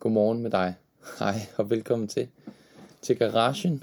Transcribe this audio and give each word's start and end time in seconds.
Godmorgen 0.00 0.42
med 0.42 0.50
dig. 0.50 0.74
Hej 1.18 1.34
og 1.56 1.70
velkommen 1.70 2.08
til, 2.08 2.28
til 3.02 3.16
garagen, 3.16 3.82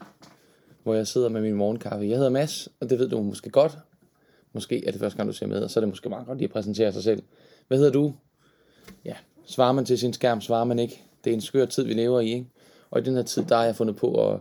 hvor 0.83 0.93
jeg 0.93 1.07
sidder 1.07 1.29
med 1.29 1.41
min 1.41 1.53
morgenkaffe. 1.53 2.05
Jeg 2.05 2.15
hedder 2.15 2.29
Mads, 2.29 2.69
og 2.79 2.89
det 2.89 2.99
ved 2.99 3.09
du 3.09 3.21
måske 3.21 3.49
godt. 3.49 3.77
Måske 4.53 4.87
er 4.87 4.91
det 4.91 4.99
første 4.99 5.17
gang, 5.17 5.27
du 5.27 5.33
ser 5.33 5.47
med, 5.47 5.63
og 5.63 5.69
så 5.69 5.79
er 5.79 5.81
det 5.81 5.89
måske 5.89 6.09
meget 6.09 6.27
godt 6.27 6.37
lige 6.37 6.47
at 6.47 6.51
præsentere 6.53 6.93
sig 6.93 7.03
selv. 7.03 7.23
Hvad 7.67 7.77
hedder 7.77 7.91
du? 7.91 8.13
Ja, 9.05 9.15
svarer 9.45 9.71
man 9.71 9.85
til 9.85 9.99
sin 9.99 10.13
skærm, 10.13 10.41
svarer 10.41 10.63
man 10.63 10.79
ikke. 10.79 11.03
Det 11.23 11.29
er 11.29 11.33
en 11.33 11.41
skør 11.41 11.65
tid, 11.65 11.83
vi 11.83 11.93
lever 11.93 12.19
i, 12.19 12.33
ikke? 12.33 12.47
Og 12.91 12.99
i 12.99 13.03
den 13.03 13.15
her 13.15 13.23
tid, 13.23 13.43
der 13.43 13.55
har 13.55 13.63
jeg 13.63 13.75
fundet 13.75 13.95
på 13.95 14.31
at 14.31 14.39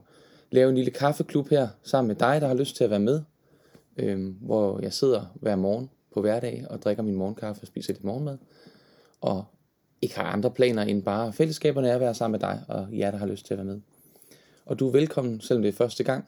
lave 0.50 0.68
en 0.68 0.74
lille 0.74 0.90
kaffeklub 0.90 1.48
her, 1.48 1.68
sammen 1.82 2.08
med 2.08 2.16
dig, 2.16 2.40
der 2.40 2.46
har 2.46 2.54
lyst 2.54 2.76
til 2.76 2.84
at 2.84 2.90
være 2.90 3.00
med. 3.00 3.22
Øhm, 3.96 4.36
hvor 4.40 4.80
jeg 4.80 4.92
sidder 4.92 5.24
hver 5.34 5.56
morgen 5.56 5.90
på 6.14 6.20
hverdag 6.20 6.66
og 6.70 6.82
drikker 6.82 7.02
min 7.02 7.14
morgenkaffe 7.14 7.62
og 7.62 7.66
spiser 7.66 7.92
lidt 7.92 8.04
morgenmad. 8.04 8.38
Og 9.20 9.44
ikke 10.02 10.16
har 10.16 10.24
andre 10.24 10.50
planer 10.50 10.82
end 10.82 11.02
bare 11.02 11.32
fællesskaberne 11.32 11.88
er 11.88 11.94
at 11.94 12.00
være 12.00 12.14
sammen 12.14 12.32
med 12.32 12.48
dig 12.48 12.64
og 12.68 12.88
jer, 12.92 13.10
der 13.10 13.18
har 13.18 13.26
lyst 13.26 13.46
til 13.46 13.54
at 13.54 13.58
være 13.58 13.66
med. 13.66 13.80
Og 14.66 14.78
du 14.78 14.88
er 14.88 14.92
velkommen, 14.92 15.40
selvom 15.40 15.62
det 15.62 15.68
er 15.68 15.72
første 15.72 16.04
gang, 16.04 16.24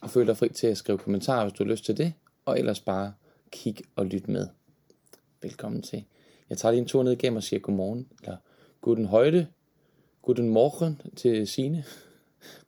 og 0.00 0.10
føl 0.10 0.26
dig 0.26 0.36
fri 0.36 0.48
til 0.48 0.66
at 0.66 0.76
skrive 0.76 0.98
kommentarer, 0.98 1.44
hvis 1.44 1.52
du 1.52 1.64
har 1.64 1.70
lyst 1.70 1.84
til 1.84 1.96
det, 1.96 2.12
og 2.44 2.58
ellers 2.58 2.80
bare 2.80 3.12
kig 3.50 3.76
og 3.96 4.06
lyt 4.06 4.28
med. 4.28 4.46
Velkommen 5.42 5.82
til. 5.82 6.04
Jeg 6.50 6.58
tager 6.58 6.72
lige 6.72 6.80
en 6.80 6.88
tur 6.88 7.02
ned 7.02 7.12
igennem 7.12 7.36
og 7.36 7.42
siger 7.42 7.60
godmorgen, 7.60 8.08
eller 8.22 8.36
guten 8.80 9.04
højde, 9.04 9.46
guten 10.22 10.48
morgen 10.48 11.00
til 11.16 11.46
Sine. 11.46 11.84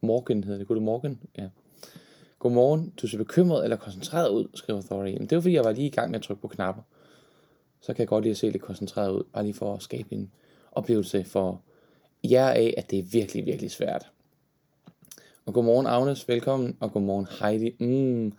Morgen 0.00 0.44
hedder 0.44 0.58
det, 0.58 0.66
guten 0.66 0.84
morgen, 0.84 1.20
ja. 1.38 1.48
Godmorgen, 2.38 2.92
du 3.02 3.06
ser 3.06 3.18
bekymret 3.18 3.64
eller 3.64 3.76
koncentreret 3.76 4.28
ud, 4.28 4.46
skriver 4.54 4.82
Thorin. 4.82 5.18
Men 5.18 5.28
det 5.28 5.36
var 5.36 5.42
fordi, 5.42 5.54
jeg 5.54 5.64
var 5.64 5.72
lige 5.72 5.86
i 5.86 5.90
gang 5.90 6.10
med 6.10 6.18
at 6.18 6.22
trykke 6.24 6.42
på 6.42 6.48
knapper. 6.48 6.82
Så 7.80 7.92
kan 7.92 8.00
jeg 8.00 8.08
godt 8.08 8.24
lige 8.24 8.30
at 8.30 8.36
se 8.36 8.50
lidt 8.50 8.62
koncentreret 8.62 9.12
ud, 9.12 9.22
bare 9.32 9.44
lige 9.44 9.54
for 9.54 9.74
at 9.74 9.82
skabe 9.82 10.12
en 10.12 10.32
oplevelse 10.74 11.24
for 11.24 11.62
jer 12.24 12.48
af, 12.48 12.74
at 12.76 12.90
det 12.90 12.98
er 12.98 13.02
virkelig, 13.02 13.46
virkelig 13.46 13.70
svært. 13.70 14.10
Og 15.46 15.54
godmorgen 15.54 15.86
Agnes, 15.86 16.28
velkommen, 16.28 16.76
og 16.80 16.92
godmorgen 16.92 17.26
Heidi. 17.40 17.76
Mm. 17.78 18.32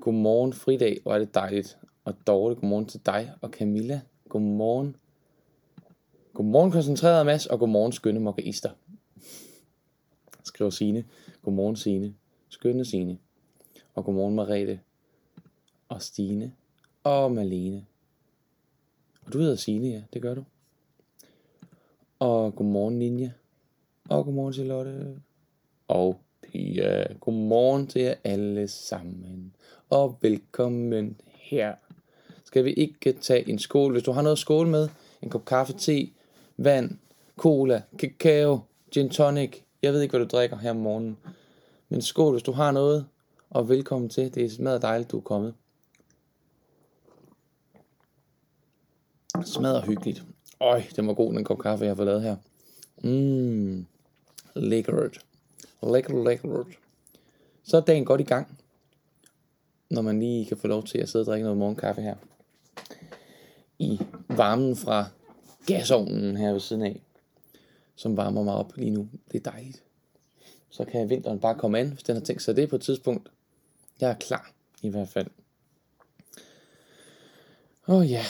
Godmorgen 0.00 0.52
Fridag, 0.52 0.98
hvor 1.02 1.14
er 1.14 1.18
det 1.18 1.34
dejligt. 1.34 1.78
Og 2.04 2.14
Dorte, 2.26 2.54
godmorgen 2.54 2.86
til 2.86 3.00
dig 3.06 3.32
og 3.40 3.50
Camilla. 3.50 4.00
Godmorgen. 4.28 4.96
Godmorgen 6.34 6.70
koncentreret 6.70 7.26
Mads, 7.26 7.46
og 7.46 7.58
godmorgen 7.58 7.92
skønne 7.92 8.20
mokkaister. 8.20 8.70
Skriver 10.44 10.70
Sine. 10.70 11.04
Godmorgen 11.42 11.76
Sine. 11.76 12.14
Skønne 12.48 12.84
Sine. 12.84 13.18
Og 13.94 14.04
godmorgen 14.04 14.34
Marete. 14.34 14.80
Og 15.88 16.02
Stine. 16.02 16.52
Og 17.04 17.32
Malene. 17.32 17.86
Og 19.26 19.32
du 19.32 19.38
hedder 19.38 19.56
Sine, 19.56 19.88
ja, 19.88 20.02
det 20.12 20.22
gør 20.22 20.34
du. 20.34 20.44
Og 22.24 22.54
godmorgen 22.54 22.98
Ninja. 22.98 23.30
Og 24.08 24.24
godmorgen 24.24 24.52
Charlotte. 24.52 25.20
Og 25.88 26.20
Pia. 26.42 27.14
Godmorgen 27.20 27.86
til 27.86 28.02
jer 28.02 28.14
alle 28.24 28.68
sammen. 28.68 29.54
Og 29.90 30.18
velkommen 30.20 31.20
her. 31.26 31.74
Skal 32.44 32.64
vi 32.64 32.72
ikke 32.72 33.12
tage 33.12 33.48
en 33.48 33.58
skål? 33.58 33.92
Hvis 33.92 34.02
du 34.02 34.12
har 34.12 34.22
noget 34.22 34.38
skål 34.38 34.66
med, 34.66 34.88
en 35.22 35.30
kop 35.30 35.44
kaffe, 35.44 35.72
te, 35.72 36.10
vand, 36.56 36.98
cola, 37.36 37.82
kakao, 37.98 38.60
gin 38.90 39.10
tonic. 39.10 39.62
Jeg 39.82 39.92
ved 39.92 40.02
ikke, 40.02 40.12
hvad 40.16 40.26
du 40.26 40.36
drikker 40.36 40.56
her 40.56 40.70
om 40.70 40.76
morgenen. 40.76 41.16
Men 41.88 42.02
skål, 42.02 42.32
hvis 42.32 42.42
du 42.42 42.52
har 42.52 42.72
noget. 42.72 43.06
Og 43.50 43.68
velkommen 43.68 44.08
til. 44.10 44.34
Det 44.34 44.44
er 44.44 44.50
smadret 44.50 44.82
dejligt, 44.82 45.10
du 45.10 45.16
er 45.16 45.22
kommet. 45.22 45.54
Smadret 49.44 49.84
hyggeligt. 49.84 50.24
Øj, 50.60 50.82
den 50.96 51.06
var 51.06 51.14
god, 51.14 51.34
den 51.34 51.44
kop 51.44 51.58
kaffe, 51.58 51.84
jeg 51.84 51.90
har 51.90 51.96
fået 51.96 52.06
lavet 52.06 52.22
her. 52.22 52.36
Mmm, 53.02 53.86
lækkert. 54.54 55.24
Lækkert, 55.82 56.24
lækkert. 56.24 56.66
Så 57.62 57.76
er 57.76 57.80
dagen 57.80 58.04
godt 58.04 58.20
i 58.20 58.24
gang, 58.24 58.58
når 59.90 60.02
man 60.02 60.20
lige 60.20 60.46
kan 60.46 60.56
få 60.56 60.66
lov 60.66 60.84
til 60.84 60.98
at 60.98 61.08
sidde 61.08 61.22
og 61.22 61.26
drikke 61.26 61.44
noget 61.44 61.58
morgenkaffe 61.58 62.02
her. 62.02 62.16
I 63.78 64.00
varmen 64.28 64.76
fra 64.76 65.06
gasovnen 65.66 66.36
her 66.36 66.52
ved 66.52 66.60
siden 66.60 66.82
af, 66.82 67.02
som 67.94 68.16
varmer 68.16 68.42
mig 68.42 68.54
op 68.54 68.76
lige 68.76 68.90
nu. 68.90 69.08
Det 69.32 69.46
er 69.46 69.50
dejligt. 69.50 69.82
Så 70.70 70.84
kan 70.84 71.10
vinteren 71.10 71.40
bare 71.40 71.54
komme 71.54 71.78
an, 71.78 71.88
hvis 71.88 72.02
den 72.02 72.16
har 72.16 72.22
tænkt 72.22 72.42
sig 72.42 72.56
det 72.56 72.68
på 72.68 72.76
et 72.76 72.82
tidspunkt. 72.82 73.30
Jeg 74.00 74.10
er 74.10 74.14
klar, 74.14 74.52
i 74.82 74.88
hvert 74.88 75.08
fald. 75.08 75.26
Åh 77.88 77.96
oh, 77.96 78.10
ja, 78.10 78.24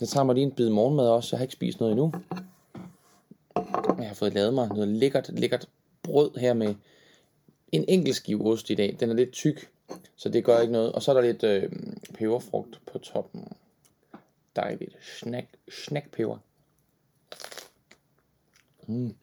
jeg 0.00 0.08
tager 0.08 0.24
mig 0.24 0.34
lige 0.34 0.44
en 0.44 0.52
bid 0.52 0.70
morgenmad 0.70 1.08
også. 1.08 1.36
Jeg 1.36 1.38
har 1.38 1.44
ikke 1.44 1.52
spist 1.52 1.80
noget 1.80 1.92
endnu. 1.92 2.12
Jeg 3.98 4.08
har 4.08 4.14
fået 4.14 4.34
lavet 4.34 4.54
mig 4.54 4.68
noget 4.68 4.88
lækkert, 4.88 5.28
lækkert 5.28 5.68
brød 6.02 6.30
her 6.38 6.54
med 6.54 6.74
en 7.72 7.84
enkelt 7.88 8.16
skive 8.16 8.46
ost 8.46 8.70
i 8.70 8.74
dag. 8.74 8.96
Den 9.00 9.10
er 9.10 9.14
lidt 9.14 9.32
tyk, 9.32 9.70
så 10.16 10.28
det 10.28 10.44
gør 10.44 10.60
ikke 10.60 10.72
noget. 10.72 10.92
Og 10.92 11.02
så 11.02 11.10
er 11.10 11.14
der 11.14 11.22
lidt 11.22 11.44
øh, 11.44 11.72
peberfrugt 12.14 12.80
på 12.92 12.98
toppen. 12.98 13.48
Dejligt. 14.56 14.96
Snack, 15.20 15.46
snackpeber. 15.70 16.38
Mm. 18.86 19.14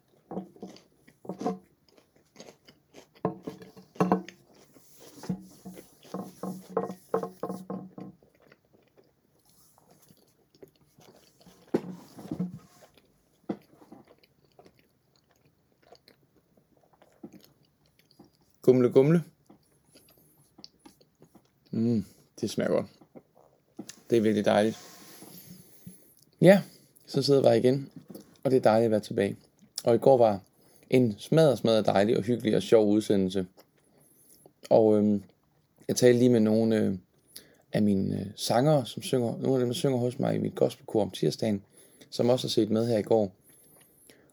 Gumle, 18.94 19.24
gumle. 21.72 21.92
Mm, 21.92 22.06
det 22.42 22.50
smager 22.50 22.72
godt. 22.72 22.86
Det 24.10 24.18
er 24.18 24.22
virkelig 24.22 24.46
dejligt. 24.46 24.78
Ja, 26.42 26.62
så 27.06 27.22
sidder 27.22 27.50
jeg 27.50 27.58
igen, 27.64 27.90
og 28.44 28.52
det 28.52 28.58
er 28.58 28.62
dejligt 28.62 28.86
at 28.86 28.92
være 28.92 29.00
tilbage. 29.00 29.38
Og 29.84 29.96
i 29.96 29.98
går 29.98 30.18
var 30.18 30.40
en 30.90 31.16
smadret, 31.18 31.58
smadret 31.58 31.86
dejlig 31.86 32.18
og 32.18 32.24
hyggelig 32.24 32.56
og 32.56 32.62
sjov 32.62 32.90
udsendelse. 32.90 33.46
Og 34.70 34.98
øhm, 34.98 35.24
jeg 35.88 35.96
talte 35.96 36.20
lige 36.20 36.30
med 36.30 36.40
nogle 36.40 36.78
øh, 36.78 36.96
af 37.74 37.82
mine 37.82 38.20
øh, 38.20 38.26
sangere, 38.36 38.86
som 38.86 39.04
synger, 39.04 39.38
nogle 39.38 39.54
af 39.54 39.60
dem, 39.60 39.70
der 39.70 39.74
synger 39.74 39.98
hos 39.98 40.20
mig 40.20 40.36
i 40.36 40.40
mit 40.40 40.56
gospelkor 40.56 41.02
om 41.02 41.12
tirsdagen, 41.12 41.64
som 42.10 42.30
også 42.30 42.48
har 42.48 42.52
set 42.52 42.70
med 42.70 42.88
her 42.88 42.98
i 42.98 43.02
går. 43.02 43.32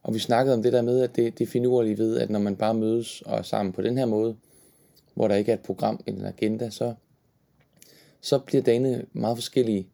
Og 0.02 0.14
vi 0.14 0.18
snakkede 0.18 0.54
om 0.54 0.62
det 0.62 0.72
der 0.72 0.82
med, 0.82 1.00
at 1.00 1.16
det, 1.16 1.38
det 1.38 1.48
finurlige 1.48 1.98
ved, 1.98 2.18
at 2.18 2.30
når 2.30 2.38
man 2.38 2.56
bare 2.56 2.74
mødes 2.74 3.22
og 3.22 3.38
er 3.38 3.42
sammen 3.42 3.72
på 3.72 3.82
den 3.82 3.98
her 3.98 4.06
måde, 4.06 4.36
hvor 5.20 5.28
der 5.28 5.34
ikke 5.34 5.52
er 5.52 5.56
et 5.56 5.62
program 5.62 6.00
eller 6.06 6.20
en 6.20 6.26
agenda, 6.26 6.70
så, 6.70 6.94
så 8.20 8.38
bliver 8.38 8.62
dagene 8.62 9.04
meget 9.12 9.36
forskellige. 9.36 9.88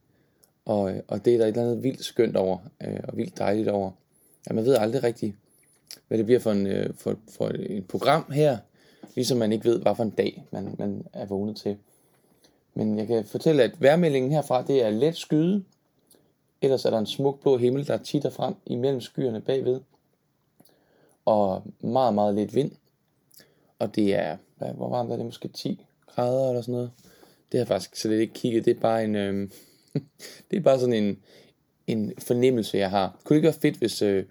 Og, 0.64 0.92
og 1.08 1.24
det 1.24 1.34
er 1.34 1.38
der 1.38 1.44
et 1.44 1.48
eller 1.48 1.62
andet 1.62 1.82
vildt 1.82 2.04
skønt 2.04 2.36
over, 2.36 2.58
øh, 2.80 3.00
og 3.08 3.16
vildt 3.16 3.38
dejligt 3.38 3.68
over. 3.68 3.90
Ja, 4.48 4.54
man 4.54 4.64
ved 4.64 4.76
aldrig 4.76 5.02
rigtigt, 5.02 5.36
hvad 6.08 6.18
det 6.18 6.26
bliver 6.26 6.40
for, 6.40 6.52
en, 6.52 6.66
øh, 6.66 6.94
for, 6.94 7.16
for 7.28 7.52
et 7.54 7.88
program 7.88 8.32
her, 8.32 8.58
ligesom 9.14 9.38
man 9.38 9.52
ikke 9.52 9.64
ved, 9.64 9.78
hvad 9.78 9.94
for 9.94 10.02
en 10.02 10.10
dag 10.10 10.44
man, 10.50 10.74
man 10.78 11.06
er 11.12 11.26
vågnet 11.26 11.56
til. 11.56 11.76
Men 12.74 12.98
jeg 12.98 13.06
kan 13.06 13.24
fortælle, 13.24 13.62
at 13.62 13.82
værmeldingen 13.82 14.32
herfra, 14.32 14.62
det 14.62 14.82
er 14.82 14.90
let 14.90 15.16
skyde. 15.16 15.64
Ellers 16.62 16.84
er 16.84 16.90
der 16.90 16.98
en 16.98 17.06
smuk 17.06 17.42
blå 17.42 17.56
himmel, 17.56 17.86
der 17.86 17.96
titter 17.96 18.30
frem 18.30 18.54
imellem 18.66 19.00
skyerne 19.00 19.40
bagved 19.40 19.80
og 21.24 21.62
meget, 21.80 22.14
meget 22.14 22.34
lidt 22.34 22.54
vind. 22.54 22.72
Og 23.78 23.94
det 23.94 24.14
er, 24.14 24.36
hvad, 24.56 24.72
hvor 24.72 24.88
varmt 24.88 25.12
er 25.12 25.16
det, 25.16 25.24
måske 25.24 25.48
10 25.48 25.86
grader 26.06 26.48
eller 26.48 26.62
sådan 26.62 26.72
noget. 26.72 26.90
Det 27.52 27.58
har 27.58 27.58
jeg 27.58 27.66
faktisk 27.66 27.96
slet 27.96 28.20
ikke 28.20 28.34
kigget, 28.34 28.64
det 28.64 28.76
er 28.76 28.80
bare 28.80 29.04
en, 29.04 29.14
øh, 29.14 29.50
det 30.50 30.56
er 30.56 30.60
bare 30.60 30.80
sådan 30.80 31.04
en, 31.04 31.18
en 31.86 32.12
fornemmelse, 32.18 32.78
jeg 32.78 32.90
har. 32.90 33.20
Kunne 33.24 33.34
det 33.34 33.38
ikke 33.38 33.46
være 33.46 33.60
fedt, 33.60 33.76
hvis, 33.76 34.02
øh, 34.02 34.24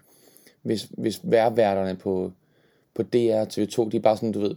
hvis, 0.62 0.88
hvis 0.98 1.20
værværterne 1.24 1.96
på, 1.96 2.32
på 2.94 3.04
DR 3.04 3.44
TV2, 3.44 3.90
de 3.90 4.00
bare 4.00 4.18
sådan, 4.18 4.32
du 4.32 4.40
ved, 4.40 4.56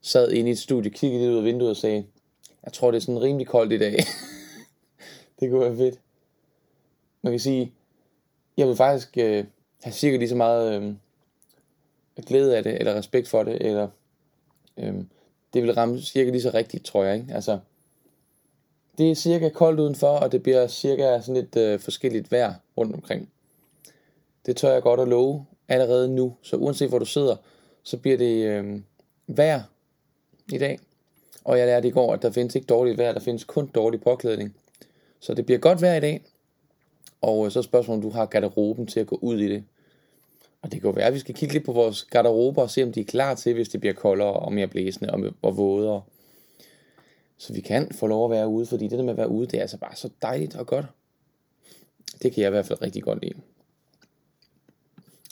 sad 0.00 0.32
inde 0.32 0.50
i 0.50 0.52
et 0.52 0.58
studie, 0.58 0.90
kiggede 0.90 1.22
lidt 1.22 1.32
ud 1.32 1.38
af 1.38 1.44
vinduet 1.44 1.70
og 1.70 1.76
sagde, 1.76 2.04
jeg 2.64 2.72
tror, 2.72 2.90
det 2.90 2.98
er 2.98 3.02
sådan 3.02 3.22
rimelig 3.22 3.46
koldt 3.46 3.72
i 3.72 3.78
dag. 3.78 3.96
det 5.40 5.50
kunne 5.50 5.60
være 5.60 5.76
fedt. 5.76 6.00
Man 7.22 7.32
kan 7.32 7.40
sige, 7.40 7.72
jeg 8.56 8.68
vil 8.68 8.76
faktisk 8.76 9.18
øh, 9.18 9.44
have 9.82 9.92
cirka 9.92 10.16
lige 10.16 10.28
så 10.28 10.34
meget 10.34 10.82
øh, 10.82 10.94
glæde 12.26 12.56
af 12.56 12.62
det, 12.62 12.78
eller 12.78 12.94
respekt 12.94 13.28
for 13.28 13.42
det, 13.42 13.66
eller 13.66 13.88
øhm, 14.76 15.08
det 15.54 15.62
vil 15.62 15.74
ramme 15.74 16.00
cirka 16.00 16.30
lige 16.30 16.42
så 16.42 16.50
rigtigt, 16.54 16.84
tror 16.84 17.04
jeg. 17.04 17.16
Ikke? 17.16 17.34
Altså, 17.34 17.58
det 18.98 19.10
er 19.10 19.14
cirka 19.14 19.48
koldt 19.48 19.80
udenfor, 19.80 20.08
og 20.08 20.32
det 20.32 20.42
bliver 20.42 20.66
cirka 20.66 21.20
sådan 21.20 21.34
lidt 21.34 21.56
øh, 21.56 21.80
forskelligt 21.80 22.32
vejr 22.32 22.54
rundt 22.76 22.94
omkring. 22.94 23.28
Det 24.46 24.56
tør 24.56 24.72
jeg 24.72 24.82
godt 24.82 25.00
at 25.00 25.08
love 25.08 25.46
allerede 25.68 26.08
nu. 26.08 26.34
Så 26.42 26.56
uanset 26.56 26.88
hvor 26.88 26.98
du 26.98 27.04
sidder, 27.04 27.36
så 27.82 27.96
bliver 27.96 28.16
det 28.16 28.44
øh, 28.44 28.80
vejr 29.26 29.62
i 30.52 30.58
dag. 30.58 30.78
Og 31.44 31.58
jeg 31.58 31.66
lærte 31.66 31.88
i 31.88 31.90
går, 31.90 32.12
at 32.12 32.22
der 32.22 32.30
findes 32.30 32.54
ikke 32.54 32.66
dårligt 32.66 32.98
vejr, 32.98 33.12
der 33.12 33.20
findes 33.20 33.44
kun 33.44 33.66
dårlig 33.66 34.00
påklædning. 34.00 34.56
Så 35.20 35.34
det 35.34 35.46
bliver 35.46 35.58
godt 35.58 35.82
vejr 35.82 35.96
i 35.96 36.00
dag. 36.00 36.24
Og 37.20 37.46
øh, 37.46 37.52
så 37.52 37.58
er 37.58 37.62
spørgsmålet, 37.62 38.04
om 38.04 38.10
du 38.10 38.16
har 38.16 38.26
garderoben 38.26 38.86
til 38.86 39.00
at 39.00 39.06
gå 39.06 39.18
ud 39.22 39.38
i 39.38 39.48
det. 39.48 39.64
Og 40.64 40.72
det 40.72 40.80
kan 40.80 40.90
jo 40.90 40.94
være, 40.94 41.06
at 41.06 41.14
vi 41.14 41.18
skal 41.18 41.34
kigge 41.34 41.52
lidt 41.52 41.64
på 41.64 41.72
vores 41.72 42.04
garderober 42.04 42.62
og 42.62 42.70
se, 42.70 42.82
om 42.82 42.92
de 42.92 43.00
er 43.00 43.04
klar 43.04 43.34
til, 43.34 43.54
hvis 43.54 43.68
det 43.68 43.80
bliver 43.80 43.94
koldere 43.94 44.32
og 44.32 44.52
mere 44.52 44.66
blæsende 44.66 45.10
og, 45.10 45.20
og 45.42 45.56
vådere. 45.56 46.02
Så 47.36 47.52
vi 47.52 47.60
kan 47.60 47.92
få 47.92 48.06
lov 48.06 48.24
at 48.24 48.30
være 48.30 48.48
ude, 48.48 48.66
fordi 48.66 48.88
det 48.88 48.98
der 48.98 49.04
med 49.04 49.10
at 49.10 49.16
være 49.16 49.28
ude, 49.28 49.46
det 49.46 49.56
er 49.56 49.60
altså 49.60 49.78
bare 49.78 49.96
så 49.96 50.10
dejligt 50.22 50.56
og 50.56 50.66
godt. 50.66 50.86
Det 52.22 52.32
kan 52.32 52.42
jeg 52.42 52.48
i 52.48 52.50
hvert 52.50 52.66
fald 52.66 52.82
rigtig 52.82 53.02
godt 53.02 53.22
lide. 53.22 53.34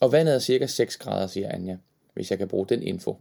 Og 0.01 0.13
vandet 0.13 0.35
er 0.35 0.39
cirka 0.39 0.67
6 0.67 0.97
grader, 0.97 1.27
siger 1.27 1.49
Anja, 1.49 1.77
hvis 2.15 2.31
jeg 2.31 2.39
kan 2.39 2.49
bruge 2.49 2.67
den 2.67 2.83
info. 2.83 3.17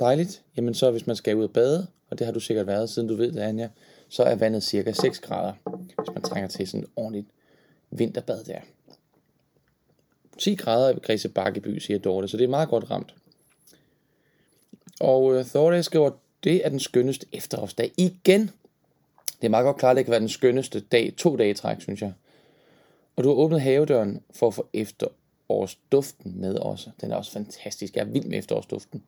Dejligt. 0.00 0.42
Jamen 0.56 0.74
så 0.74 0.90
hvis 0.90 1.06
man 1.06 1.16
skal 1.16 1.36
ud 1.36 1.44
og 1.44 1.52
bade, 1.52 1.86
og 2.10 2.18
det 2.18 2.24
har 2.24 2.32
du 2.32 2.40
sikkert 2.40 2.66
været, 2.66 2.90
siden 2.90 3.08
du 3.08 3.14
ved 3.14 3.32
det, 3.32 3.40
Anja, 3.40 3.68
så 4.08 4.22
er 4.22 4.34
vandet 4.34 4.62
cirka 4.62 4.92
6 4.92 5.20
grader, 5.20 5.52
hvis 5.98 6.14
man 6.14 6.22
trænger 6.22 6.48
til 6.48 6.68
sådan 6.68 6.84
et 6.84 6.90
ordentligt 6.96 7.26
vinterbad 7.90 8.44
der. 8.44 8.60
10 10.40 10.54
grader 10.54 10.90
i 10.90 10.98
Græse 10.98 11.28
Bakkeby, 11.28 11.78
siger 11.78 11.98
Dorte, 11.98 12.28
så 12.28 12.36
det 12.36 12.44
er 12.44 12.48
meget 12.48 12.68
godt 12.68 12.90
ramt. 12.90 13.14
Og 15.00 15.24
uh, 15.24 15.44
Dorte 15.54 15.82
skriver, 15.82 16.10
det 16.44 16.66
er 16.66 16.68
den 16.68 16.80
skønneste 16.80 17.26
efterårsdag 17.32 17.92
igen. 17.96 18.50
Det 19.40 19.46
er 19.46 19.48
meget 19.48 19.64
godt 19.64 19.76
klart, 19.76 19.90
at 19.90 19.96
det 19.96 20.04
kan 20.04 20.10
være 20.10 20.20
den 20.20 20.28
skønneste 20.28 20.80
dag, 20.80 21.14
to 21.16 21.36
dage 21.36 21.50
i 21.50 21.54
træk, 21.54 21.80
synes 21.80 22.02
jeg. 22.02 22.12
Og 23.16 23.24
du 23.24 23.28
har 23.28 23.36
åbnet 23.36 23.60
havedøren 23.60 24.22
for 24.34 24.46
at 24.46 24.54
få 24.54 24.68
efterårsduften 24.72 26.40
med 26.40 26.54
også. 26.54 26.90
Den 27.00 27.12
er 27.12 27.16
også 27.16 27.32
fantastisk. 27.32 27.96
Jeg 27.96 28.02
er 28.02 28.10
vild 28.10 28.24
med 28.24 28.38
efterårsduften. 28.38 29.02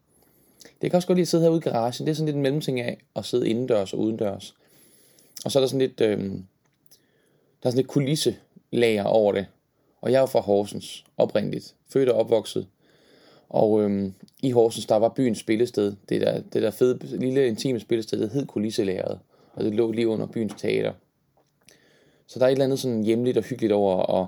Det 0.82 0.90
kan 0.90 0.96
også 0.96 1.08
godt 1.08 1.16
lide 1.16 1.22
at 1.22 1.28
sidde 1.28 1.42
herude 1.42 1.58
i 1.58 1.60
garagen. 1.60 2.06
Det 2.06 2.10
er 2.10 2.14
sådan 2.14 2.26
lidt 2.26 2.36
en 2.36 2.42
mellemting 2.42 2.80
af 2.80 2.98
at 3.16 3.24
sidde 3.24 3.48
indendørs 3.48 3.92
og 3.92 3.98
udendørs. 3.98 4.54
Og 5.44 5.52
så 5.52 5.58
er 5.58 5.60
der 5.60 5.68
sådan 5.68 5.80
lidt, 5.80 6.00
øh, 6.00 6.18
der 6.18 6.36
er 7.62 7.70
sådan 7.70 7.76
lidt 7.76 7.88
kulisselager 7.88 9.04
over 9.04 9.32
det. 9.32 9.46
Og 10.02 10.12
jeg 10.12 10.16
er 10.16 10.20
jo 10.20 10.26
fra 10.26 10.40
Horsens 10.40 11.04
oprindeligt. 11.16 11.74
Født 11.88 12.08
og 12.08 12.18
opvokset. 12.18 12.66
Og 13.48 13.82
øhm, 13.82 14.14
i 14.42 14.50
Horsens, 14.50 14.86
der 14.86 14.96
var 14.96 15.08
byens 15.08 15.38
spillested. 15.38 15.94
Det 16.08 16.20
der, 16.20 16.40
det 16.40 16.62
der 16.62 16.70
fede, 16.70 16.98
lille 17.18 17.46
intime 17.46 17.80
spillested, 17.80 18.20
det 18.20 18.30
hed 18.30 18.46
kulisselæret. 18.46 19.18
Og 19.52 19.64
det 19.64 19.74
lå 19.74 19.92
lige 19.92 20.08
under 20.08 20.26
byens 20.26 20.54
teater. 20.58 20.92
Så 22.26 22.38
der 22.38 22.44
er 22.44 22.48
et 22.48 22.52
eller 22.52 22.64
andet 22.64 22.78
sådan 22.78 23.02
hjemligt 23.02 23.38
og 23.38 23.44
hyggeligt 23.44 23.72
over 23.72 24.22
at 24.22 24.26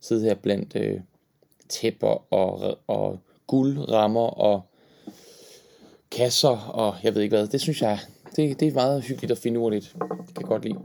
sidde 0.00 0.24
her 0.24 0.34
blandt 0.34 0.76
øh, 0.76 1.00
tæpper 1.68 2.32
og, 2.32 2.78
og 2.86 3.18
guldrammer 3.46 4.26
og 4.26 4.62
kasser 6.10 6.56
og 6.58 6.94
jeg 7.02 7.14
ved 7.14 7.22
ikke 7.22 7.36
hvad. 7.36 7.46
Det 7.46 7.60
synes 7.60 7.82
jeg, 7.82 7.98
det, 8.36 8.60
det 8.60 8.68
er 8.68 8.74
meget 8.74 9.02
hyggeligt 9.02 9.32
og 9.32 9.38
finurligt. 9.38 9.96
Det 10.00 10.34
kan 10.34 10.40
jeg 10.40 10.44
godt 10.44 10.64
lide. 10.64 10.78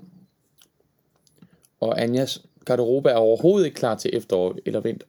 Og 1.80 2.02
Anjas 2.02 2.46
garderobe 2.66 3.10
er 3.10 3.16
overhovedet 3.16 3.66
ikke 3.66 3.76
klar 3.76 3.96
til 3.96 4.12
efterår 4.14 4.56
eller 4.66 4.80
vinter. 4.80 5.08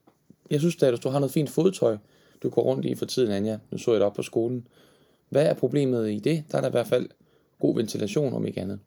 Jeg 0.50 0.60
synes 0.60 0.76
da, 0.76 0.86
at 0.86 1.02
du 1.02 1.08
har 1.08 1.18
noget 1.18 1.32
fint 1.32 1.50
fodtøj, 1.50 1.96
du 2.42 2.50
går 2.50 2.62
rundt 2.62 2.84
i 2.84 2.94
for 2.94 3.06
tiden, 3.06 3.32
Anja. 3.32 3.58
Nu 3.70 3.78
så 3.78 3.90
jeg 3.90 4.00
det 4.00 4.06
op 4.06 4.14
på 4.14 4.22
skolen. 4.22 4.66
Hvad 5.28 5.46
er 5.46 5.54
problemet 5.54 6.10
i 6.10 6.18
det? 6.18 6.44
Der 6.50 6.56
er 6.56 6.60
der 6.60 6.68
i 6.68 6.70
hvert 6.70 6.86
fald 6.86 7.08
god 7.60 7.74
ventilation, 7.74 8.34
om 8.34 8.46
ikke 8.46 8.60
andet. 8.60 8.80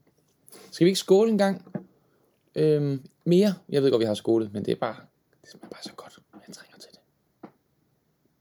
Skal 0.71 0.85
vi 0.85 0.89
ikke 0.89 0.99
skåle 0.99 1.31
en 1.31 1.37
gang? 1.37 1.71
Øhm, 2.55 3.05
mere? 3.25 3.53
Jeg 3.69 3.83
ved 3.83 3.91
godt, 3.91 3.99
vi 3.99 4.05
har 4.05 4.13
skålet, 4.13 4.53
men 4.53 4.65
det 4.65 4.71
er 4.71 4.75
bare, 4.75 4.95
det 5.41 5.49
smager 5.49 5.69
bare 5.69 5.83
så 5.83 5.93
godt. 5.95 6.19
Jeg 6.47 6.55
trænger 6.55 6.77
til 6.77 6.89
det. 6.91 6.99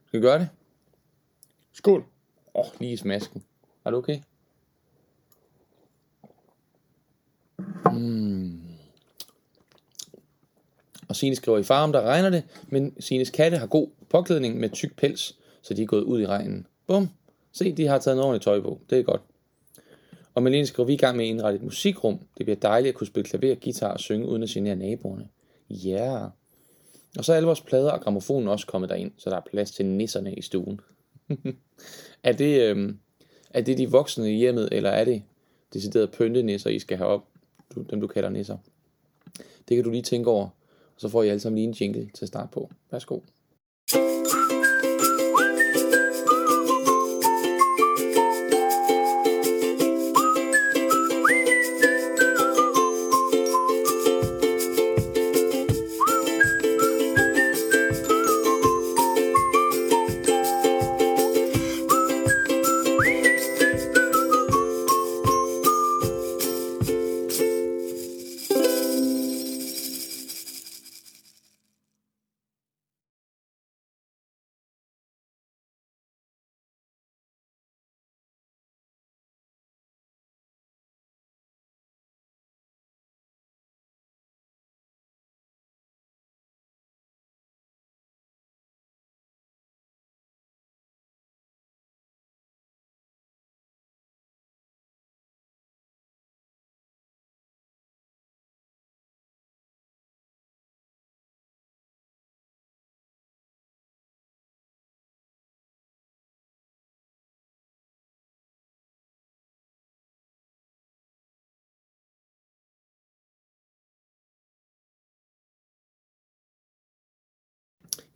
Skal 0.06 0.20
vi 0.20 0.26
gøre 0.26 0.38
det? 0.38 0.48
Skål! 1.72 2.04
Åh, 2.54 2.66
oh, 2.66 2.80
lige 2.80 2.92
i 2.92 2.96
smasken. 2.96 3.44
Er 3.84 3.90
du 3.90 3.96
okay? 3.96 4.20
Mm. 7.92 8.68
Og 11.08 11.16
Sine 11.16 11.37
skriver 11.37 11.58
i 11.58 11.62
farm, 11.62 11.93
der 11.93 12.00
regner 12.02 12.31
det, 12.31 12.43
men 12.69 12.94
Sines 13.00 13.31
katte 13.31 13.56
har 13.56 13.66
god 13.66 13.88
påklædning 14.08 14.60
med 14.60 14.70
tyk 14.70 14.96
pels, 14.96 15.37
så 15.62 15.75
de 15.75 15.82
er 15.82 15.87
gået 15.87 16.02
ud 16.02 16.20
i 16.20 16.26
regnen. 16.26 16.66
Bum! 16.87 17.08
Se, 17.52 17.72
de 17.72 17.87
har 17.87 17.99
taget 17.99 18.16
en 18.16 18.22
ordentligt 18.22 18.44
tøj 18.44 18.60
på. 18.60 18.81
Det 18.90 18.99
er 18.99 19.02
godt. 19.02 19.20
Og 20.34 20.43
Malene 20.43 20.66
skriver, 20.66 20.87
vi 20.87 20.93
er 20.93 20.96
i 20.96 21.00
gang 21.00 21.16
med 21.16 21.25
at 21.25 21.28
indrette 21.28 21.56
et 21.56 21.62
musikrum. 21.62 22.19
Det 22.38 22.46
bliver 22.46 22.56
dejligt 22.56 22.93
at 22.93 22.94
kunne 22.94 23.06
spille 23.06 23.28
klaver, 23.28 23.55
guitar 23.55 23.93
og 23.93 24.00
synge, 24.00 24.26
uden 24.26 24.43
at 24.43 24.49
genere 24.49 24.76
naboerne. 24.76 25.28
Ja. 25.70 26.14
Yeah. 26.14 26.31
Og 27.19 27.25
så 27.25 27.32
er 27.32 27.37
alle 27.37 27.46
vores 27.46 27.61
plader 27.61 27.90
og 27.90 28.00
gramofonen 28.00 28.49
også 28.49 28.66
kommet 28.66 28.90
derind, 28.90 29.12
så 29.16 29.31
der 29.31 29.37
er 29.37 29.40
plads 29.50 29.70
til 29.70 29.87
nisserne 29.87 30.34
i 30.34 30.43
stuen. 30.43 30.81
er, 32.22 32.32
det, 32.32 32.61
øh, 32.62 32.94
er 33.50 33.61
det 33.61 33.78
de 33.78 33.90
voksne 33.90 34.32
i 34.34 34.37
hjemmet, 34.37 34.69
eller 34.72 34.90
er 34.90 35.04
det 35.04 35.22
deciderede 35.72 36.08
pyntenisser, 36.08 36.70
I 36.70 36.78
skal 36.78 36.96
have 36.96 37.08
op? 37.08 37.25
Du, 37.75 37.82
dem 37.82 38.00
du 38.00 38.06
kalder 38.06 38.28
nisser. 38.28 38.56
Det 39.69 39.76
kan 39.76 39.84
du 39.84 39.90
lige 39.90 40.02
tænke 40.02 40.31
over. 40.31 40.49
Så 40.99 41.09
får 41.09 41.23
I 41.23 41.29
alle 41.29 41.41
sammen 41.41 41.56
lige 41.56 41.69
en 41.69 41.75
jingle 41.81 42.11
til 42.15 42.25
at 42.25 42.29
starte 42.29 42.50
på. 42.53 42.71
Værsgo. 42.91 43.21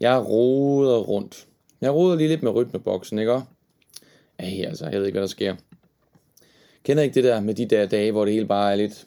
Jeg 0.02 0.28
roder 0.28 0.98
rundt. 0.98 1.46
Jeg 1.80 1.94
roder 1.94 2.16
lige 2.16 2.28
lidt 2.28 2.42
med 2.42 2.50
rytmeboksen, 2.50 3.18
ikke 3.18 3.32
også? 3.32 3.46
Ej, 4.38 4.64
altså, 4.66 4.88
jeg 4.88 4.98
ved 4.98 5.06
ikke, 5.06 5.14
hvad 5.14 5.22
der 5.22 5.28
sker. 5.28 5.56
Kender 6.84 7.02
ikke 7.02 7.14
det 7.14 7.24
der 7.24 7.40
med 7.40 7.54
de 7.54 7.66
der 7.66 7.86
dage, 7.86 8.12
hvor 8.12 8.24
det 8.24 8.34
hele 8.34 8.46
bare 8.46 8.72
er 8.72 8.76
lidt... 8.76 9.06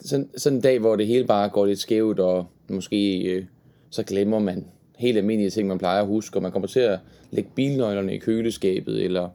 Sådan, 0.00 0.30
sådan 0.36 0.56
en 0.56 0.62
dag, 0.62 0.78
hvor 0.78 0.96
det 0.96 1.06
hele 1.06 1.26
bare 1.26 1.48
går 1.48 1.66
lidt 1.66 1.78
skævt, 1.78 2.20
og 2.20 2.46
måske 2.68 3.22
øh, 3.22 3.44
så 3.90 4.02
glemmer 4.02 4.38
man 4.38 4.66
helt 4.98 5.18
almindelige 5.18 5.50
ting, 5.50 5.68
man 5.68 5.78
plejer 5.78 6.00
at 6.00 6.06
huske, 6.06 6.36
og 6.36 6.42
man 6.42 6.52
kommer 6.52 6.68
til 6.68 6.80
at 6.80 6.98
lægge 7.30 7.50
bilnøglerne 7.54 8.14
i 8.14 8.18
køleskabet, 8.18 9.04
eller 9.04 9.28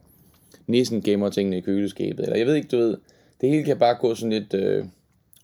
nissen 0.66 1.02
gemmer 1.02 1.30
tingene 1.30 1.58
i 1.58 1.60
køleskabet, 1.60 2.24
eller 2.24 2.36
jeg 2.36 2.46
ved 2.46 2.54
ikke, 2.54 2.68
du 2.68 2.76
ved, 2.76 2.96
det 3.40 3.48
hele 3.50 3.64
kan 3.64 3.78
bare 3.78 3.94
gå 3.94 4.14
sådan 4.14 4.32
lidt 4.32 4.54
øh, 4.54 4.84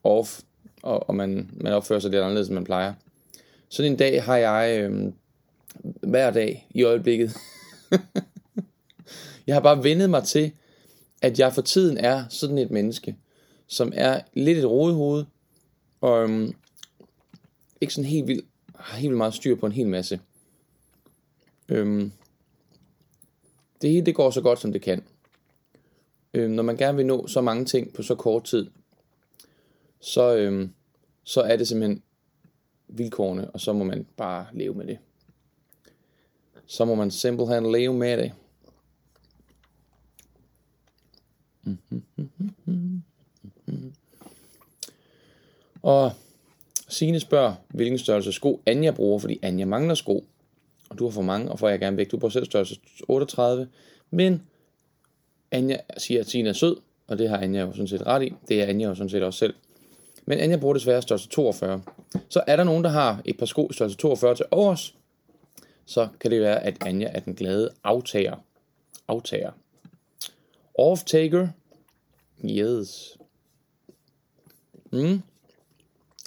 off, 0.04 0.40
og, 0.82 1.08
og 1.08 1.14
man, 1.14 1.50
man 1.52 1.72
opfører 1.72 2.00
sig 2.00 2.10
lidt 2.10 2.22
anderledes, 2.22 2.48
end 2.48 2.54
man 2.54 2.64
plejer. 2.64 2.92
Sådan 3.74 3.92
en 3.92 3.98
dag 3.98 4.24
har 4.24 4.36
jeg 4.36 4.80
øh, 4.80 5.12
hver 6.02 6.30
dag 6.30 6.68
i 6.70 6.82
øjeblikket. 6.82 7.36
jeg 9.46 9.54
har 9.54 9.60
bare 9.60 9.84
vendet 9.84 10.10
mig 10.10 10.24
til, 10.24 10.52
at 11.22 11.38
jeg 11.38 11.52
for 11.52 11.62
tiden 11.62 11.98
er 11.98 12.24
sådan 12.28 12.58
et 12.58 12.70
menneske, 12.70 13.16
som 13.66 13.92
er 13.94 14.20
lidt 14.32 14.58
et 14.58 14.70
rodehoved, 14.70 15.24
og 16.00 16.22
øhm, 16.22 16.54
ikke 17.80 17.94
sådan 17.94 18.10
helt 18.10 18.26
vildt, 18.26 18.46
har 18.74 18.96
helt 18.96 19.10
vildt 19.10 19.18
meget 19.18 19.34
styr 19.34 19.56
på 19.56 19.66
en 19.66 19.72
hel 19.72 19.86
masse. 19.86 20.20
Øhm, 21.68 22.12
det 23.82 23.90
hele 23.90 24.06
det 24.06 24.14
går 24.14 24.30
så 24.30 24.40
godt, 24.40 24.60
som 24.60 24.72
det 24.72 24.82
kan. 24.82 25.02
Øhm, 26.34 26.50
når 26.50 26.62
man 26.62 26.76
gerne 26.76 26.96
vil 26.96 27.06
nå 27.06 27.26
så 27.26 27.40
mange 27.40 27.64
ting 27.64 27.94
på 27.94 28.02
så 28.02 28.14
kort 28.14 28.44
tid, 28.44 28.70
så, 30.00 30.36
øhm, 30.36 30.70
så 31.24 31.40
er 31.40 31.56
det 31.56 31.68
simpelthen 31.68 32.02
vilkårene, 32.88 33.50
og 33.50 33.60
så 33.60 33.72
må 33.72 33.84
man 33.84 34.06
bare 34.16 34.46
leve 34.52 34.74
med 34.74 34.86
det. 34.86 34.98
Så 36.66 36.84
må 36.84 36.94
man 36.94 37.10
simpelthen 37.10 37.72
leve 37.72 37.94
med 37.94 38.16
det. 38.16 38.32
Og 45.82 46.12
Signe 46.88 47.20
spørger, 47.20 47.54
hvilken 47.68 47.98
størrelse 47.98 48.32
sko 48.32 48.62
Anja 48.66 48.90
bruger, 48.90 49.18
fordi 49.18 49.38
Anja 49.42 49.64
mangler 49.64 49.94
sko. 49.94 50.24
og 50.90 50.98
du 50.98 51.04
har 51.04 51.10
for 51.10 51.22
mange, 51.22 51.52
og 51.52 51.58
får 51.58 51.68
jeg 51.68 51.80
gerne 51.80 51.96
væk. 51.96 52.10
Du 52.10 52.18
bruger 52.18 52.30
selv 52.30 52.44
størrelse 52.44 52.80
38, 53.08 53.68
men 54.10 54.42
Anja 55.50 55.76
siger, 55.98 56.20
at 56.20 56.26
Tina 56.26 56.48
er 56.48 56.52
sød, 56.52 56.76
og 57.06 57.18
det 57.18 57.28
har 57.28 57.38
Anja 57.38 57.60
jo 57.60 57.72
sådan 57.72 57.88
set 57.88 58.06
ret 58.06 58.22
i. 58.22 58.32
Det 58.48 58.62
er 58.62 58.66
Anja 58.66 58.88
jo 58.88 58.94
sådan 58.94 59.10
set 59.10 59.22
også 59.22 59.38
selv. 59.38 59.54
Men 60.26 60.38
Anja 60.38 60.56
bruger 60.56 60.74
desværre 60.74 61.02
størrelse 61.02 61.28
42. 61.28 61.82
Så 62.28 62.42
er 62.46 62.56
der 62.56 62.64
nogen, 62.64 62.84
der 62.84 62.90
har 62.90 63.22
et 63.24 63.38
par 63.38 63.46
sko 63.46 63.72
størrelse 63.72 63.98
42 63.98 64.34
til 64.34 64.46
overs, 64.50 64.94
så 65.86 66.08
kan 66.20 66.30
det 66.30 66.40
være, 66.40 66.62
at 66.62 66.76
Anja 66.86 67.10
er 67.14 67.20
den 67.20 67.34
glade 67.34 67.70
aftager. 67.84 68.36
Aftager. 69.08 69.50
Off-taker. 70.78 71.48
Yes. 72.44 73.18
Mm. 74.92 75.22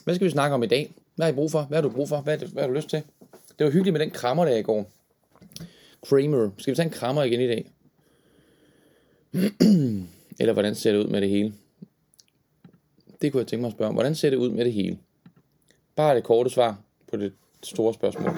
Hvad 0.04 0.16
skal 0.16 0.26
vi 0.26 0.32
snakke 0.32 0.54
om 0.54 0.64
i 0.64 0.68
dag? 0.68 0.94
Hvad 1.16 1.26
har 1.26 1.32
I 1.32 1.36
brug 1.36 1.52
for? 1.52 1.62
Hvad 1.62 1.78
har 1.78 1.82
du 1.82 1.90
brug 1.90 2.10
for? 2.10 2.22
Hvad, 2.22 2.38
det, 2.38 2.48
hvad 2.48 2.64
har 2.64 2.68
du 2.68 2.74
lyst 2.74 2.90
til? 2.90 3.02
Det 3.60 3.66
var 3.66 3.72
hyggeligt 3.72 3.94
med 3.94 4.00
den 4.00 4.12
krammer, 4.12 4.46
der 4.46 4.56
i 4.56 4.62
går. 4.62 4.92
Kramer. 6.02 6.50
Skal 6.58 6.72
vi 6.72 6.76
tage 6.76 6.86
en 6.86 6.92
krammer 6.92 7.24
igen 7.24 7.42
i 7.42 7.48
dag? 7.48 7.72
Eller 10.40 10.54
hvordan 10.54 10.76
ser 10.76 10.92
det 10.92 11.00
ud 11.00 11.08
med 11.08 11.22
det 11.22 11.30
hele? 11.30 11.54
Det 13.22 13.32
kunne 13.32 13.40
jeg 13.40 13.48
tænke 13.48 13.62
mig 13.62 13.68
at 13.68 13.74
spørge 13.74 13.90
om. 13.90 13.96
Hvordan 13.96 14.16
ser 14.16 14.30
det 14.30 14.38
ud 14.38 14.50
med 14.50 14.66
det 14.66 14.74
hele? 14.74 15.00
Bare 15.96 16.16
det 16.16 16.24
korte 16.24 16.50
svar 16.50 16.82
på 17.08 17.18
det 17.18 17.34
store 17.64 17.94
spørgsmål. 17.94 18.32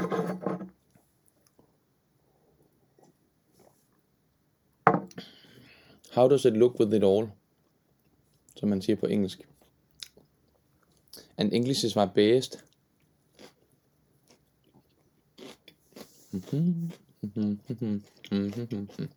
How 6.12 6.28
does 6.28 6.46
it 6.46 6.54
look 6.54 6.80
with 6.80 6.94
it 6.94 7.04
all? 7.04 7.30
Som 8.56 8.70
man 8.70 8.82
siger 8.82 8.96
på 8.96 9.06
engelsk. 9.06 9.48
And 11.38 11.54
English 11.54 11.86
is 11.86 11.96
my 11.96 12.06
best. 12.16 12.66
Mm-hmm. 16.32 16.92
Mm-hmm. 17.22 17.60
Mm-hmm. 17.70 18.04
Mm-hmm. 18.32 19.10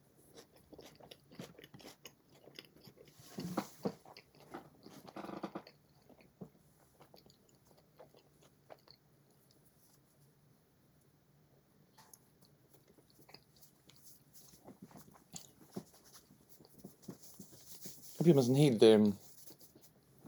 Så 18.23 18.25
bliver 18.25 18.35
man 18.35 18.45
sådan 18.45 18.63
helt, 18.63 18.83
øh, 18.83 19.01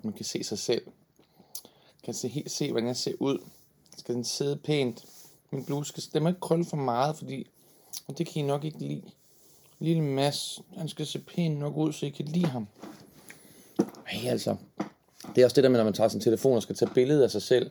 man 0.02 0.12
kan 0.16 0.24
se 0.24 0.44
sig 0.44 0.58
selv. 0.58 0.82
Kan 2.04 2.14
se 2.14 2.28
helt 2.28 2.50
se, 2.50 2.70
hvordan 2.70 2.86
jeg 2.86 2.96
ser 2.96 3.12
ud. 3.18 3.38
Skal 3.98 4.14
den 4.14 4.24
sidde 4.24 4.56
pænt. 4.56 5.04
Min 5.50 5.64
bluse 5.64 5.88
skal, 5.88 6.02
den 6.14 6.22
må 6.22 6.28
ikke 6.28 6.40
krølle 6.40 6.64
for 6.64 6.76
meget, 6.76 7.16
fordi, 7.16 7.46
og 8.06 8.18
det 8.18 8.26
kan 8.26 8.42
I 8.42 8.46
nok 8.46 8.64
ikke 8.64 8.78
lide. 8.78 9.02
Lille 9.78 10.02
Mads, 10.02 10.62
han 10.76 10.88
skal 10.88 11.06
se 11.06 11.18
pænt 11.18 11.58
nok 11.58 11.76
ud, 11.76 11.92
så 11.92 12.06
I 12.06 12.08
kan 12.08 12.24
lide 12.24 12.46
ham. 12.46 12.66
Ej, 13.78 14.30
altså. 14.30 14.56
Det 15.34 15.40
er 15.40 15.44
også 15.44 15.54
det 15.54 15.64
der 15.64 15.70
med, 15.70 15.78
når 15.78 15.84
man 15.84 15.92
tager 15.92 16.08
sin 16.08 16.20
telefon 16.20 16.56
og 16.56 16.62
skal 16.62 16.76
tage 16.76 16.90
billeder 16.94 17.24
af 17.24 17.30
sig 17.30 17.42
selv. 17.42 17.70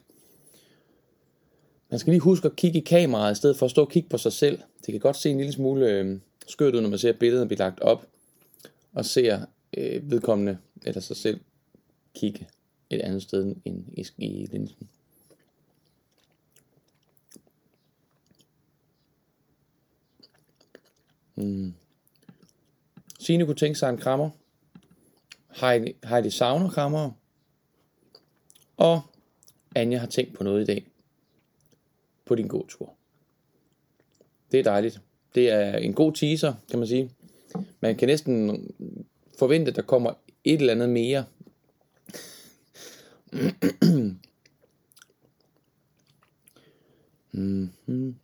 Man 1.90 2.00
skal 2.00 2.12
lige 2.12 2.22
huske 2.22 2.48
at 2.48 2.56
kigge 2.56 2.80
i 2.80 2.84
kameraet, 2.84 3.32
i 3.32 3.36
stedet 3.36 3.58
for 3.58 3.66
at 3.66 3.72
stå 3.72 3.82
og 3.82 3.90
kigge 3.90 4.10
på 4.10 4.18
sig 4.18 4.34
selv. 4.34 4.60
Det 4.86 4.92
kan 4.92 5.00
godt 5.00 5.18
se 5.18 5.30
en 5.30 5.38
lille 5.38 5.54
smule 5.54 5.90
øh, 5.90 6.20
skørt 6.48 6.76
ud, 6.76 6.82
når 6.82 6.90
man 6.90 7.00
ser 7.00 7.14
billedet 7.14 7.48
blive 7.48 7.60
lagt 7.60 7.80
op, 7.80 8.06
og 8.94 9.06
ser 9.06 9.46
øh, 9.84 10.12
vedkommende 10.12 10.58
eller 10.86 11.02
sig 11.02 11.16
selv 11.16 11.40
kigge 12.14 12.48
et 12.90 13.02
andet 13.02 13.22
sted 13.22 13.56
end 13.66 13.86
i, 13.98 14.08
i 14.18 14.46
linsen. 14.46 14.90
Mm. 21.36 21.74
Signe 23.20 23.46
kunne 23.46 23.56
tænke 23.56 23.80
sig 23.80 23.90
en 23.90 23.98
krammer. 23.98 24.30
Heidi, 25.50 25.96
Heidi 26.04 26.30
savner 26.30 26.70
krammer. 26.70 27.12
Og 28.78 29.02
Anja 29.76 29.98
har 29.98 30.08
tænkt 30.08 30.34
på 30.34 30.44
noget 30.44 30.62
i 30.62 30.66
dag. 30.66 30.88
På 32.26 32.36
din 32.36 32.48
gåtur. 32.48 32.94
Det 34.52 34.60
er 34.60 34.64
dejligt. 34.64 35.02
Det 35.36 35.50
er 35.50 35.78
en 35.78 35.94
god 35.94 36.14
teaser, 36.14 36.54
kan 36.70 36.80
man 36.80 36.88
sige. 36.88 37.12
Man 37.80 37.96
kan 37.96 38.08
næsten 38.08 38.68
forvente, 39.40 39.70
at 39.70 39.76
der 39.76 39.82
kommer 39.82 40.14
et 40.44 40.60
eller 40.60 40.74
andet 40.74 40.90
mere. 40.90 41.26
Mm-hmm. 47.32 48.16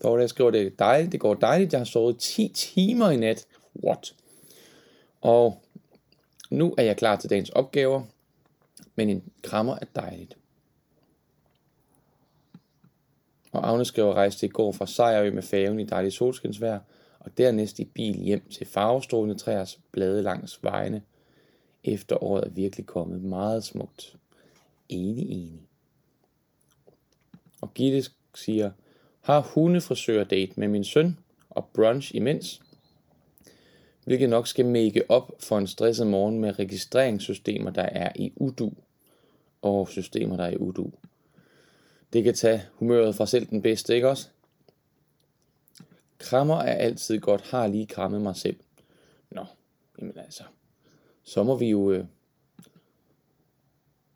Thor, 0.00 0.16
der 0.16 0.26
skriver, 0.26 0.50
det 0.50 0.66
er 0.66 0.70
dejligt, 0.78 1.12
det 1.12 1.20
går 1.20 1.34
dejligt, 1.34 1.72
jeg 1.72 1.80
har 1.80 1.84
sovet 1.84 2.18
10 2.18 2.52
timer 2.54 3.10
i 3.10 3.16
nat. 3.16 3.46
What? 3.84 4.14
Og 5.20 5.62
nu 6.50 6.74
er 6.78 6.82
jeg 6.82 6.96
klar 6.96 7.16
til 7.16 7.30
dagens 7.30 7.50
opgaver, 7.50 8.02
men 8.94 9.10
en 9.10 9.22
krammer 9.42 9.78
er 9.80 9.86
dejligt. 9.94 10.36
Og 13.52 13.68
Agnes 13.68 13.88
skriver, 13.88 14.14
rejste 14.14 14.46
i 14.46 14.48
går 14.48 14.72
fra 14.72 14.86
Sejrø 14.86 15.30
med 15.30 15.42
færgen 15.42 15.80
i 15.80 15.84
dejligt 15.84 16.14
solskinsvejr, 16.14 16.80
og 17.24 17.38
dernæst 17.38 17.78
i 17.78 17.84
bil 17.84 18.14
hjem 18.14 18.48
til 18.50 18.66
farvestrålende 18.66 19.38
træers 19.38 19.80
blade 19.92 20.22
langs 20.22 20.58
vejene. 20.62 21.02
Efteråret 21.84 22.44
er 22.44 22.50
virkelig 22.50 22.86
kommet 22.86 23.22
meget 23.22 23.64
smukt. 23.64 24.16
Enig, 24.88 25.30
enig. 25.30 25.60
Og 27.60 27.74
Gitte 27.74 28.10
siger, 28.34 28.70
har 29.20 29.40
hundefrisør 29.40 30.24
date 30.24 30.52
med 30.56 30.68
min 30.68 30.84
søn 30.84 31.18
og 31.50 31.68
brunch 31.74 32.14
imens, 32.14 32.62
hvilket 34.04 34.28
nok 34.28 34.46
skal 34.46 34.66
make 34.66 35.10
op 35.10 35.32
for 35.38 35.58
en 35.58 35.66
stresset 35.66 36.06
morgen 36.06 36.38
med 36.38 36.58
registreringssystemer, 36.58 37.70
der 37.70 37.82
er 37.82 38.12
i 38.14 38.32
udu, 38.36 38.72
og 39.62 39.88
systemer, 39.88 40.36
der 40.36 40.44
er 40.44 40.50
i 40.50 40.56
udu. 40.56 40.92
Det 42.12 42.24
kan 42.24 42.34
tage 42.34 42.62
humøret 42.74 43.14
fra 43.14 43.26
selv 43.26 43.46
den 43.46 43.62
bedste, 43.62 43.94
ikke 43.94 44.08
også? 44.08 44.28
Krammer 46.22 46.56
er 46.56 46.74
altid 46.74 47.20
godt, 47.20 47.40
har 47.40 47.66
lige 47.66 47.86
krammet 47.86 48.20
mig 48.20 48.36
selv. 48.36 48.56
Nå, 49.30 49.44
jamen 49.98 50.18
altså, 50.18 50.42
så 51.22 51.42
må 51.42 51.56
vi 51.56 51.70
jo 51.70 51.90
øh, 51.90 52.04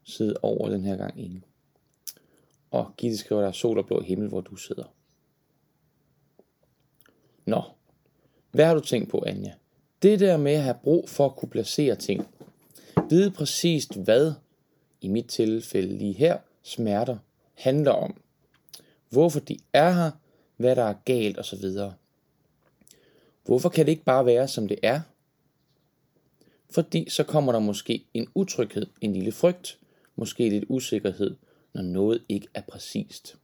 sidde 0.05 0.37
over 0.43 0.69
den 0.69 0.85
her 0.85 0.97
gang 0.97 1.21
inde. 1.21 1.41
Og 2.71 2.93
Gitte 2.97 3.17
skriver, 3.17 3.41
der 3.41 3.49
er 3.49 3.53
sol 3.53 3.79
og 3.79 3.87
blå 3.87 4.01
himmel, 4.01 4.29
hvor 4.29 4.41
du 4.41 4.57
sidder. 4.57 4.95
Nå, 7.45 7.63
hvad 8.51 8.65
har 8.65 8.75
du 8.75 8.81
tænkt 8.81 9.11
på, 9.11 9.25
Anja? 9.27 9.53
Det 10.03 10.21
der 10.21 10.37
med 10.37 10.53
at 10.53 10.63
have 10.63 10.79
brug 10.83 11.09
for 11.09 11.27
at 11.27 11.37
kunne 11.37 11.51
placere 11.51 11.97
ting. 11.97 12.29
Vide 13.11 13.31
præcist, 13.31 13.97
hvad, 13.97 14.33
i 15.01 15.09
mit 15.09 15.27
tilfælde 15.27 15.99
lige 15.99 16.13
her, 16.13 16.39
smerter 16.63 17.19
handler 17.55 17.93
om. 17.93 18.21
Hvorfor 19.11 19.41
de 19.41 19.59
er 19.73 19.93
her, 19.93 20.11
hvad 20.57 20.77
der 20.77 20.83
er 20.83 20.95
galt 21.05 21.39
osv. 21.39 21.65
Hvorfor 23.45 23.69
kan 23.69 23.87
det 23.87 23.93
ikke 23.93 24.05
bare 24.05 24.27
være, 24.27 24.49
som 24.49 24.69
det 24.69 24.79
er? 24.83 25.01
Fordi 26.71 27.11
så 27.11 27.25
kommer 27.25 27.53
der 27.53 27.59
måske 27.59 28.05
en 28.15 28.29
utryghed, 28.35 28.87
en 29.01 29.13
lille 29.13 29.33
frygt, 29.33 29.79
måske 30.17 30.49
lidt 30.49 30.65
usikkerhed, 30.69 31.37
når 31.73 31.83
noget 31.83 32.23
ikke 32.29 32.49
er 32.55 32.63
præcist. 32.69 33.37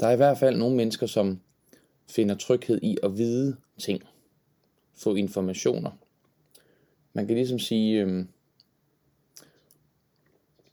Der 0.00 0.06
er 0.06 0.12
i 0.12 0.16
hvert 0.16 0.38
fald 0.38 0.56
nogle 0.56 0.76
mennesker, 0.76 1.06
som 1.06 1.40
finder 2.08 2.34
tryghed 2.34 2.82
i 2.82 2.98
at 3.02 3.18
vide 3.18 3.56
ting, 3.78 4.02
få 4.94 5.14
informationer. 5.14 5.90
Man 7.12 7.26
kan 7.26 7.36
ligesom 7.36 7.58
sige, 7.58 8.02
øh, 8.02 8.24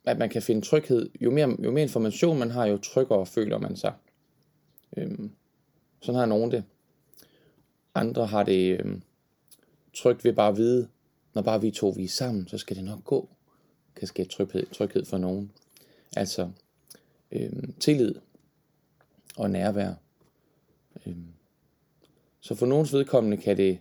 at 0.07 0.17
man 0.17 0.29
kan 0.29 0.41
finde 0.41 0.61
tryghed. 0.61 1.09
Jo 1.21 1.31
mere, 1.31 1.55
jo 1.63 1.71
mere 1.71 1.83
information 1.83 2.39
man 2.39 2.51
har, 2.51 2.65
jo 2.65 2.77
tryggere 2.77 3.25
føler 3.25 3.57
man 3.57 3.75
sig. 3.75 3.93
Øhm, 4.97 5.31
sådan 6.01 6.19
har 6.19 6.25
nogen 6.25 6.51
det. 6.51 6.63
Andre 7.95 8.25
har 8.25 8.43
det 8.43 8.79
øhm, 8.79 9.01
trygt 9.93 10.25
ved 10.25 10.33
bare 10.33 10.49
at 10.49 10.57
vide, 10.57 10.87
når 11.33 11.41
bare 11.41 11.61
vi 11.61 11.71
to 11.71 11.89
vi 11.89 12.03
er 12.03 12.07
sammen, 12.07 12.47
så 12.47 12.57
skal 12.57 12.75
det 12.75 12.83
nok 12.83 13.03
gå. 13.03 13.29
Kan 13.95 14.07
skabe 14.07 14.29
tryghed, 14.29 14.65
tryghed 14.65 15.05
for 15.05 15.17
nogen. 15.17 15.51
Altså 16.15 16.49
øhm, 17.31 17.73
tillid 17.79 18.15
og 19.37 19.49
nærvær. 19.49 19.93
Øhm, 21.05 21.27
så 22.39 22.55
for 22.55 22.65
nogens 22.65 22.93
vedkommende 22.93 23.37
kan 23.37 23.57
det, 23.57 23.79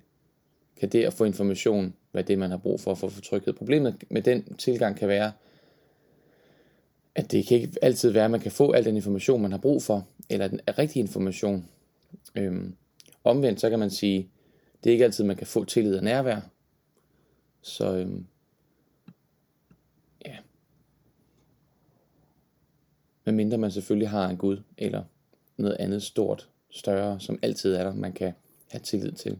kan 0.76 0.88
det 0.88 1.04
at 1.04 1.12
få 1.12 1.24
information 1.24 1.94
være 2.12 2.22
det, 2.22 2.38
man 2.38 2.50
har 2.50 2.56
brug 2.56 2.80
for 2.80 2.94
for 2.94 3.06
at 3.06 3.12
få 3.12 3.20
tryghed. 3.20 3.52
Problemet 3.52 4.04
med 4.10 4.22
den 4.22 4.56
tilgang 4.56 4.96
kan 4.96 5.08
være, 5.08 5.32
at 7.16 7.30
det 7.30 7.46
kan 7.46 7.60
ikke 7.60 7.78
altid 7.82 8.10
være, 8.10 8.24
at 8.24 8.30
man 8.30 8.40
kan 8.40 8.52
få 8.52 8.72
al 8.72 8.84
den 8.84 8.96
information, 8.96 9.42
man 9.42 9.50
har 9.50 9.58
brug 9.58 9.82
for, 9.82 10.06
eller 10.30 10.48
den 10.48 10.60
rigtige 10.78 11.00
information. 11.00 11.68
Øhm, 12.34 12.74
omvendt, 13.24 13.60
så 13.60 13.70
kan 13.70 13.78
man 13.78 13.90
sige, 13.90 14.30
det 14.84 14.90
er 14.90 14.92
ikke 14.92 15.04
altid, 15.04 15.24
man 15.24 15.36
kan 15.36 15.46
få 15.46 15.64
tillid 15.64 15.96
og 15.96 16.04
nærvær. 16.04 16.40
Så 17.62 17.96
øhm, 17.96 18.26
ja. 20.26 20.36
Men 23.24 23.36
mindre 23.36 23.58
man 23.58 23.70
selvfølgelig 23.70 24.08
har 24.08 24.28
en 24.28 24.36
Gud, 24.36 24.62
eller 24.78 25.04
noget 25.56 25.76
andet 25.80 26.02
stort, 26.02 26.48
større, 26.70 27.20
som 27.20 27.38
altid 27.42 27.74
er 27.74 27.84
der, 27.84 27.94
man 27.94 28.12
kan 28.12 28.32
have 28.70 28.80
tillid 28.80 29.12
til. 29.12 29.38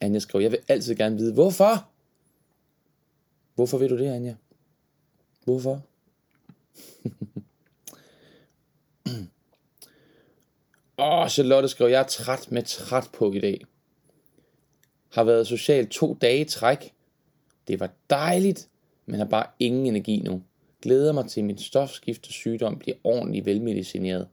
Anja 0.00 0.18
skriver, 0.18 0.42
jeg 0.42 0.50
vil 0.50 0.60
altid 0.68 0.94
gerne 0.94 1.16
vide, 1.16 1.32
hvorfor? 1.32 1.89
Hvorfor 3.60 3.78
vil 3.78 3.90
du 3.90 3.98
det, 3.98 4.06
Anja? 4.06 4.34
Hvorfor? 5.44 5.82
Åh, 10.98 11.18
oh, 11.18 11.28
Charlotte 11.28 11.68
skrev, 11.68 11.88
jeg 11.88 12.00
er 12.00 12.06
træt 12.06 12.52
med 12.52 12.62
træt 12.62 13.08
på 13.12 13.32
i 13.32 13.40
dag. 13.40 13.60
Har 15.12 15.24
været 15.24 15.46
social 15.46 15.88
to 15.88 16.14
dage 16.14 16.40
i 16.40 16.44
træk. 16.44 16.92
Det 17.68 17.80
var 17.80 17.90
dejligt, 18.10 18.68
men 19.06 19.18
har 19.18 19.24
bare 19.26 19.46
ingen 19.58 19.86
energi 19.86 20.20
nu. 20.20 20.42
Glæder 20.82 21.12
mig 21.12 21.28
til, 21.28 21.40
at 21.40 21.46
min 21.46 21.58
stofskifte 21.58 22.32
sygdom 22.32 22.78
bliver 22.78 22.96
ordentligt 23.04 23.46
velmedicineret. 23.46 24.28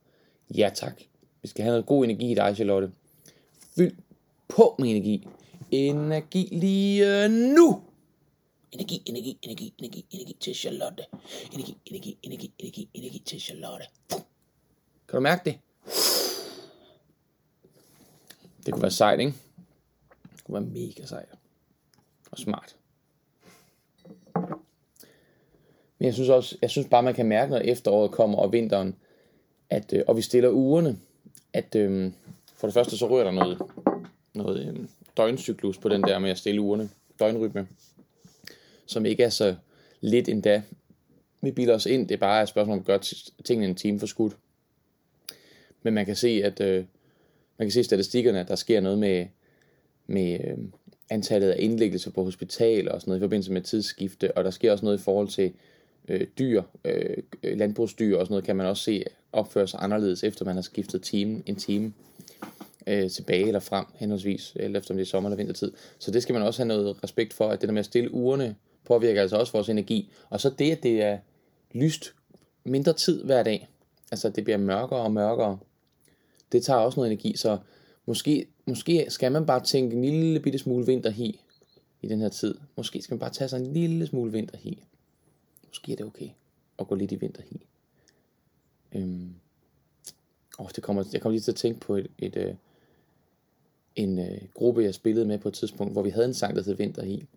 Ja 0.55 0.71
tak. 0.75 1.01
Vi 1.41 1.47
skal 1.47 1.63
have 1.63 1.71
noget 1.71 1.85
god 1.85 2.03
energi 2.03 2.31
i 2.31 2.35
dig, 2.35 2.55
Charlotte. 2.55 2.91
Fyld 3.75 3.97
på 4.47 4.75
med 4.79 4.89
energi. 4.89 5.27
Energi 5.71 6.49
lige 6.51 7.23
øh, 7.23 7.31
nu. 7.31 7.86
Energi, 8.71 9.03
energi, 9.05 9.39
energi, 9.41 9.73
energi, 9.77 10.05
energi 10.09 10.37
til 10.39 10.55
Charlotte. 10.55 11.05
Energi, 11.53 11.77
energi, 11.85 12.17
energi, 12.23 12.53
energi, 12.59 12.89
energi 12.93 13.19
til 13.19 13.41
Charlotte. 13.41 13.85
Kan 15.07 15.17
du 15.17 15.19
mærke 15.19 15.41
det? 15.45 15.59
Det 18.65 18.73
kunne 18.73 18.81
være 18.81 18.91
sejt, 18.91 19.19
ikke? 19.19 19.33
Det 20.35 20.43
kunne 20.43 20.53
være 20.53 20.73
mega 20.73 21.05
sejt. 21.05 21.29
Og 22.31 22.37
smart. 22.37 22.75
Men 25.99 26.05
jeg 26.05 26.13
synes 26.13 26.29
også, 26.29 26.57
jeg 26.61 26.69
synes 26.69 26.87
bare, 26.87 27.03
man 27.03 27.13
kan 27.13 27.25
mærke, 27.25 27.51
når 27.51 27.57
efteråret 27.57 28.11
kommer 28.11 28.37
og 28.37 28.51
vinteren, 28.51 28.95
at, 29.69 29.93
øh, 29.93 30.03
og 30.07 30.17
vi 30.17 30.21
stiller 30.21 30.49
ugerne, 30.49 30.99
at 31.53 31.75
øh, 31.75 32.11
for 32.55 32.67
det 32.67 32.73
første 32.73 32.97
så 32.97 33.09
rører 33.09 33.23
der 33.23 33.31
noget, 33.31 33.61
noget 34.33 34.67
øh, 34.67 34.87
døgncyklus 35.17 35.77
på 35.77 35.89
den 35.89 36.01
der 36.01 36.19
med 36.19 36.29
at 36.29 36.37
stille 36.37 36.61
ugerne, 36.61 36.89
døgnrytme, 37.19 37.67
som 38.87 39.05
ikke 39.05 39.23
er 39.23 39.29
så 39.29 39.55
lidt 40.01 40.29
endda. 40.29 40.61
Vi 41.41 41.51
bilder 41.51 41.75
os 41.75 41.85
ind, 41.85 42.07
det 42.07 42.15
er 42.15 42.19
bare 42.19 42.43
et 42.43 42.49
spørgsmål 42.49 42.73
om 42.73 42.79
at 42.79 42.85
gøre 42.85 42.99
tingene 43.45 43.67
en 43.67 43.75
time 43.75 43.99
for 43.99 44.07
skudt. 44.07 44.37
Men 45.83 45.93
man 45.93 46.05
kan 46.05 46.15
se, 46.15 46.41
at 46.43 46.59
øh, 46.59 46.85
man 47.57 47.65
kan 47.67 47.71
se 47.71 47.83
statistikkerne, 47.83 48.39
at 48.39 48.47
der 48.47 48.55
sker 48.55 48.81
noget 48.81 48.97
med, 48.99 49.25
med 50.07 50.39
øh, 50.43 50.57
antallet 51.09 51.49
af 51.49 51.55
indlæggelser 51.59 52.11
på 52.11 52.23
hospitaler 52.23 52.91
og 52.91 53.01
sådan 53.01 53.09
noget 53.09 53.19
i 53.19 53.23
forbindelse 53.23 53.51
med 53.51 53.61
tidsskifte, 53.61 54.37
og 54.37 54.43
der 54.43 54.51
sker 54.51 54.71
også 54.71 54.85
noget 54.85 54.99
i 54.99 55.03
forhold 55.03 55.27
til 55.27 55.53
øh, 56.07 56.27
dyr, 56.39 56.61
øh, 56.85 57.17
landbrugsdyr 57.43 58.17
og 58.17 58.25
sådan 58.25 58.31
noget, 58.33 58.45
kan 58.45 58.55
man 58.55 58.65
også 58.65 58.83
se 58.83 59.03
opføre 59.31 59.67
sig 59.67 59.79
anderledes, 59.83 60.23
efter 60.23 60.45
man 60.45 60.55
har 60.55 60.61
skiftet 60.61 61.01
time, 61.01 61.43
en 61.45 61.55
time 61.55 61.93
øh, 62.87 63.09
tilbage 63.09 63.47
eller 63.47 63.59
frem, 63.59 63.85
henholdsvis, 63.95 64.53
eller 64.55 64.79
efter 64.79 64.93
om 64.93 64.97
det 64.97 65.05
er 65.05 65.07
sommer 65.07 65.29
eller 65.29 65.37
vintertid. 65.37 65.71
Så 65.99 66.11
det 66.11 66.23
skal 66.23 66.33
man 66.33 66.41
også 66.41 66.59
have 66.59 66.67
noget 66.67 67.03
respekt 67.03 67.33
for, 67.33 67.49
at 67.49 67.61
det 67.61 67.69
der 67.69 67.73
med 67.73 67.79
at 67.79 67.85
stille 67.85 68.13
ugerne 68.13 68.55
påvirker 68.87 69.21
altså 69.21 69.37
også 69.37 69.53
vores 69.53 69.69
energi. 69.69 70.11
Og 70.29 70.41
så 70.41 70.49
det, 70.49 70.71
at 70.71 70.83
det 70.83 71.01
er 71.01 71.17
lyst 71.71 72.13
mindre 72.63 72.93
tid 72.93 73.23
hver 73.23 73.43
dag, 73.43 73.67
altså 74.11 74.29
det 74.29 74.43
bliver 74.43 74.57
mørkere 74.57 74.99
og 74.99 75.11
mørkere, 75.11 75.59
det 76.51 76.63
tager 76.63 76.79
også 76.79 76.99
noget 76.99 77.11
energi, 77.11 77.37
så 77.37 77.57
måske, 78.05 78.47
måske 78.65 79.05
skal 79.09 79.31
man 79.31 79.45
bare 79.45 79.63
tænke 79.63 79.95
en 79.95 80.05
lille 80.05 80.39
bitte 80.39 80.59
smule 80.59 80.85
vinterhi 80.85 81.41
i 82.01 82.07
den 82.07 82.21
her 82.21 82.29
tid. 82.29 82.55
Måske 82.75 83.01
skal 83.01 83.13
man 83.13 83.19
bare 83.19 83.29
tage 83.29 83.47
sig 83.47 83.59
en 83.59 83.73
lille 83.73 84.07
smule 84.07 84.31
vinterhi. 84.31 84.83
Måske 85.67 85.91
er 85.91 85.95
det 85.95 86.05
okay 86.05 86.29
at 86.79 86.87
gå 86.87 86.95
lidt 86.95 87.11
i 87.11 87.15
vinterhi. 87.15 87.65
Øhm. 88.91 89.33
Oh, 90.57 90.67
det 90.75 90.83
kommer, 90.83 91.03
jeg 91.13 91.21
kommer 91.21 91.33
lige 91.33 91.41
til 91.41 91.51
at 91.51 91.55
tænke 91.55 91.79
på 91.79 91.95
et, 91.95 92.07
et, 92.17 92.35
et 92.35 92.47
øh, 92.47 92.55
en 93.97 94.19
øh, 94.19 94.41
gruppe, 94.53 94.83
jeg 94.83 94.93
spillede 94.93 95.25
med 95.25 95.37
på 95.37 95.47
et 95.47 95.53
tidspunkt, 95.53 95.93
hvor 95.93 96.01
vi 96.01 96.09
havde 96.09 96.27
en 96.27 96.33
sang, 96.33 96.55
der 96.55 96.63
hed 96.63 96.73
Vinterhi. 96.73 97.27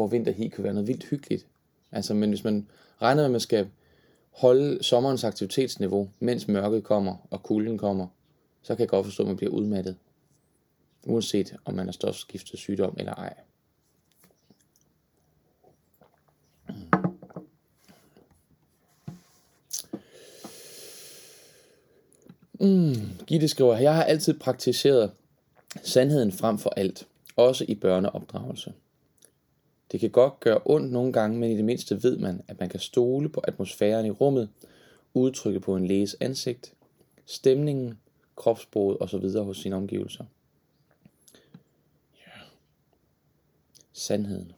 Hvor 0.00 0.06
Vinterhi 0.06 0.48
kan 0.48 0.64
være 0.64 0.74
noget 0.74 0.88
vildt 0.88 1.04
hyggeligt. 1.04 1.46
Altså, 1.92 2.14
men 2.14 2.30
hvis 2.30 2.44
man 2.44 2.66
regner 3.02 3.16
med, 3.16 3.24
at 3.24 3.30
man 3.30 3.40
skal 3.40 3.68
holde 4.30 4.82
sommerens 4.82 5.24
aktivitetsniveau, 5.24 6.10
mens 6.20 6.48
mørket 6.48 6.84
kommer 6.84 7.26
og 7.30 7.42
kulden 7.42 7.78
kommer, 7.78 8.06
så 8.62 8.74
kan 8.74 8.80
jeg 8.80 8.88
godt 8.88 9.06
forstå, 9.06 9.22
at 9.22 9.26
man 9.26 9.36
bliver 9.36 9.52
udmattet. 9.52 9.96
Uanset 11.06 11.56
om 11.64 11.74
man 11.74 11.86
har 11.86 11.92
stofskiftet 11.92 12.58
sygdom 12.58 12.94
eller 12.98 13.14
ej. 13.14 13.34
Mm, 22.60 22.94
Gitte 23.26 23.48
skriver, 23.48 23.78
jeg 23.78 23.94
har 23.94 24.04
altid 24.04 24.38
praktiseret 24.38 25.10
sandheden 25.82 26.32
frem 26.32 26.58
for 26.58 26.70
alt, 26.70 27.06
også 27.36 27.64
i 27.68 27.74
børneopdragelse. 27.74 28.72
Det 29.92 30.00
kan 30.00 30.10
godt 30.10 30.40
gøre 30.40 30.60
ondt 30.64 30.92
nogle 30.92 31.12
gange, 31.12 31.38
men 31.38 31.50
i 31.50 31.56
det 31.56 31.64
mindste 31.64 32.02
ved 32.02 32.18
man, 32.18 32.42
at 32.48 32.60
man 32.60 32.68
kan 32.68 32.80
stole 32.80 33.28
på 33.28 33.40
atmosfæren 33.40 34.06
i 34.06 34.10
rummet, 34.10 34.48
udtrykket 35.14 35.62
på 35.62 35.76
en 35.76 35.86
læges 35.86 36.16
ansigt, 36.20 36.74
stemningen, 37.26 37.98
kropsbruget 38.36 38.96
osv. 39.00 39.38
hos 39.38 39.58
sine 39.58 39.76
omgivelser. 39.76 40.24
Ja. 42.16 42.40
Sandheden. 43.92 44.52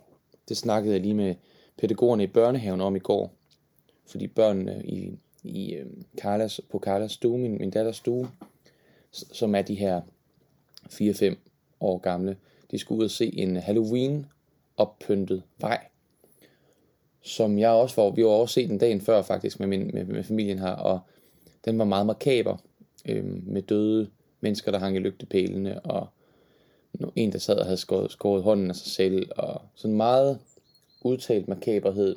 Det 0.48 0.56
snakkede 0.56 0.94
jeg 0.94 1.02
lige 1.02 1.14
med 1.14 1.34
pædagogerne 1.76 2.24
i 2.24 2.26
børnehaven 2.26 2.80
om 2.80 2.96
i 2.96 2.98
går. 2.98 3.34
Fordi 4.06 4.26
børnene 4.26 4.82
i, 4.84 5.18
i 5.42 5.74
øh, 5.74 5.86
Carlas, 6.18 6.60
på 6.70 6.78
Carlas 6.78 7.12
stue, 7.12 7.38
min, 7.38 7.58
min 7.58 7.70
datters 7.70 7.96
stue, 7.96 8.28
som 9.10 9.54
er 9.54 9.62
de 9.62 9.74
her 9.74 10.00
4-5 10.90 11.36
år 11.80 11.98
gamle, 11.98 12.36
de 12.70 12.78
skulle 12.78 12.98
ud 12.98 13.04
og 13.04 13.10
se 13.10 13.38
en 13.38 13.56
Halloween 13.56 14.26
oppyntet 14.76 15.42
vej, 15.58 15.86
som 17.22 17.58
jeg 17.58 17.70
også 17.70 18.02
var, 18.02 18.10
vi 18.10 18.24
var 18.24 18.30
også 18.30 18.52
set 18.52 18.68
den 18.70 18.78
dagen 18.78 19.00
før 19.00 19.22
faktisk 19.22 19.60
med, 19.60 19.66
min, 19.66 19.90
med, 19.94 20.04
med 20.04 20.24
familien 20.24 20.58
her, 20.58 20.72
og 20.72 21.00
den 21.64 21.78
var 21.78 21.84
meget 21.84 22.06
makaber, 22.06 22.56
øh, 23.08 23.24
med 23.46 23.62
døde 23.62 24.10
mennesker, 24.40 24.70
der 24.70 24.78
hang 24.78 24.96
i 24.96 24.98
lygtepælene, 24.98 25.80
og 25.80 26.06
en, 27.16 27.32
der 27.32 27.38
sad 27.38 27.58
og 27.58 27.64
havde 27.64 27.76
skåret, 27.76 28.12
skåret 28.12 28.42
hånden 28.42 28.70
af 28.70 28.76
sig 28.76 28.92
selv, 28.92 29.30
og 29.36 29.60
sådan 29.74 29.96
meget 29.96 30.38
udtalt 31.02 31.48
makaberhed. 31.48 32.16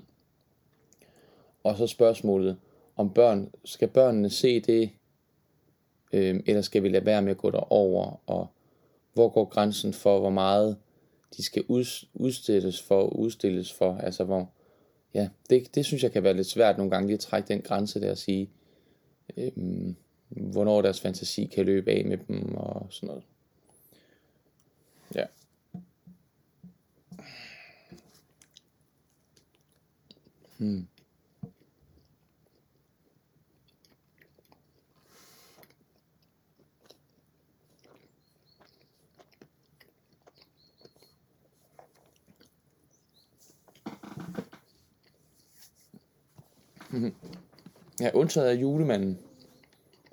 Og 1.63 1.77
så 1.77 1.87
spørgsmålet, 1.87 2.57
om 2.95 3.13
børn, 3.13 3.51
skal 3.65 3.87
børnene 3.87 4.29
se 4.29 4.59
det, 4.59 4.89
øh, 6.13 6.39
eller 6.45 6.61
skal 6.61 6.83
vi 6.83 6.89
lade 6.89 7.05
være 7.05 7.21
med 7.21 7.31
at 7.31 7.37
gå 7.37 7.51
derover, 7.51 8.21
og 8.27 8.47
hvor 9.13 9.29
går 9.29 9.45
grænsen 9.45 9.93
for, 9.93 10.19
hvor 10.19 10.29
meget 10.29 10.77
de 11.37 11.43
skal 11.43 11.63
udstilles 12.13 12.81
for, 12.81 13.03
udstilles 13.03 13.73
for, 13.73 13.97
altså 13.97 14.23
hvor, 14.23 14.49
ja, 15.13 15.29
det, 15.49 15.75
det 15.75 15.85
synes 15.85 16.03
jeg 16.03 16.11
kan 16.11 16.23
være 16.23 16.33
lidt 16.33 16.47
svært 16.47 16.77
nogle 16.77 16.91
gange 16.91 17.07
lige 17.07 17.13
at 17.13 17.19
trække 17.19 17.47
den 17.47 17.61
grænse 17.61 18.01
der 18.01 18.11
og 18.11 18.17
sige, 18.17 18.49
øhm, 19.37 19.95
hvornår 20.29 20.81
deres 20.81 21.01
fantasi 21.01 21.45
kan 21.45 21.65
løbe 21.65 21.91
af 21.91 22.05
med 22.05 22.17
dem 22.17 22.55
og 22.55 22.87
sådan 22.89 23.07
noget. 23.07 23.23
Ja. 25.15 25.25
Hmm. 30.57 30.87
Ja, 47.99 48.11
undtaget 48.13 48.47
af 48.47 48.53
julemanden. 48.53 49.19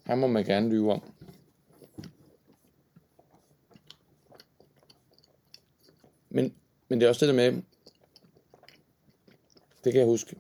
Han 0.05 0.19
må 0.19 0.27
man 0.27 0.45
gerne 0.45 0.69
lyve 0.69 0.93
om. 0.93 1.03
Men, 6.31 6.55
men 6.89 7.01
det 7.01 7.07
er 7.07 7.09
også 7.09 7.27
det 7.27 7.35
der 7.35 7.51
med, 7.51 7.63
det 9.85 9.93
kan 9.93 10.01
jeg 10.01 10.07
huske, 10.07 10.37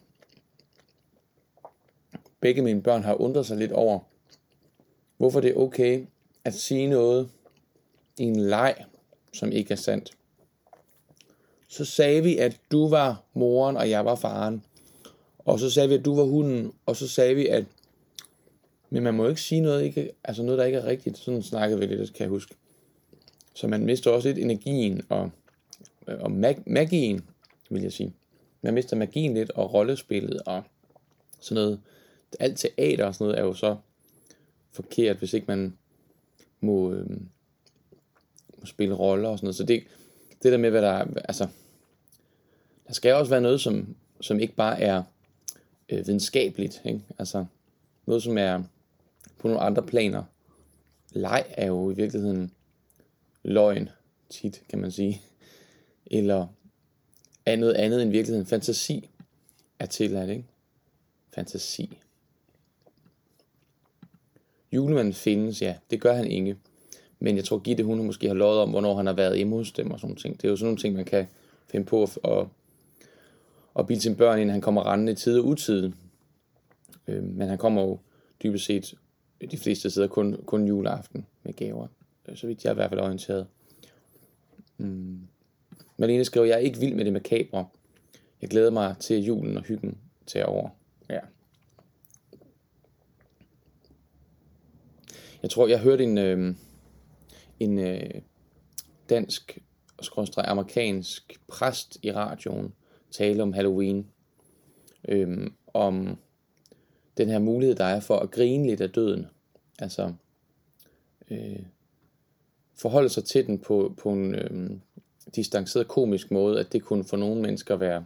begge 2.40 2.62
mine 2.62 2.83
børn 2.83 3.02
har 3.02 3.14
undret 3.14 3.46
sig 3.46 3.57
lidt 3.57 3.72
over, 3.72 4.00
hvorfor 5.16 5.40
det 5.40 5.50
er 5.50 5.57
okay 5.57 6.07
at 6.44 6.55
sige 6.55 6.87
noget 6.87 7.31
i 8.18 8.22
en 8.22 8.40
leg, 8.40 8.85
som 9.33 9.52
ikke 9.52 9.72
er 9.72 9.76
sandt. 9.76 10.18
Så 11.68 11.85
sagde 11.85 12.22
vi, 12.22 12.38
at 12.38 12.61
du 12.72 12.88
var 12.88 13.22
moren, 13.35 13.76
og 13.76 13.90
jeg 13.90 14.05
var 14.05 14.14
faren. 14.14 14.64
Og 15.44 15.59
så 15.59 15.70
sagde 15.70 15.88
vi, 15.88 15.94
at 15.94 16.05
du 16.05 16.16
var 16.16 16.24
hunden, 16.24 16.72
og 16.87 16.96
så 16.96 17.09
sagde 17.09 17.35
vi, 17.35 17.46
at 17.46 17.64
men 18.92 19.02
man 19.02 19.14
må 19.14 19.28
ikke 19.28 19.40
sige 19.40 19.61
noget, 19.61 19.85
ikke, 19.85 20.12
altså 20.24 20.42
noget, 20.42 20.59
der 20.59 20.64
ikke 20.64 20.78
er 20.78 20.87
rigtigt. 20.87 21.18
Sådan 21.18 21.42
snakkede 21.42 21.81
vi 21.81 21.87
lidt, 21.87 22.14
kan 22.14 22.22
jeg 22.22 22.28
huske. 22.28 22.55
Så 23.55 23.68
man 23.68 23.85
mister 23.85 24.11
også 24.11 24.28
lidt 24.28 24.38
energien 24.38 25.02
og, 25.09 25.31
og 26.07 26.31
mag- 26.33 26.62
magien, 26.66 27.24
vil 27.70 27.83
jeg 27.83 27.92
sige. 27.92 28.14
man 28.62 28.74
mister 28.74 28.96
magien 28.96 29.35
lidt, 29.35 29.50
og 29.50 29.74
rollespillet, 29.74 30.42
og 30.46 30.62
sådan 31.40 31.62
noget. 31.62 31.81
Alt 32.40 32.59
teater 32.59 33.07
og 33.07 33.14
sådan 33.14 33.24
noget 33.24 33.38
er 33.38 33.44
jo 33.44 33.55
så 33.55 33.76
forkert, 34.72 35.16
hvis 35.16 35.33
ikke 35.33 35.46
man 35.48 35.76
må, 36.61 36.92
øh, 36.92 37.11
må 38.59 38.66
spille 38.66 38.94
roller 38.94 39.28
og 39.28 39.38
sådan 39.38 39.46
noget. 39.46 39.57
Så 39.57 39.64
det, 39.64 39.83
det 40.42 40.52
der 40.52 40.59
med, 40.59 40.70
hvad 40.70 40.83
der 40.83 40.90
er, 40.90 41.07
altså, 41.24 41.48
der 42.87 42.92
skal 42.92 43.14
også 43.14 43.31
være 43.31 43.40
noget, 43.40 43.61
som, 43.61 43.96
som 44.20 44.40
ikke 44.40 44.55
bare 44.55 44.81
er 44.81 45.02
øh, 45.92 46.07
videnskabeligt, 46.07 46.83
ikke? 46.85 47.00
altså 47.18 47.44
noget, 48.07 48.22
som 48.22 48.38
er 48.38 48.62
på 49.38 49.48
nogle 49.48 49.62
andre 49.62 49.83
planer. 49.83 50.22
Leg 51.11 51.44
er 51.50 51.66
jo 51.66 51.90
i 51.90 51.94
virkeligheden 51.94 52.52
løgn, 53.42 53.88
tit 54.31 54.62
kan 54.68 54.78
man 54.78 54.90
sige. 54.90 55.22
Eller 56.07 56.46
er 57.46 57.57
noget 57.57 57.74
andet 57.74 58.02
end 58.02 58.11
virkeligheden. 58.11 58.46
Fantasi 58.46 59.09
er 59.78 59.87
tilladt, 59.87 60.31
ikke? 60.31 60.44
Fantasi. 61.35 61.98
Julemanden 64.72 65.14
findes, 65.14 65.62
ja, 65.62 65.76
det 65.90 66.00
gør 66.00 66.14
han 66.14 66.26
ikke. 66.26 66.57
Men 67.18 67.37
jeg 67.37 67.44
tror, 67.44 67.59
Gitte, 67.59 67.85
hun 67.85 68.07
måske 68.07 68.26
har 68.26 68.35
lovet 68.35 68.59
om, 68.59 68.70
hvornår 68.70 68.96
han 68.96 69.07
har 69.07 69.12
været 69.12 69.37
hjemme 69.37 69.57
hos 69.57 69.72
dem 69.72 69.90
og 69.90 70.00
sådan 70.00 70.16
ting. 70.16 70.37
Det 70.37 70.44
er 70.44 70.50
jo 70.50 70.57
sådan 70.57 70.66
nogle 70.66 70.81
ting, 70.81 70.94
man 70.94 71.05
kan 71.05 71.26
finde 71.70 71.87
på 71.87 72.02
at, 72.02 72.18
at, 72.24 72.46
at 73.78 73.87
bilde 73.87 74.02
sine 74.02 74.16
børn, 74.16 74.38
ind, 74.38 74.50
han 74.50 74.61
kommer 74.61 74.92
rendende 74.92 75.12
i 75.12 75.14
tid 75.14 75.38
og 75.38 75.46
utid. 75.46 75.92
Øh, 77.08 77.22
men 77.22 77.48
han 77.48 77.58
kommer 77.58 77.82
jo 77.82 77.98
dybest 78.42 78.64
set 78.64 78.94
de 79.50 79.58
fleste 79.58 79.90
steder 79.90 80.08
kun, 80.08 80.37
kun 80.46 80.66
juleaften 80.66 81.26
med 81.42 81.52
gaver. 81.52 81.87
Øh, 82.28 82.37
så 82.37 82.46
vidt 82.46 82.64
jeg 82.64 82.70
er 82.70 82.74
i 82.74 82.74
hvert 82.74 82.90
fald 82.90 83.00
orienteret. 83.00 83.46
Mm. 84.78 85.20
Malene 85.96 86.24
skriver, 86.24 86.46
jeg 86.46 86.54
er 86.54 86.58
ikke 86.58 86.78
vild 86.78 86.94
med 86.94 87.04
det 87.04 87.12
makabre. 87.12 87.66
Jeg 88.42 88.50
glæder 88.50 88.70
mig 88.70 88.96
til 89.00 89.24
julen 89.24 89.56
og 89.56 89.62
hyggen 89.62 89.98
tager 90.26 90.46
over. 90.46 90.68
Ja. 91.11 91.20
Jeg 95.42 95.50
tror, 95.50 95.68
jeg 95.68 95.80
hørte 95.80 96.04
en, 96.04 96.18
øh, 96.18 96.54
en 97.61 97.78
øh, 97.78 98.11
dansk 99.11 99.58
skråstrej 100.00 100.44
amerikansk 100.48 101.40
præst 101.48 101.98
i 102.02 102.12
radioen 102.12 102.72
tale 103.12 103.42
om 103.42 103.53
Halloween. 103.53 104.07
Øh, 105.09 105.51
om 105.75 106.18
den 107.16 107.29
her 107.29 107.38
mulighed, 107.38 107.77
der 107.77 107.85
er 107.85 108.01
for 108.01 108.16
at 108.16 108.31
grine 108.31 108.66
lidt 108.66 108.81
af 108.81 108.90
døden. 108.90 109.27
Altså 109.79 110.12
øh, 111.31 111.61
forholde 112.75 113.09
sig 113.09 113.25
til 113.25 113.46
den 113.46 113.59
på, 113.59 113.94
på 113.98 114.12
en 114.12 114.35
øh, 114.35 114.70
distanceret 115.37 115.88
komisk 115.88 116.31
måde, 116.31 116.61
at 116.61 116.72
det 116.72 116.83
kunne 116.83 117.05
for 117.05 117.16
nogle 117.16 117.42
mennesker 117.42 117.77
være 117.77 118.05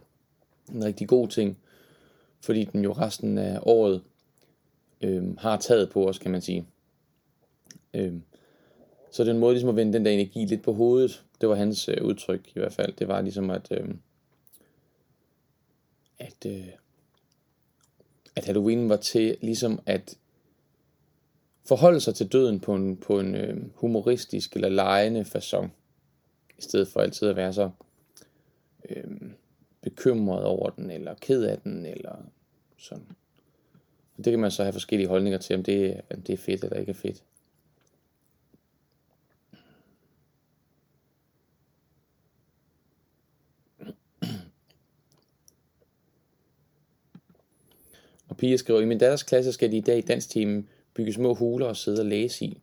en 0.73 0.83
rigtig 0.83 1.07
god 1.07 1.27
ting, 1.27 1.57
fordi 2.41 2.63
den 2.63 2.83
jo 2.83 2.91
resten 2.91 3.37
af 3.37 3.59
året 3.61 4.01
øh, 5.01 5.37
har 5.37 5.57
taget 5.57 5.89
på 5.89 6.07
os, 6.07 6.17
kan 6.17 6.31
man 6.31 6.41
sige. 6.41 6.65
Øh, 7.93 8.13
så 9.11 9.23
det 9.23 9.29
er 9.29 9.33
en 9.33 9.39
måde 9.39 9.53
ligesom 9.53 9.69
at 9.69 9.75
vende 9.75 9.93
den 9.93 10.05
der 10.05 10.11
energi 10.11 10.45
lidt 10.45 10.63
på 10.63 10.73
hovedet. 10.73 11.23
Det 11.41 11.49
var 11.49 11.55
hans 11.55 11.89
øh, 11.89 12.05
udtryk 12.05 12.47
i 12.55 12.59
hvert 12.59 12.73
fald. 12.73 12.93
Det 12.93 13.07
var 13.07 13.21
ligesom 13.21 13.49
at, 13.49 13.67
øh, 13.71 13.87
at, 16.19 16.45
øh, 16.45 16.67
at 18.35 18.45
Halloween 18.45 18.89
var 18.89 18.97
til 18.97 19.37
ligesom 19.41 19.79
at 19.85 20.17
forholde 21.65 22.01
sig 22.01 22.15
til 22.15 22.27
døden 22.27 22.59
på 22.59 22.75
en, 22.75 22.97
på 22.97 23.19
en 23.19 23.35
øh, 23.35 23.57
humoristisk 23.75 24.55
eller 24.55 24.69
lejende 24.69 25.21
façon, 25.21 25.67
i 26.57 26.61
stedet 26.61 26.87
for 26.87 26.99
altid 26.99 27.27
at 27.27 27.35
være 27.35 27.53
så 27.53 27.69
øh, 28.89 29.05
bekymret 29.81 30.43
over 30.43 30.69
den, 30.69 30.91
eller 30.91 31.13
ked 31.13 31.43
af 31.43 31.59
den, 31.59 31.85
eller 31.85 32.15
sådan. 32.77 33.07
Og 34.17 34.25
det 34.25 34.31
kan 34.31 34.39
man 34.39 34.51
så 34.51 34.63
have 34.63 34.73
forskellige 34.73 35.07
holdninger 35.07 35.39
til, 35.39 35.55
om 35.55 35.63
det, 35.63 36.01
om 36.13 36.21
det 36.21 36.33
er 36.33 36.37
fedt 36.37 36.63
eller 36.63 36.79
ikke 36.79 36.89
er 36.89 36.93
fedt. 36.93 37.23
Og 48.27 48.37
Pia 48.37 48.57
skriver, 48.57 48.81
i 48.81 48.85
min 48.85 48.97
datters 48.97 49.23
klasse 49.23 49.53
skal 49.53 49.71
de 49.71 49.77
i 49.77 49.81
dag 49.81 49.97
i 49.97 50.01
danstimen 50.01 50.67
bygge 50.93 51.13
små 51.13 51.33
huler 51.33 51.65
og 51.65 51.77
sidde 51.77 52.01
og 52.01 52.05
læse 52.05 52.45
i. 52.45 52.61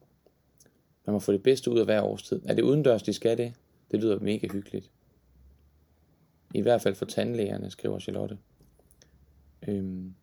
Man 1.07 1.13
må 1.13 1.19
få 1.19 1.33
det 1.33 1.43
bedste 1.43 1.71
ud 1.71 1.79
af 1.79 1.85
hver 1.85 2.03
årstid. 2.03 2.41
Er 2.45 2.55
det 2.55 2.63
udendørs, 2.63 3.03
de 3.03 3.13
skal 3.13 3.39
det? 3.39 3.53
Det 3.91 4.01
lyder 4.01 4.19
mega 4.19 4.49
hyggeligt. 4.53 4.91
I 6.55 6.61
hvert 6.61 6.83
fald 6.83 6.95
for 6.95 7.05
tandlægerne, 7.05 7.71
skriver 7.71 7.99
Charlotte. 7.99 8.39
Øhm. 9.69 10.15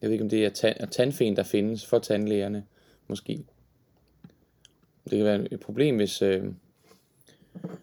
Jeg 0.00 0.08
ved 0.08 0.12
ikke, 0.12 0.24
om 0.24 0.28
det 0.30 0.44
er 0.44 0.50
tan- 0.50 0.90
tandfen, 0.90 1.36
der 1.36 1.42
findes 1.42 1.86
for 1.86 1.98
tandlægerne, 1.98 2.64
måske. 3.08 3.44
Det 5.04 5.16
kan 5.18 5.24
være 5.24 5.52
et 5.52 5.60
problem, 5.60 5.96
hvis, 5.96 6.22
øh, 6.22 6.44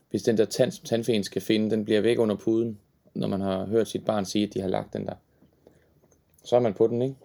hvis 0.10 0.24
den 0.24 0.38
der 0.38 0.46
tand, 0.46 0.72
tandfen 0.72 1.24
skal 1.24 1.42
finde, 1.42 1.70
den 1.70 1.86
bliver 1.86 2.02
væk 2.02 2.20
under 2.20 2.36
puden, 2.36 2.80
når 3.14 3.28
man 3.28 3.42
har 3.42 3.66
hørt 3.66 3.88
sit 3.88 4.06
barn 4.06 4.26
sige, 4.26 4.48
at 4.48 4.54
de 4.54 4.62
har 4.62 4.68
lagt 4.68 4.94
den 4.94 5.06
der. 5.06 5.16
Så 6.45 6.55
er 6.55 6.60
man 6.60 6.73
på 6.73 6.88
den, 6.88 7.01
ikke? 7.01 7.15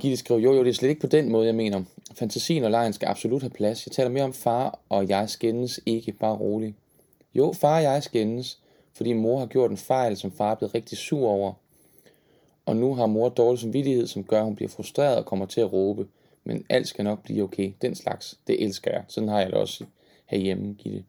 Gitte 0.00 0.16
skriver, 0.16 0.40
jo 0.40 0.52
jo, 0.52 0.64
det 0.64 0.70
er 0.70 0.74
slet 0.74 0.88
ikke 0.88 1.00
på 1.00 1.06
den 1.06 1.32
måde, 1.32 1.46
jeg 1.46 1.54
mener. 1.54 1.82
Fantasien 2.14 2.64
og 2.64 2.70
lejen 2.70 2.92
skal 2.92 3.08
absolut 3.08 3.42
have 3.42 3.50
plads. 3.50 3.86
Jeg 3.86 3.92
taler 3.92 4.10
mere 4.10 4.24
om 4.24 4.32
far, 4.32 4.78
og 4.88 5.08
jeg 5.08 5.30
skændes 5.30 5.80
ikke, 5.86 6.12
bare 6.12 6.36
rolig. 6.36 6.74
Jo, 7.34 7.52
far 7.52 7.76
og 7.76 7.82
jeg 7.82 8.02
skændes, 8.02 8.58
fordi 8.94 9.12
mor 9.12 9.38
har 9.38 9.46
gjort 9.46 9.70
en 9.70 9.76
fejl, 9.76 10.16
som 10.16 10.32
far 10.32 10.50
er 10.50 10.54
blevet 10.54 10.74
rigtig 10.74 10.98
sur 10.98 11.28
over. 11.28 11.52
Og 12.66 12.76
nu 12.76 12.94
har 12.94 13.06
mor 13.06 13.28
dårlig 13.28 13.60
samvittighed, 13.60 14.06
som 14.06 14.24
gør, 14.24 14.38
at 14.38 14.44
hun 14.44 14.56
bliver 14.56 14.68
frustreret 14.68 15.16
og 15.16 15.26
kommer 15.26 15.46
til 15.46 15.60
at 15.60 15.72
råbe. 15.72 16.06
Men 16.44 16.64
alt 16.68 16.88
skal 16.88 17.04
nok 17.04 17.22
blive 17.22 17.44
okay. 17.44 17.72
Den 17.82 17.94
slags, 17.94 18.38
det 18.46 18.64
elsker 18.64 18.90
jeg. 18.90 19.04
Sådan 19.08 19.28
har 19.28 19.40
jeg 19.40 19.46
det 19.46 19.54
også 19.54 19.84
herhjemme, 20.26 20.74
Gitte. 20.74 21.04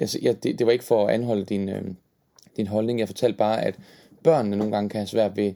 Altså, 0.00 0.18
jeg, 0.22 0.42
det, 0.42 0.58
det 0.58 0.66
var 0.66 0.72
ikke 0.72 0.84
for 0.84 1.06
at 1.06 1.14
anholde 1.14 1.44
din, 1.44 1.68
øh, 1.68 1.84
din 2.56 2.66
holdning. 2.66 2.98
Jeg 2.98 3.08
fortalte 3.08 3.38
bare, 3.38 3.64
at 3.64 3.78
børnene 4.22 4.56
nogle 4.56 4.72
gange 4.72 4.90
kan 4.90 4.98
have 4.98 5.06
svært 5.06 5.36
ved 5.36 5.52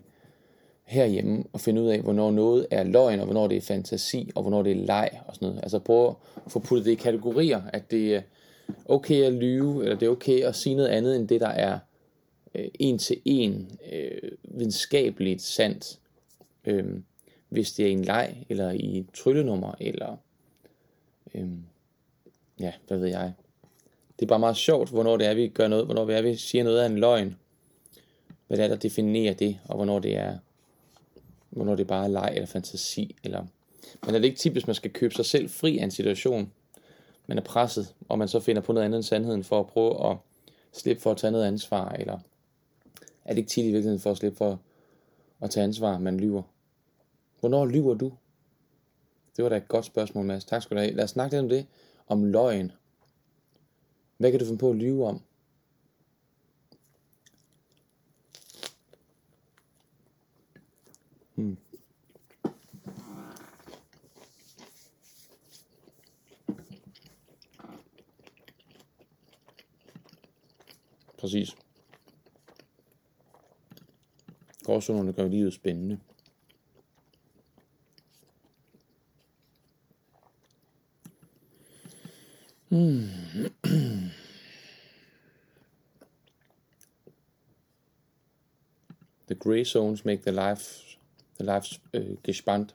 herhjemme 0.84 1.44
at 1.54 1.60
finde 1.60 1.82
ud 1.82 1.88
af, 1.88 2.00
hvornår 2.00 2.30
noget 2.30 2.66
er 2.70 2.82
løgn, 2.82 3.18
og 3.20 3.24
hvornår 3.24 3.48
det 3.48 3.56
er 3.56 3.60
fantasi, 3.60 4.30
og 4.34 4.42
hvornår 4.42 4.62
det 4.62 4.72
er 4.72 4.86
leg 4.86 5.10
og 5.26 5.34
sådan 5.34 5.48
noget. 5.48 5.62
Altså 5.62 5.78
prøve 5.78 6.14
at 6.46 6.52
få 6.52 6.58
puttet 6.58 6.86
det 6.86 6.92
i 6.92 6.94
kategorier, 6.94 7.62
at 7.72 7.90
det 7.90 8.14
er 8.14 8.22
okay 8.84 9.22
at 9.22 9.32
lyve, 9.32 9.82
eller 9.82 9.98
det 9.98 10.06
er 10.06 10.10
okay 10.10 10.40
at 10.40 10.54
sige 10.54 10.76
noget 10.76 10.88
andet, 10.88 11.16
end 11.16 11.28
det, 11.28 11.40
der 11.40 11.48
er 11.48 11.78
øh, 12.54 12.68
en 12.74 12.98
til 12.98 13.20
en 13.24 13.78
øh, 13.92 14.30
videnskabeligt 14.42 15.42
sandt. 15.42 15.98
Øh, 16.64 16.84
hvis 17.48 17.72
det 17.72 17.86
er 17.86 17.90
en 17.90 18.04
leg, 18.04 18.46
eller 18.48 18.70
i 18.70 18.98
et 18.98 19.06
tryllenummer, 19.14 19.74
eller 19.80 20.16
øh, 21.34 21.48
ja, 22.60 22.72
hvad 22.88 22.98
ved 22.98 23.08
jeg. 23.08 23.32
Det 24.18 24.24
er 24.24 24.28
bare 24.28 24.38
meget 24.38 24.56
sjovt, 24.56 24.90
hvornår 24.90 25.16
det 25.16 25.26
er, 25.26 25.34
vi 25.34 25.48
gør 25.48 25.68
noget, 25.68 25.84
hvornår 25.84 26.04
det 26.04 26.16
er, 26.16 26.22
vi 26.22 26.36
siger 26.36 26.64
noget 26.64 26.80
af 26.80 26.86
en 26.86 26.98
løgn. 26.98 27.36
Hvad 28.46 28.58
det 28.58 28.64
er, 28.64 28.68
der 28.68 28.76
definerer 28.76 29.34
det, 29.34 29.58
og 29.64 29.76
hvornår 29.76 29.98
det 29.98 30.16
er 30.16 30.38
hvornår 31.54 31.76
det 31.76 31.86
bare 31.86 32.04
er 32.04 32.08
leg 32.08 32.32
eller 32.34 32.46
fantasi. 32.46 33.16
Eller... 33.24 33.46
Men 34.06 34.14
er 34.14 34.18
det 34.18 34.24
ikke 34.24 34.38
typisk, 34.38 34.66
man 34.66 34.74
skal 34.74 34.92
købe 34.92 35.14
sig 35.14 35.24
selv 35.24 35.50
fri 35.50 35.78
af 35.78 35.84
en 35.84 35.90
situation, 35.90 36.52
man 37.26 37.38
er 37.38 37.42
presset, 37.42 37.94
og 38.08 38.18
man 38.18 38.28
så 38.28 38.40
finder 38.40 38.62
på 38.62 38.72
noget 38.72 38.84
andet 38.84 38.96
end 38.96 39.04
sandheden 39.04 39.44
for 39.44 39.60
at 39.60 39.66
prøve 39.66 40.10
at 40.10 40.16
slippe 40.72 41.02
for 41.02 41.10
at 41.10 41.16
tage 41.16 41.30
noget 41.30 41.46
ansvar, 41.46 41.88
eller 41.88 42.18
er 43.24 43.28
det 43.28 43.38
ikke 43.38 43.50
tit 43.50 43.64
i 43.64 43.66
virkeligheden 43.66 44.00
for 44.00 44.10
at 44.10 44.16
slippe 44.16 44.38
for 44.38 44.60
at 45.40 45.50
tage 45.50 45.64
ansvar, 45.64 45.98
man 45.98 46.20
lyver? 46.20 46.42
Hvornår 47.40 47.66
lyver 47.66 47.94
du? 47.94 48.12
Det 49.36 49.42
var 49.42 49.48
da 49.48 49.56
et 49.56 49.68
godt 49.68 49.84
spørgsmål, 49.84 50.24
Mads. 50.24 50.44
Tak 50.44 50.62
skal 50.62 50.76
du 50.76 50.80
have. 50.80 50.94
Lad 50.94 51.04
os 51.04 51.10
snakke 51.10 51.36
lidt 51.36 51.42
om 51.42 51.48
det, 51.48 51.66
om 52.06 52.24
løgn. 52.24 52.72
Hvad 54.16 54.30
kan 54.30 54.40
du 54.40 54.46
finde 54.46 54.58
på 54.58 54.70
at 54.70 54.76
lyve 54.76 55.06
om? 55.06 55.20
Hmm. 61.34 61.56
Præcis. 71.18 71.56
Gråzonerne 74.64 75.12
gør 75.12 75.28
livet 75.28 75.52
spændende. 75.52 76.00
Mm. 82.74 83.08
The 89.26 89.34
gray 89.34 89.64
zones 89.64 90.04
make 90.04 90.22
the 90.22 90.32
life 90.32 90.96
the 91.38 91.44
life 91.44 91.80
uh, 91.94 92.00
øh, 92.00 92.16
gespannt. 92.22 92.74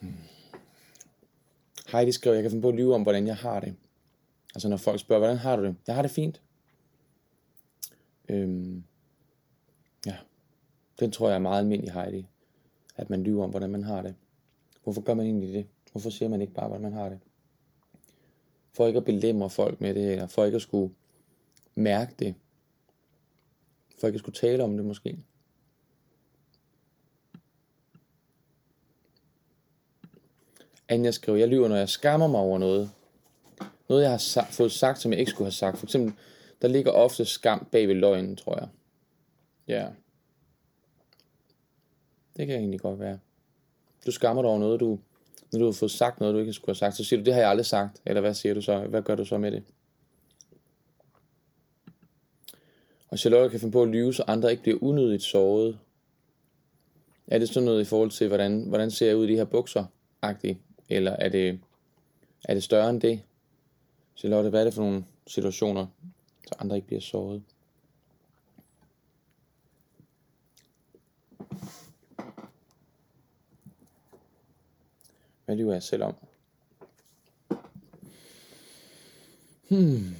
Hmm. 0.00 0.14
Heidi 1.92 2.12
skrev, 2.12 2.34
jeg 2.34 2.42
kan 2.42 2.50
finde 2.50 2.62
på 2.62 2.68
at 2.68 2.74
lyve 2.74 2.94
om, 2.94 3.02
hvordan 3.02 3.26
jeg 3.26 3.36
har 3.36 3.60
det. 3.60 3.76
Altså 4.54 4.68
når 4.68 4.76
folk 4.76 5.00
spørger, 5.00 5.20
hvordan 5.20 5.36
har 5.36 5.56
du 5.56 5.64
det? 5.64 5.76
Jeg 5.86 5.94
har 5.94 6.02
det 6.02 6.10
fint. 6.10 6.42
Øhm, 8.28 8.84
ja, 10.06 10.16
den 11.00 11.12
tror 11.12 11.28
jeg 11.28 11.34
er 11.34 11.40
meget 11.40 11.58
almindelig, 11.58 11.92
Heidi. 11.92 12.26
At 12.96 13.10
man 13.10 13.22
lyver 13.22 13.44
om, 13.44 13.50
hvordan 13.50 13.70
man 13.70 13.82
har 13.82 14.02
det. 14.02 14.14
Hvorfor 14.82 15.00
gør 15.00 15.14
man 15.14 15.26
egentlig 15.26 15.54
det? 15.54 15.66
Hvorfor 15.96 16.10
siger 16.10 16.28
man 16.28 16.40
ikke 16.40 16.52
bare, 16.52 16.68
hvordan 16.68 16.82
man 16.82 16.92
har 16.92 17.08
det? 17.08 17.18
For 18.72 18.86
ikke 18.86 18.96
at 18.96 19.04
belemre 19.04 19.50
folk 19.50 19.80
med 19.80 19.94
det, 19.94 20.12
eller 20.12 20.26
for 20.26 20.44
ikke 20.44 20.56
at 20.56 20.62
skulle 20.62 20.94
mærke 21.74 22.14
det. 22.18 22.34
For 24.00 24.06
ikke 24.06 24.16
at 24.16 24.20
skulle 24.20 24.36
tale 24.36 24.64
om 24.64 24.76
det 24.76 24.84
måske. 24.86 25.18
Anja 30.88 31.10
skriver, 31.10 31.38
jeg 31.38 31.48
lyver, 31.48 31.68
når 31.68 31.76
jeg 31.76 31.88
skammer 31.88 32.26
mig 32.26 32.40
over 32.40 32.58
noget. 32.58 32.90
Noget, 33.88 34.02
jeg 34.02 34.10
har 34.10 34.18
sa- 34.18 34.50
fået 34.52 34.72
sagt, 34.72 35.00
som 35.00 35.12
jeg 35.12 35.20
ikke 35.20 35.30
skulle 35.30 35.46
have 35.46 35.52
sagt. 35.52 35.78
For 35.78 35.86
eksempel, 35.86 36.14
der 36.62 36.68
ligger 36.68 36.90
ofte 36.92 37.24
skam 37.24 37.66
bag 37.72 37.88
ved 37.88 37.94
løgnen, 37.94 38.36
tror 38.36 38.58
jeg. 38.58 38.68
Ja. 39.68 39.88
Det 42.36 42.46
kan 42.46 42.56
egentlig 42.56 42.80
godt 42.80 43.00
være. 43.00 43.18
Du 44.06 44.10
skammer 44.10 44.42
dig 44.42 44.50
over 44.50 44.58
noget, 44.58 44.80
du, 44.80 44.98
når 45.58 45.66
du 45.66 45.72
har 45.72 45.72
fået 45.72 45.90
sagt 45.90 46.20
noget, 46.20 46.34
du 46.34 46.38
ikke 46.38 46.52
skulle 46.52 46.68
have 46.68 46.74
sagt, 46.74 46.96
så 46.96 47.04
siger 47.04 47.20
du, 47.20 47.24
det 47.24 47.34
har 47.34 47.40
jeg 47.40 47.50
aldrig 47.50 47.66
sagt. 47.66 48.00
Eller 48.06 48.20
hvad 48.20 48.34
siger 48.34 48.54
du 48.54 48.60
så? 48.60 48.78
Hvad 48.78 49.02
gør 49.02 49.14
du 49.14 49.24
så 49.24 49.38
med 49.38 49.52
det? 49.52 49.62
Og 53.08 53.18
Charlotte 53.18 53.50
kan 53.50 53.60
finde 53.60 53.72
på 53.72 53.82
at 53.82 53.88
lyve, 53.88 54.14
så 54.14 54.24
andre 54.26 54.50
ikke 54.50 54.62
bliver 54.62 54.78
unødigt 54.80 55.22
såret. 55.22 55.78
Er 57.26 57.38
det 57.38 57.48
sådan 57.48 57.64
noget 57.64 57.80
i 57.80 57.84
forhold 57.84 58.10
til, 58.10 58.28
hvordan, 58.28 58.64
hvordan 58.68 58.90
ser 58.90 59.06
jeg 59.06 59.16
ud 59.16 59.26
i 59.26 59.32
de 59.32 59.36
her 59.36 59.44
bukser? 59.44 59.84
-agtigt? 60.26 60.56
Eller 60.88 61.10
er 61.10 61.28
det, 61.28 61.60
er 62.44 62.54
det 62.54 62.62
større 62.62 62.90
end 62.90 63.00
det? 63.00 63.20
Charlotte, 64.16 64.50
hvad 64.50 64.60
er 64.60 64.64
det 64.64 64.74
for 64.74 64.82
nogle 64.82 65.04
situationer, 65.26 65.86
så 66.46 66.54
andre 66.58 66.76
ikke 66.76 66.86
bliver 66.86 67.00
såret? 67.00 67.42
Hvad 75.46 75.56
lyver 75.56 75.72
jeg 75.72 75.82
selv 75.82 76.02
om? 76.02 76.14
Hmm. 79.68 80.14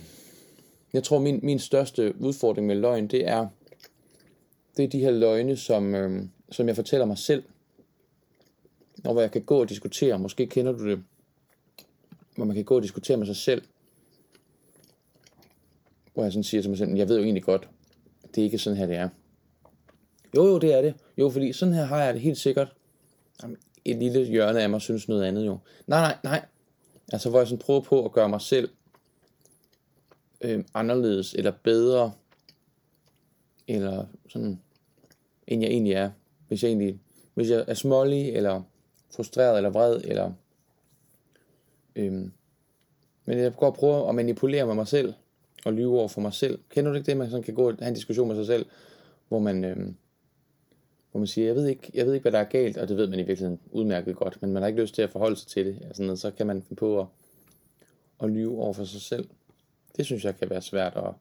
Jeg 0.93 1.05
tror, 1.05 1.19
min, 1.19 1.41
min 1.43 1.59
største 1.59 2.15
udfordring 2.21 2.67
med 2.67 2.77
løgn, 2.77 3.07
det 3.07 3.29
er, 3.29 3.49
det 4.77 4.85
er 4.85 4.89
de 4.89 4.99
her 4.99 5.11
løgne, 5.11 5.57
som, 5.57 5.95
øh, 5.95 6.23
som 6.51 6.69
jeg 6.69 6.77
fortæller 6.77 7.07
mig 7.07 7.19
selv. 7.19 7.45
Og 9.05 9.13
hvor 9.13 9.21
jeg 9.21 9.31
kan 9.31 9.43
gå 9.43 9.61
og 9.61 9.69
diskutere, 9.69 10.19
måske 10.19 10.47
kender 10.47 10.73
du 10.73 10.91
det, 10.91 11.05
hvor 12.37 12.45
man 12.45 12.57
kan 12.57 12.65
gå 12.65 12.77
og 12.77 12.83
diskutere 12.83 13.17
med 13.17 13.27
sig 13.27 13.37
selv. 13.37 13.63
Hvor 16.15 16.23
jeg 16.23 16.33
sådan 16.33 16.45
siger 16.45 16.61
til 16.61 16.71
mig 16.71 16.79
selv, 16.79 16.95
jeg 16.95 17.09
ved 17.09 17.17
jo 17.17 17.23
egentlig 17.23 17.43
godt, 17.43 17.69
at 18.25 18.35
det 18.35 18.43
ikke 18.43 18.59
sådan 18.59 18.77
her, 18.77 18.87
det 18.87 18.97
er. 18.97 19.09
Jo, 20.37 20.47
jo, 20.47 20.59
det 20.59 20.75
er 20.75 20.83
det. 20.83 20.95
Jo, 21.19 21.31
fordi 21.31 21.53
sådan 21.53 21.75
her 21.75 21.85
har 21.85 22.05
jeg 22.05 22.15
det 22.15 22.23
helt 22.23 22.39
sikkert. 22.39 22.75
Jamen, 23.43 23.57
et 23.91 23.97
lille 23.97 24.25
hjørne 24.25 24.63
af 24.63 24.71
mig 24.71 24.81
synes 24.81 25.09
noget 25.09 25.25
andet 25.25 25.47
jo. 25.47 25.59
Nej, 25.87 26.01
nej, 26.01 26.17
nej. 26.25 26.45
Altså, 27.13 27.31
hvor 27.31 27.39
jeg 27.39 27.49
sådan 27.49 27.59
prøver 27.59 27.81
på 27.81 28.05
at 28.05 28.13
gøre 28.13 28.29
mig 28.29 28.41
selv 28.41 28.69
øh, 30.41 30.65
anderledes, 30.75 31.35
eller 31.35 31.53
bedre, 31.63 32.13
eller 33.69 34.05
sådan, 34.29 34.61
end 35.47 35.63
jeg 35.63 35.71
egentlig 35.71 35.93
er. 35.93 36.11
Hvis 36.49 36.63
jeg 36.63 36.69
egentlig, 36.69 37.01
hvis 37.35 37.51
jeg 37.51 37.65
er 37.69 37.75
smålig, 37.75 38.29
eller 38.29 38.63
frustreret, 39.17 39.57
eller 39.57 39.71
vred, 39.71 40.01
eller, 40.05 40.33
øhm, 41.97 42.33
men 43.25 43.39
jeg 43.39 43.57
går 43.57 43.67
og 43.67 43.75
prøver 43.75 44.09
at 44.09 44.15
manipulere 44.15 44.67
med 44.67 44.75
mig 44.75 44.89
selv, 44.89 45.15
og 45.65 45.73
lyve 45.73 45.99
over 45.99 46.09
for 46.09 46.21
mig 46.21 46.33
selv. 46.33 46.59
Kender 46.71 46.91
du 46.91 46.97
ikke 46.97 47.07
det, 47.07 47.17
man 47.17 47.31
sådan 47.31 47.43
kan 47.43 47.55
gå 47.55 47.69
og 47.69 47.77
have 47.79 47.89
en 47.89 47.95
diskussion 47.95 48.29
med 48.29 48.37
sig 48.37 48.47
selv, 48.47 48.67
hvor 49.29 49.39
man, 49.39 49.65
øhm, 49.65 49.97
hvor 51.17 51.21
man 51.21 51.27
siger, 51.27 51.47
jeg 51.47 51.57
ved, 51.57 51.67
ikke, 51.67 51.91
jeg 51.95 52.07
ved 52.07 52.15
ikke, 52.15 52.23
hvad 52.23 52.33
der 52.33 52.39
er 52.39 52.45
galt, 52.45 52.77
og 52.77 52.89
det 52.89 52.97
ved 52.97 53.07
man 53.07 53.19
i 53.19 53.23
virkeligheden 53.23 53.61
udmærket 53.71 54.17
godt, 54.17 54.39
men 54.43 54.53
man 54.53 54.63
har 54.63 54.67
ikke 54.69 54.81
lyst 54.81 54.95
til 54.95 55.03
at 55.03 55.11
forholde 55.11 55.37
sig 55.37 55.49
til 55.49 55.67
det, 55.67 55.79
og 55.89 55.97
sådan 55.97 56.07
noget, 56.07 56.19
så 56.19 56.31
kan 56.31 56.47
man 56.47 56.63
finde 56.63 56.79
på 56.79 57.01
at, 57.01 57.07
at 58.23 58.31
lyve 58.31 58.63
over 58.63 58.73
for 58.73 58.85
sig 58.85 59.01
selv. 59.01 59.29
Det 59.97 60.07
synes 60.07 60.25
jeg 60.25 60.39
kan 60.39 60.51
være 60.51 60.63
svært, 60.63 60.95
og 60.95 61.15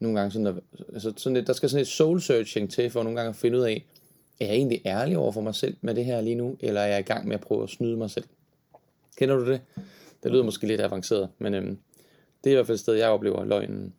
nogle 0.00 0.18
gange 0.18 0.32
sådan, 0.32 0.46
at, 0.46 0.54
altså 0.92 1.12
sådan 1.16 1.36
et, 1.36 1.46
der 1.46 1.52
skal 1.52 1.68
sådan 1.68 1.82
et 1.82 1.88
soul 1.88 2.20
searching 2.20 2.70
til, 2.70 2.90
for 2.90 3.02
nogle 3.02 3.16
gange 3.16 3.28
at 3.28 3.36
finde 3.36 3.58
ud 3.58 3.62
af, 3.62 3.86
er 4.40 4.46
jeg 4.46 4.54
egentlig 4.54 4.82
ærlig 4.86 5.18
over 5.18 5.32
for 5.32 5.40
mig 5.40 5.54
selv 5.54 5.76
med 5.80 5.94
det 5.94 6.04
her 6.04 6.20
lige 6.20 6.34
nu, 6.34 6.56
eller 6.60 6.80
er 6.80 6.86
jeg 6.86 7.00
i 7.00 7.02
gang 7.02 7.28
med 7.28 7.34
at 7.34 7.40
prøve 7.40 7.62
at 7.62 7.70
snyde 7.70 7.96
mig 7.96 8.10
selv? 8.10 8.24
Kender 9.16 9.36
du 9.36 9.46
det? 9.46 9.60
Det 10.22 10.32
lyder 10.32 10.44
måske 10.44 10.66
lidt 10.66 10.80
avanceret, 10.80 11.28
men 11.38 11.54
øhm, 11.54 11.78
det 12.44 12.50
er 12.50 12.54
i 12.54 12.54
hvert 12.54 12.66
fald 12.66 12.76
et 12.76 12.80
sted, 12.80 12.94
jeg 12.94 13.08
oplever 13.08 13.44
løgnen. 13.44 13.94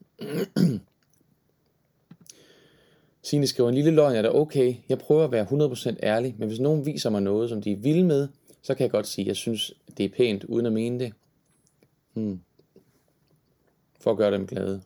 Signe 3.21 3.47
skriver, 3.47 3.69
en 3.69 3.75
lille 3.75 3.91
løgn 3.91 4.15
er 4.15 4.21
da 4.21 4.29
okay. 4.29 4.75
Jeg 4.89 4.99
prøver 4.99 5.23
at 5.23 5.31
være 5.31 5.45
100% 5.93 5.95
ærlig, 6.03 6.35
men 6.37 6.47
hvis 6.47 6.59
nogen 6.59 6.85
viser 6.85 7.09
mig 7.09 7.21
noget, 7.21 7.49
som 7.49 7.61
de 7.61 7.71
er 7.71 7.75
vilde 7.75 8.03
med, 8.03 8.27
så 8.61 8.75
kan 8.75 8.83
jeg 8.83 8.91
godt 8.91 9.07
sige, 9.07 9.23
at 9.23 9.27
jeg 9.27 9.35
synes, 9.35 9.73
det 9.97 10.05
er 10.05 10.09
pænt, 10.09 10.43
uden 10.43 10.65
at 10.65 10.73
mene 10.73 10.99
det. 10.99 11.13
Hmm. 12.13 12.39
For 13.99 14.11
at 14.11 14.17
gøre 14.17 14.31
dem 14.31 14.47
glade, 14.47 14.81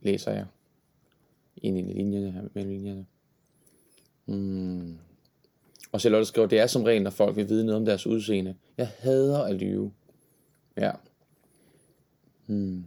læser 0.00 0.32
jeg 0.32 0.46
ind 1.56 1.78
i 1.78 1.82
linjerne 1.82 2.30
her 2.30 2.42
mellem 2.54 2.72
linjerne. 2.72 3.06
Hmm. 4.24 4.98
Og 5.92 6.00
Charlotte 6.00 6.24
skriver, 6.24 6.48
det 6.48 6.58
er 6.58 6.66
som 6.66 6.82
regel, 6.82 7.02
når 7.02 7.10
folk 7.10 7.36
vil 7.36 7.48
vide 7.48 7.64
noget 7.64 7.76
om 7.76 7.84
deres 7.84 8.06
udseende. 8.06 8.54
Jeg 8.76 8.90
hader 8.98 9.42
at 9.42 9.54
lyve. 9.54 9.92
Ja. 10.76 10.92
Hmm. 12.46 12.84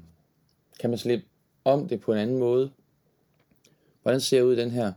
Kan 0.80 0.90
man 0.90 1.00
slippe 1.00 1.26
om 1.64 1.88
det 1.88 2.02
på 2.02 2.14
en 2.14 2.20
anden 2.20 2.38
måde? 2.38 2.72
Hvordan 4.08 4.22
ser 4.22 4.38
jeg 4.38 4.46
ud 4.46 4.54
i 4.54 4.60
den 4.60 4.72
her? 4.72 4.94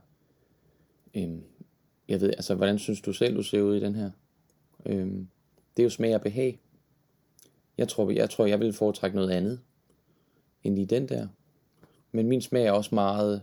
Øhm, 1.14 1.42
jeg 2.08 2.20
ved, 2.20 2.28
altså, 2.28 2.54
hvordan 2.54 2.78
synes 2.78 3.00
du 3.00 3.12
selv, 3.12 3.36
du 3.36 3.42
ser 3.42 3.62
ud 3.62 3.76
i 3.76 3.80
den 3.80 3.94
her? 3.94 4.10
Øhm, 4.86 5.28
det 5.76 5.82
er 5.82 5.84
jo 5.84 5.90
smag 5.90 6.14
og 6.14 6.20
behag. 6.20 6.60
Jeg 7.78 7.88
tror, 7.88 8.10
jeg 8.10 8.30
tror, 8.30 8.46
jeg 8.46 8.60
vil 8.60 8.72
foretrække 8.72 9.16
noget 9.16 9.30
andet, 9.30 9.60
end 10.64 10.78
i 10.78 10.84
den 10.84 11.08
der. 11.08 11.28
Men 12.12 12.28
min 12.28 12.42
smag 12.42 12.64
er 12.64 12.72
også 12.72 12.94
meget... 12.94 13.42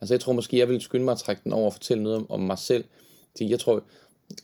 Altså, 0.00 0.14
jeg 0.14 0.20
tror 0.20 0.32
måske, 0.32 0.58
jeg 0.58 0.68
vil 0.68 0.80
skynde 0.80 1.04
mig 1.04 1.12
at 1.12 1.18
trække 1.18 1.42
den 1.44 1.52
over 1.52 1.66
og 1.66 1.72
fortælle 1.72 2.02
noget 2.02 2.18
om, 2.18 2.30
om 2.30 2.40
mig 2.40 2.58
selv. 2.58 2.84
Fordi 3.30 3.50
jeg 3.50 3.60
tror, 3.60 3.84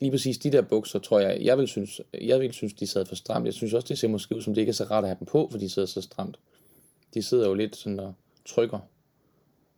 lige 0.00 0.10
præcis 0.10 0.38
de 0.38 0.52
der 0.52 0.62
bukser, 0.62 0.98
tror 0.98 1.20
jeg, 1.20 1.44
jeg 1.44 1.58
vil 1.58 1.68
synes, 1.68 2.00
jeg 2.20 2.40
vil 2.40 2.52
synes, 2.52 2.72
de 2.72 2.86
sad 2.86 3.06
for 3.06 3.14
stramt. 3.14 3.46
Jeg 3.46 3.54
synes 3.54 3.74
også, 3.74 3.88
det 3.88 3.98
ser 3.98 4.08
måske 4.08 4.36
ud, 4.36 4.42
som 4.42 4.54
det 4.54 4.60
ikke 4.60 4.70
er 4.70 4.74
så 4.74 4.84
rart 4.84 5.04
at 5.04 5.08
have 5.08 5.18
dem 5.18 5.26
på, 5.26 5.48
for 5.50 5.58
de 5.58 5.68
sidder 5.68 5.88
så 5.88 6.00
stramt. 6.00 6.38
De 7.14 7.22
sidder 7.22 7.48
jo 7.48 7.54
lidt 7.54 7.76
sådan 7.76 8.00
og 8.00 8.14
trykker. 8.44 8.78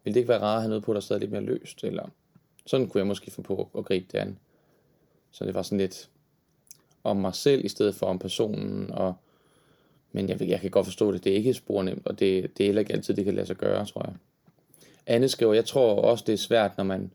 Vil 0.05 0.15
det 0.15 0.21
ikke 0.21 0.29
være 0.29 0.41
rart 0.41 0.57
at 0.57 0.63
have 0.63 0.69
noget 0.69 0.85
på, 0.85 0.95
der 0.95 1.01
sad 1.01 1.21
lidt 1.21 1.31
mere 1.31 1.43
løst? 1.43 1.85
Eller 1.85 2.09
sådan 2.67 2.89
kunne 2.89 2.99
jeg 2.99 3.07
måske 3.07 3.31
få 3.31 3.43
på 3.43 3.69
at 3.79 3.85
gribe 3.85 4.07
det 4.13 4.19
an. 4.19 4.39
Så 5.31 5.45
det 5.45 5.55
var 5.55 5.63
sådan 5.63 5.79
lidt 5.79 6.09
om 7.05 7.17
mig 7.17 7.35
selv, 7.35 7.65
i 7.65 7.69
stedet 7.69 7.95
for 7.95 8.07
om 8.07 8.19
personen. 8.19 8.91
Og, 8.91 9.15
men 10.13 10.29
jeg, 10.29 10.41
jeg 10.43 10.61
kan 10.61 10.71
godt 10.71 10.87
forstå 10.87 11.13
det. 11.13 11.25
Det 11.25 11.33
er 11.33 11.37
ikke 11.37 11.55
spor 11.55 11.83
nemt, 11.83 12.07
og 12.07 12.19
det, 12.19 12.59
det 12.59 12.65
er 12.65 12.69
heller 12.69 12.81
ikke 12.81 12.93
altid, 12.93 13.15
det 13.15 13.25
kan 13.25 13.35
lade 13.35 13.47
sig 13.47 13.57
gøre, 13.57 13.87
tror 13.87 14.03
jeg. 14.07 14.15
Anne 15.07 15.29
skriver, 15.29 15.55
jeg 15.55 15.65
tror 15.65 15.95
også, 15.95 16.25
det 16.27 16.33
er 16.33 16.37
svært, 16.37 16.77
når 16.77 16.85
man 16.85 17.11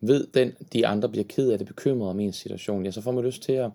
ved, 0.00 0.26
den 0.34 0.56
de 0.72 0.86
andre 0.86 1.08
bliver 1.08 1.24
ked 1.24 1.50
af 1.50 1.58
det, 1.58 1.66
bekymret 1.66 2.10
om 2.10 2.20
ens 2.20 2.36
situation. 2.36 2.84
Ja, 2.84 2.90
så 2.90 3.00
får 3.00 3.12
man 3.12 3.24
lyst 3.24 3.42
til 3.42 3.52
at... 3.52 3.70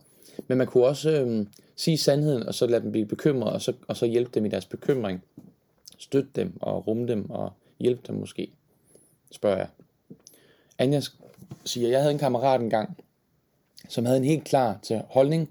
Men 0.48 0.58
man 0.58 0.68
kunne 0.68 0.86
også 0.86 1.12
øhm, 1.12 1.48
sige 1.76 1.98
sandheden, 1.98 2.44
og 2.44 2.54
så 2.54 2.68
lade 2.68 2.82
dem 2.82 2.92
blive 2.92 3.06
bekymret, 3.06 3.54
og 3.54 3.62
så, 3.62 3.74
og 3.88 3.98
så 3.98 4.06
hjælpe 4.06 4.32
dem 4.34 4.46
i 4.46 4.50
deres 4.50 4.66
bekymring. 4.66 5.24
Støtte 5.98 6.30
dem 6.36 6.54
og 6.62 6.88
rumme 6.88 7.08
dem 7.08 7.30
og 7.30 7.54
hjælpe 7.80 8.02
dem 8.08 8.16
måske, 8.16 8.52
spørger 9.32 9.58
jeg. 9.58 9.68
Anja 10.78 11.02
siger, 11.66 11.90
jeg 11.90 12.00
havde 12.00 12.14
en 12.14 12.20
kammerat 12.20 12.62
engang, 12.62 12.98
som 13.90 14.06
havde 14.06 14.18
en 14.18 14.26
helt 14.26 14.44
klar 14.44 14.80
til 14.82 15.02
holdning 15.10 15.50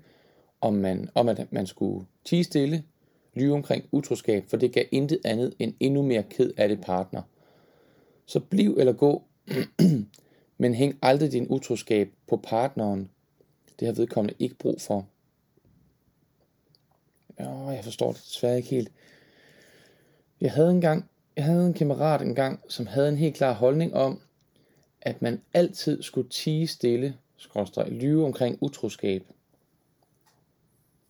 om, 0.61 0.75
man, 0.75 1.11
om 1.15 1.29
at 1.29 1.53
man 1.53 1.67
skulle 1.67 2.07
tige 2.25 2.45
stille, 2.45 2.85
lyve 3.35 3.55
omkring 3.55 3.85
utroskab, 3.93 4.45
for 4.49 4.57
det 4.57 4.73
gav 4.73 4.85
intet 4.93 5.21
andet 5.25 5.55
end 5.59 5.75
endnu 5.81 6.03
mere 6.03 6.23
ked 6.23 6.53
af 6.57 6.69
det 6.69 6.81
partner. 6.81 7.23
Så 8.27 8.41
bliv 8.41 8.77
eller 8.79 8.93
gå, 8.93 9.23
men 10.59 10.75
hæng 10.75 10.99
aldrig 11.03 11.33
din 11.33 11.47
utroskab 11.49 12.11
på 12.29 12.37
partneren. 12.37 13.11
Det 13.81 13.87
har 13.87 13.93
vedkommende 13.93 14.35
ikke 14.39 14.55
brug 14.55 14.81
for. 14.81 15.07
Ja, 17.39 17.51
jeg 17.51 17.85
forstår 17.85 18.13
det 18.13 18.23
desværre 18.25 18.57
ikke 18.57 18.69
helt. 18.69 18.93
Jeg 20.41 20.53
havde 20.53 20.71
engang, 20.71 21.11
jeg 21.39 21.47
havde 21.47 21.67
en 21.67 21.75
kammerat 21.75 22.23
engang, 22.23 22.61
som 22.69 22.87
havde 22.87 23.09
en 23.09 23.17
helt 23.17 23.37
klar 23.37 23.53
holdning 23.53 23.95
om, 23.95 24.21
at 25.03 25.23
man 25.23 25.41
altid 25.55 26.03
skulle 26.03 26.29
tige 26.29 26.67
stille, 26.67 27.15
skråstrej, 27.37 27.89
lyve 27.89 28.25
omkring 28.25 28.59
utroskab. 28.61 29.23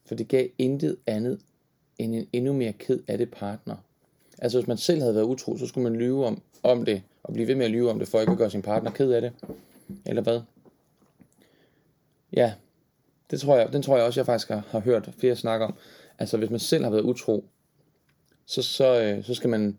For 0.07 0.15
det 0.15 0.29
gav 0.29 0.49
intet 0.59 0.97
andet 1.07 1.41
end 1.99 2.15
en 2.15 2.29
endnu 2.33 2.53
mere 2.53 2.73
ked 2.73 3.01
af 3.07 3.19
det 3.19 3.31
partner. 3.31 3.77
Altså 4.39 4.59
hvis 4.59 4.69
man 4.69 4.77
selv 4.77 5.01
havde 5.01 5.15
været 5.15 5.25
utro, 5.25 5.57
så 5.57 5.67
skulle 5.67 5.91
man 5.91 5.99
lyve 5.99 6.27
om, 6.27 6.43
om 6.63 6.85
det, 6.85 7.03
og 7.23 7.33
blive 7.33 7.49
ved 7.49 7.55
med 7.55 7.65
at 7.65 7.71
lyve 7.71 7.91
om 7.91 7.99
det, 7.99 8.09
for 8.09 8.21
ikke 8.21 8.33
at 8.33 8.39
gøre 8.39 8.51
sin 8.51 8.63
partner 8.63 8.91
ked 8.91 9.11
af 9.11 9.21
det. 9.21 9.33
Eller 10.07 10.23
hvad? 10.23 10.41
Ja, 12.33 12.53
Det 13.31 13.41
tror 13.41 13.57
jeg, 13.57 13.73
den 13.73 13.83
tror 13.83 13.97
jeg 13.97 14.07
også, 14.07 14.21
jeg 14.21 14.27
faktisk 14.27 14.49
har, 14.49 14.63
har 14.71 14.81
hørt 14.81 15.11
flere 15.19 15.37
snakke 15.37 15.67
om. 15.67 15.75
Altså, 16.19 16.37
hvis 16.37 16.51
man 16.51 16.61
selv 16.61 16.85
har 16.85 16.91
været 16.91 17.03
utro, 17.03 17.45
så, 18.47 18.63
så, 18.63 19.03
øh, 19.03 19.25
så 19.25 19.35
skal 19.35 19.51
man 19.51 19.79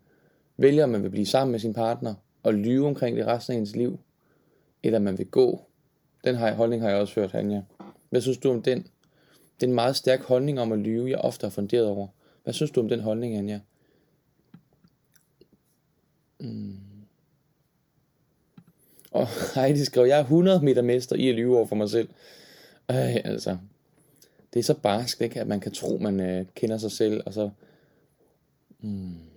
vælge, 0.61 0.83
om 0.83 0.89
man 0.89 1.03
vil 1.03 1.09
blive 1.09 1.25
sammen 1.25 1.51
med 1.51 1.59
sin 1.59 1.73
partner 1.73 2.13
og 2.43 2.53
lyve 2.53 2.87
omkring 2.87 3.17
det 3.17 3.27
resten 3.27 3.55
af 3.55 3.59
ens 3.59 3.75
liv, 3.75 3.99
eller 4.83 4.99
man 4.99 5.17
vil 5.17 5.27
gå. 5.27 5.61
Den 6.23 6.35
her 6.35 6.53
holdning 6.53 6.81
har 6.81 6.89
jeg 6.89 6.97
også 6.97 7.19
hørt, 7.19 7.35
Anja. 7.35 7.61
Hvad 8.09 8.21
synes 8.21 8.37
du 8.37 8.51
om 8.51 8.61
den? 8.61 8.77
Det 9.55 9.65
er 9.65 9.67
en 9.67 9.75
meget 9.75 9.95
stærk 9.95 10.21
holdning 10.21 10.59
om 10.59 10.71
at 10.71 10.79
lyve, 10.79 11.09
jeg 11.09 11.17
ofte 11.17 11.45
har 11.45 11.49
funderet 11.49 11.85
over. 11.85 12.07
Hvad 12.43 12.53
synes 12.53 12.71
du 12.71 12.79
om 12.79 12.89
den 12.89 12.99
holdning, 12.99 13.35
Anja? 13.35 13.59
Mm. 16.39 16.77
Og 19.11 19.27
Heidi 19.55 19.85
skrev, 19.85 20.05
jeg 20.05 20.17
er 20.17 20.23
100 20.23 20.65
meter 20.65 20.81
mester 20.81 21.15
i 21.15 21.29
at 21.29 21.35
lyve 21.35 21.57
over 21.57 21.65
for 21.65 21.75
mig 21.75 21.89
selv. 21.89 22.09
Øh, 22.91 23.15
altså, 23.15 23.57
det 24.53 24.59
er 24.59 24.63
så 24.63 24.73
barsk, 24.73 25.21
ikke? 25.21 25.41
at 25.41 25.47
man 25.47 25.59
kan 25.59 25.71
tro, 25.71 25.97
man 25.97 26.19
øh, 26.19 26.45
kender 26.55 26.77
sig 26.77 26.91
selv, 26.91 27.21
og 27.25 27.33
så... 27.33 27.49
Mm. 28.79 29.28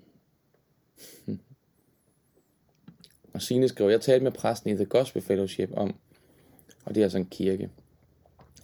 Og 3.32 3.42
Signe 3.42 3.68
skrev, 3.68 3.88
jeg 3.88 4.00
talte 4.00 4.24
med 4.24 4.32
præsten 4.32 4.70
i 4.70 4.74
The 4.74 4.84
Gospel 4.84 5.22
Fellowship 5.22 5.70
om, 5.76 5.94
og 6.84 6.94
det 6.94 7.00
er 7.00 7.04
altså 7.04 7.18
en 7.18 7.26
kirke, 7.26 7.70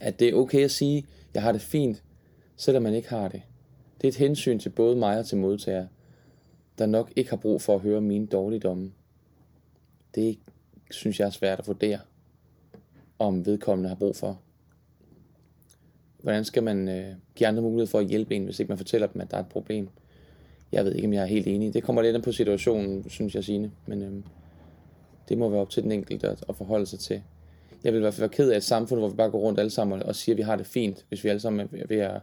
at 0.01 0.21
det 0.21 0.29
er 0.29 0.35
okay 0.35 0.65
at 0.65 0.71
sige, 0.71 1.07
jeg 1.35 1.43
har 1.43 1.53
det 1.53 1.61
fint, 1.61 2.03
selvom 2.57 2.83
man 2.83 2.95
ikke 2.95 3.09
har 3.09 3.29
det. 3.29 3.43
Det 4.01 4.05
er 4.05 4.09
et 4.09 4.17
hensyn 4.17 4.59
til 4.59 4.69
både 4.71 4.97
mig 4.97 5.19
og 5.19 5.27
til 5.27 5.39
modtager, 5.39 5.87
der 6.79 6.87
nok 6.87 7.13
ikke 7.17 7.31
har 7.31 7.37
brug 7.37 7.63
for 7.63 7.75
at 7.75 7.81
høre 7.81 8.01
mine 8.01 8.27
dårligdomme. 8.27 8.93
Det 10.15 10.39
synes 10.91 11.21
jeg 11.21 11.27
er 11.27 11.31
svært 11.31 11.59
at 11.59 11.67
vurdere, 11.67 11.99
om 13.19 13.47
vedkommende 13.47 13.89
har 13.89 13.97
brug 13.97 14.17
for. 14.17 14.41
Hvordan 16.23 16.45
skal 16.45 16.63
man 16.63 16.89
øh, 16.89 17.15
give 17.35 17.47
andre 17.47 17.63
mulighed 17.63 17.87
for 17.87 17.99
at 17.99 18.07
hjælpe 18.07 18.35
en, 18.35 18.45
hvis 18.45 18.61
ikke 18.61 18.69
man 18.69 18.79
fortæller 18.79 19.07
dem, 19.07 19.21
at 19.21 19.31
der 19.31 19.37
er 19.37 19.41
et 19.41 19.49
problem? 19.49 19.89
Jeg 20.73 20.85
ved 20.85 20.95
ikke, 20.95 21.07
om 21.07 21.13
jeg 21.13 21.23
er 21.23 21.27
helt 21.27 21.47
enig. 21.47 21.75
Det 21.75 21.83
kommer 21.83 22.03
lidt 22.03 22.17
an 22.17 22.23
på 22.23 22.33
situationen, 22.33 23.11
synes 23.11 23.35
jeg, 23.35 23.45
Signe. 23.45 23.71
Men 23.87 24.03
øh, 24.03 24.23
det 25.29 25.39
må 25.39 25.49
være 25.49 25.61
op 25.61 25.71
til 25.71 25.83
den 25.83 25.93
enkelte 25.93 26.29
at, 26.29 26.45
at 26.49 26.57
forholde 26.57 26.87
sig 26.87 26.99
til. 26.99 27.23
Jeg 27.85 27.93
vil 27.93 27.99
i 27.99 28.01
hvert 28.01 28.15
fald 28.15 28.29
være 28.29 28.37
ked 28.37 28.51
af 28.51 28.57
et 28.57 28.65
samfund, 28.65 29.01
hvor 29.01 29.09
vi 29.09 29.17
bare 29.17 29.31
går 29.31 29.39
rundt 29.39 29.61
alle 29.61 29.71
sammen 29.71 30.03
og 30.03 30.17
siger, 30.17 30.35
at 30.35 30.37
vi 30.37 30.43
har 30.43 30.57
det 30.57 30.67
fint, 30.67 31.05
hvis 31.09 31.25
vi 31.25 31.29
alle 31.29 31.41
sammen 31.41 31.69
er 31.73 31.87
ved 31.87 31.99
at... 31.99 32.21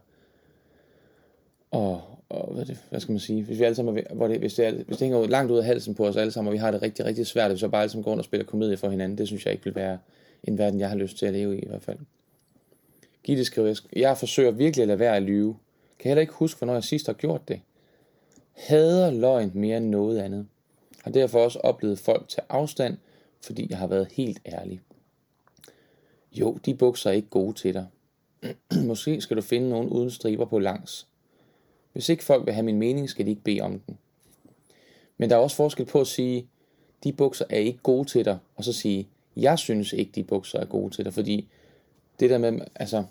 Og, 1.72 2.02
og 2.30 2.54
hvad, 2.54 2.66
det, 2.66 2.78
hvad 2.90 3.00
skal 3.00 3.12
man 3.12 3.20
sige? 3.20 3.44
Hvis 3.44 3.60
vi 3.60 3.64
alle 3.64 3.76
sammen 3.76 3.98
er 3.98 4.02
ved, 4.02 4.18
hvor 4.18 4.28
det, 4.28 4.40
hvis, 4.40 4.54
det 4.54 4.66
er, 4.66 4.72
hvis 4.72 4.98
det 4.98 5.00
hænger 5.00 5.28
langt 5.28 5.52
ud 5.52 5.58
af 5.58 5.66
halsen 5.66 5.96
på 5.96 6.08
os 6.08 6.16
alle 6.16 6.32
sammen, 6.32 6.48
og 6.48 6.54
vi 6.54 6.58
har 6.58 6.72
det 6.72 6.82
rigtig, 6.82 7.06
rigtig 7.06 7.28
svært, 7.28 7.52
hvis 7.52 7.58
vi 7.58 7.60
så 7.60 7.68
bare 7.68 7.82
alle 7.82 7.92
sammen 7.92 8.04
går 8.04 8.12
rundt 8.12 8.20
og 8.20 8.26
spiller 8.26 8.46
komedie 8.46 8.78
for 8.78 8.90
hinanden, 8.90 9.18
det 9.18 9.28
synes 9.28 9.46
jeg 9.46 9.54
ikke 9.54 9.64
vil 9.64 9.76
være 9.76 9.98
en 10.44 10.58
verden, 10.58 10.80
jeg 10.80 10.90
har 10.90 10.96
lyst 10.96 11.18
til 11.18 11.26
at 11.26 11.34
leve 11.34 11.58
i 11.58 11.60
i 11.60 11.68
hvert 11.68 11.82
fald. 11.84 11.98
Gitte 13.24 13.46
skriver, 13.46 13.82
jeg 13.96 14.18
forsøger 14.18 14.52
virkelig 14.52 14.82
at 14.82 14.88
lade 14.88 15.00
være 15.00 15.16
at 15.16 15.24
lyve. 15.24 15.56
Kan 16.00 16.10
heller 16.10 16.22
ikke 16.22 16.34
huske, 16.34 16.58
hvornår 16.58 16.74
jeg 16.74 16.84
sidst 16.84 17.06
har 17.06 17.14
gjort 17.14 17.48
det. 17.48 17.62
Hader 18.52 19.12
løgn 19.12 19.52
mere 19.54 19.78
end 19.78 19.90
noget 19.90 20.20
andet. 20.20 20.48
Har 21.06 21.12
derfor 21.12 21.40
også 21.40 21.60
oplevet 21.60 22.00
folk 22.00 22.30
til 22.30 22.44
afstand, 22.50 22.98
fordi 23.42 23.68
jeg 23.70 23.78
har 23.78 23.88
været 23.88 24.08
helt 24.12 24.42
ærlig. 24.46 24.82
Jo, 26.32 26.58
de 26.66 26.76
bukser 26.76 27.10
er 27.10 27.14
ikke 27.14 27.28
gode 27.30 27.54
til 27.54 27.74
dig. 27.74 27.88
Måske 28.90 29.22
skal 29.22 29.38
du 29.38 29.42
finde 29.42 29.70
nogen 29.70 29.90
uden 29.90 30.12
striber 30.12 30.46
på 30.46 30.60
langs. 30.60 31.08
Hvis 31.94 32.10
ikke 32.10 32.24
folk 32.24 32.46
vil 32.46 32.54
have 32.54 32.64
min 32.64 32.80
mening, 32.80 33.10
skal 33.10 33.26
de 33.26 33.30
ikke 33.30 33.42
bede 33.42 33.62
om 33.62 33.80
den. 33.80 33.98
Men 35.18 35.30
der 35.30 35.36
er 35.36 35.40
også 35.40 35.56
forskel 35.56 35.86
på 35.86 36.02
at 36.02 36.08
sige, 36.08 36.48
de 37.04 37.14
bukser 37.14 37.46
er 37.50 37.60
ikke 37.60 37.80
gode 37.84 38.08
til 38.08 38.26
dig, 38.26 38.38
og 38.56 38.64
så 38.64 38.74
sige, 38.74 39.08
jeg 39.36 39.60
synes 39.60 39.94
ikke, 39.94 40.12
de 40.16 40.24
bukser 40.24 40.60
er 40.60 40.66
gode 40.66 40.96
til 40.96 41.06
dig, 41.06 41.14
fordi 41.14 41.48
det 42.20 42.30
der 42.30 42.38
med, 42.38 42.60
altså, 42.76 43.04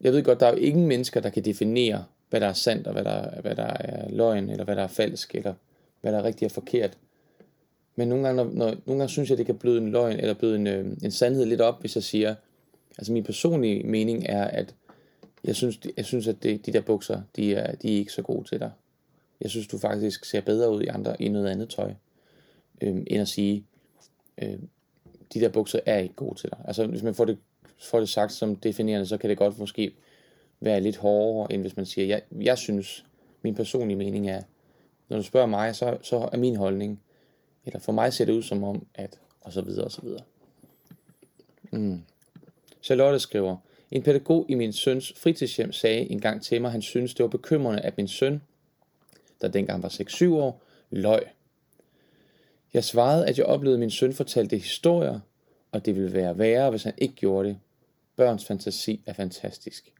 jeg 0.00 0.12
ved 0.12 0.22
godt, 0.22 0.40
der 0.40 0.46
er 0.46 0.50
jo 0.50 0.56
ingen 0.56 0.86
mennesker, 0.86 1.20
der 1.20 1.30
kan 1.30 1.44
definere, 1.44 2.04
hvad 2.30 2.40
der 2.40 2.46
er 2.46 2.52
sandt, 2.52 2.86
og 2.86 2.92
hvad 2.92 3.04
der, 3.04 3.40
hvad 3.40 3.56
der 3.56 3.62
er 3.66 4.10
løgn, 4.10 4.50
eller 4.50 4.64
hvad 4.64 4.76
der 4.76 4.82
er 4.82 4.88
falsk, 4.88 5.34
eller 5.34 5.54
hvad 6.00 6.12
der 6.12 6.18
er 6.18 6.24
rigtigt 6.24 6.48
og 6.48 6.52
forkert. 6.52 6.98
Men 7.96 8.08
nogle 8.08 8.26
gange, 8.26 8.44
når, 8.44 8.52
når, 8.52 8.66
nogle 8.66 8.98
gange 9.00 9.08
synes 9.08 9.30
jeg, 9.30 9.38
det 9.38 9.46
kan 9.46 9.58
bløde 9.58 9.78
en 9.78 9.90
løgn, 9.90 10.16
eller 10.16 10.34
bløde 10.34 10.56
en, 10.56 10.66
øh, 10.66 10.86
en 11.02 11.10
sandhed 11.10 11.44
lidt 11.44 11.60
op, 11.60 11.80
hvis 11.80 11.94
jeg 11.94 12.02
siger, 12.02 12.34
altså 12.98 13.12
min 13.12 13.24
personlige 13.24 13.82
mening 13.82 14.26
er, 14.28 14.44
at 14.44 14.74
jeg 15.44 15.56
synes, 15.56 15.80
jeg 15.96 16.04
synes 16.04 16.28
at 16.28 16.42
det, 16.42 16.66
de 16.66 16.72
der 16.72 16.80
bukser, 16.80 17.22
de 17.36 17.54
er, 17.54 17.74
de 17.74 17.94
er 17.94 17.98
ikke 17.98 18.12
så 18.12 18.22
gode 18.22 18.48
til 18.48 18.60
dig. 18.60 18.70
Jeg 19.40 19.50
synes, 19.50 19.66
du 19.66 19.78
faktisk 19.78 20.24
ser 20.24 20.40
bedre 20.40 20.70
ud 20.70 20.82
i, 20.82 20.86
andre, 20.86 21.22
i 21.22 21.28
noget 21.28 21.48
andet 21.48 21.68
tøj, 21.68 21.92
øh, 22.80 22.96
end 23.06 23.20
at 23.20 23.28
sige, 23.28 23.64
øh, 24.38 24.58
de 25.34 25.40
der 25.40 25.48
bukser 25.48 25.80
er 25.86 25.98
ikke 25.98 26.14
gode 26.14 26.38
til 26.40 26.50
dig. 26.50 26.58
Altså 26.64 26.86
hvis 26.86 27.02
man 27.02 27.14
får 27.14 27.24
det, 27.24 27.38
får 27.82 27.98
det 27.98 28.08
sagt 28.08 28.32
som 28.32 28.56
definerende, 28.56 29.06
så 29.06 29.16
kan 29.16 29.30
det 29.30 29.38
godt 29.38 29.58
måske 29.58 29.92
være 30.60 30.80
lidt 30.80 30.96
hårdere, 30.96 31.52
end 31.52 31.62
hvis 31.62 31.76
man 31.76 31.86
siger, 31.86 32.06
jeg, 32.06 32.22
jeg 32.40 32.58
synes, 32.58 33.04
min 33.42 33.54
personlige 33.54 33.96
mening 33.96 34.30
er, 34.30 34.42
når 35.10 35.16
du 35.16 35.22
spørger 35.22 35.46
mig, 35.46 35.76
så, 35.76 35.98
så 36.02 36.28
er 36.32 36.36
min 36.36 36.56
holdning, 36.56 37.02
eller 37.66 37.80
for 37.80 37.92
mig 37.92 38.12
ser 38.12 38.24
det 38.24 38.32
ud 38.32 38.42
som 38.42 38.64
om, 38.64 38.86
at, 38.94 39.18
og 39.40 39.52
så 39.52 39.60
videre, 39.60 39.84
og 39.84 39.92
så 39.92 40.00
videre. 40.02 40.22
Mm. 41.70 42.02
Charlotte 42.82 43.18
skriver, 43.18 43.56
en 43.90 44.02
pædagog 44.02 44.46
i 44.48 44.54
min 44.54 44.72
søns 44.72 45.12
fritidshjem 45.16 45.72
sagde 45.72 46.10
en 46.10 46.20
gang 46.20 46.42
til 46.42 46.60
mig, 46.60 46.68
at 46.68 46.72
han 46.72 46.82
syntes, 46.82 47.14
det 47.14 47.22
var 47.22 47.28
bekymrende, 47.28 47.82
at 47.82 47.96
min 47.96 48.08
søn, 48.08 48.42
der 49.40 49.48
dengang 49.48 49.82
var 49.82 49.88
6-7 49.88 50.32
år, 50.32 50.62
løg. 50.90 51.22
Jeg 52.74 52.84
svarede, 52.84 53.26
at 53.26 53.38
jeg 53.38 53.46
oplevede, 53.46 53.76
at 53.76 53.80
min 53.80 53.90
søn 53.90 54.12
fortalte 54.12 54.56
historier, 54.56 55.20
og 55.72 55.86
det 55.86 55.96
ville 55.96 56.12
være 56.12 56.38
værre, 56.38 56.70
hvis 56.70 56.82
han 56.82 56.94
ikke 56.98 57.14
gjorde 57.14 57.48
det. 57.48 57.58
Børns 58.16 58.44
fantasi 58.44 59.00
er 59.06 59.12
fantastisk. 59.12 59.92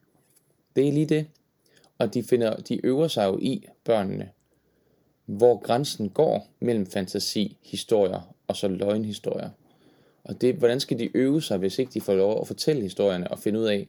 Det 0.76 0.88
er 0.88 0.92
lige 0.92 1.06
det. 1.06 1.26
Og 1.98 2.14
de, 2.14 2.22
finder, 2.22 2.56
de 2.56 2.86
øver 2.86 3.08
sig 3.08 3.26
jo 3.26 3.38
i, 3.38 3.66
børnene, 3.84 4.30
hvor 5.36 5.58
grænsen 5.58 6.08
går 6.08 6.48
mellem 6.60 6.86
fantasi, 6.86 7.56
historier 7.62 8.34
og 8.48 8.56
så 8.56 8.68
løgnhistorier. 8.68 9.50
Og 10.24 10.40
det, 10.40 10.54
hvordan 10.54 10.80
skal 10.80 10.98
de 10.98 11.10
øve 11.16 11.42
sig, 11.42 11.58
hvis 11.58 11.78
ikke 11.78 11.92
de 11.94 12.00
får 12.00 12.14
lov 12.14 12.40
at 12.40 12.46
fortælle 12.46 12.82
historierne 12.82 13.30
og 13.30 13.38
finde 13.38 13.60
ud 13.60 13.64
af, 13.64 13.88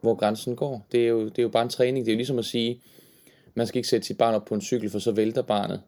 hvor 0.00 0.14
grænsen 0.14 0.56
går? 0.56 0.86
Det 0.92 1.04
er 1.04 1.08
jo, 1.08 1.24
det 1.24 1.38
er 1.38 1.42
jo 1.42 1.48
bare 1.48 1.62
en 1.62 1.68
træning. 1.68 2.06
Det 2.06 2.12
er 2.12 2.14
jo 2.14 2.18
ligesom 2.18 2.38
at 2.38 2.44
sige, 2.44 2.80
man 3.54 3.66
skal 3.66 3.78
ikke 3.78 3.88
sætte 3.88 4.06
sit 4.06 4.18
barn 4.18 4.34
op 4.34 4.44
på 4.44 4.54
en 4.54 4.60
cykel, 4.60 4.90
for 4.90 4.98
så 4.98 5.12
vælter 5.12 5.42
barnet. 5.42 5.82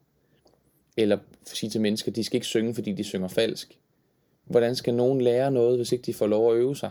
Eller 0.97 1.19
sige 1.45 1.71
til 1.71 1.81
mennesker, 1.81 2.13
de 2.13 2.25
skal 2.25 2.37
ikke 2.37 2.47
synge, 2.47 2.75
fordi 2.75 2.93
de 2.93 3.05
synger 3.05 3.29
falsk. 3.29 3.79
Hvordan 4.45 4.75
skal 4.75 4.95
nogen 4.95 5.21
lære 5.21 5.51
noget, 5.51 5.77
hvis 5.77 5.93
ikke 5.93 6.03
de 6.03 6.15
får 6.15 6.27
lov 6.27 6.53
at 6.53 6.59
øve 6.59 6.77
sig? 6.77 6.91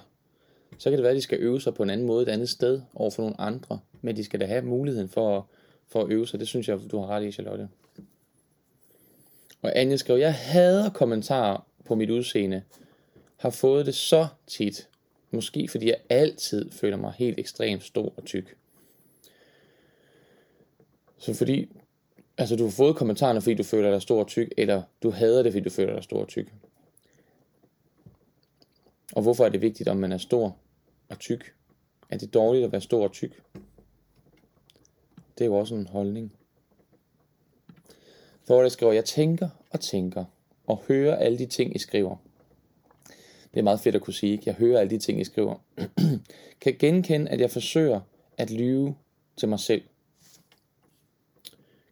Så 0.77 0.89
kan 0.89 0.97
det 0.97 1.03
være, 1.03 1.11
at 1.11 1.17
de 1.17 1.21
skal 1.21 1.39
øve 1.41 1.61
sig 1.61 1.73
på 1.73 1.83
en 1.83 1.89
anden 1.89 2.07
måde 2.07 2.23
et 2.23 2.29
andet 2.29 2.49
sted 2.49 2.81
over 2.95 3.09
for 3.09 3.21
nogle 3.21 3.41
andre. 3.41 3.79
Men 4.01 4.15
de 4.15 4.23
skal 4.23 4.39
da 4.39 4.45
have 4.45 4.61
muligheden 4.61 5.09
for 5.09 5.37
at, 5.37 5.43
for 5.87 6.01
at 6.01 6.11
øve 6.11 6.27
sig. 6.27 6.39
Det 6.39 6.47
synes 6.47 6.67
jeg, 6.67 6.79
du 6.91 6.99
har 6.99 7.07
ret 7.07 7.23
i, 7.23 7.31
Charlotte. 7.31 7.67
Og 9.65 9.71
Anja 9.75 9.97
skrev, 9.97 10.17
jeg 10.17 10.33
hader 10.33 10.89
kommentarer 10.89 11.67
på 11.85 11.95
mit 11.95 12.09
udseende. 12.09 12.63
Har 13.37 13.49
fået 13.49 13.85
det 13.85 13.95
så 13.95 14.27
tit. 14.47 14.89
Måske 15.31 15.67
fordi 15.67 15.87
jeg 15.87 15.97
altid 16.09 16.71
føler 16.71 16.97
mig 16.97 17.13
helt 17.17 17.39
ekstremt 17.39 17.83
stor 17.83 18.13
og 18.17 18.25
tyk. 18.25 18.57
Så 21.17 21.33
fordi, 21.33 21.69
altså 22.37 22.55
du 22.55 22.63
har 22.63 22.71
fået 22.71 22.95
kommentarerne, 22.95 23.41
fordi 23.41 23.55
du 23.55 23.63
føler 23.63 23.91
dig 23.91 24.01
stor 24.01 24.19
og 24.19 24.27
tyk, 24.27 24.53
eller 24.57 24.83
du 25.03 25.09
hader 25.09 25.43
det, 25.43 25.51
fordi 25.51 25.63
du 25.63 25.69
føler 25.69 25.93
dig 25.93 26.03
stor 26.03 26.21
og 26.21 26.27
tyk. 26.27 26.53
Og 29.15 29.21
hvorfor 29.21 29.45
er 29.45 29.49
det 29.49 29.61
vigtigt, 29.61 29.89
om 29.89 29.97
man 29.97 30.11
er 30.11 30.17
stor 30.17 30.57
og 31.09 31.19
tyk? 31.19 31.53
Er 32.09 32.17
det 32.17 32.33
dårligt 32.33 32.65
at 32.65 32.71
være 32.71 32.81
stor 32.81 33.03
og 33.03 33.11
tyk? 33.11 33.41
Det 35.37 35.41
er 35.41 35.45
jo 35.45 35.55
også 35.55 35.75
en 35.75 35.87
holdning. 35.87 36.33
For 38.47 38.69
skriver, 38.69 38.93
jeg 38.93 39.05
tænker 39.05 39.49
og 39.71 39.79
tænker 39.79 40.25
og 40.67 40.83
hører 40.87 41.15
alle 41.15 41.37
de 41.37 41.45
ting, 41.45 41.75
I 41.75 41.79
skriver. 41.79 42.15
Det 43.53 43.59
er 43.59 43.63
meget 43.63 43.79
fedt 43.79 43.95
at 43.95 44.01
kunne 44.01 44.13
sige, 44.13 44.41
jeg 44.45 44.53
hører 44.53 44.79
alle 44.79 44.89
de 44.89 44.97
ting, 44.97 45.21
I 45.21 45.23
skriver. 45.23 45.55
kan 46.61 46.75
genkende, 46.79 47.31
at 47.31 47.41
jeg 47.41 47.51
forsøger 47.51 47.99
at 48.37 48.51
lyve 48.51 48.95
til 49.37 49.49
mig 49.49 49.59
selv. 49.59 49.81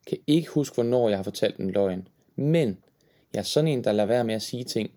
Kan 0.08 0.18
ikke 0.28 0.50
huske, 0.50 0.74
hvornår 0.74 1.10
jeg 1.10 1.18
har 1.18 1.24
fortalt 1.24 1.58
en 1.58 1.72
løgn. 1.72 2.08
Men 2.36 2.78
jeg 3.34 3.40
er 3.40 3.44
sådan 3.44 3.68
en, 3.68 3.84
der 3.84 3.92
lader 3.92 4.08
være 4.08 4.24
med 4.24 4.36
at 4.36 4.42
sige 4.42 4.64
ting. 4.64 4.92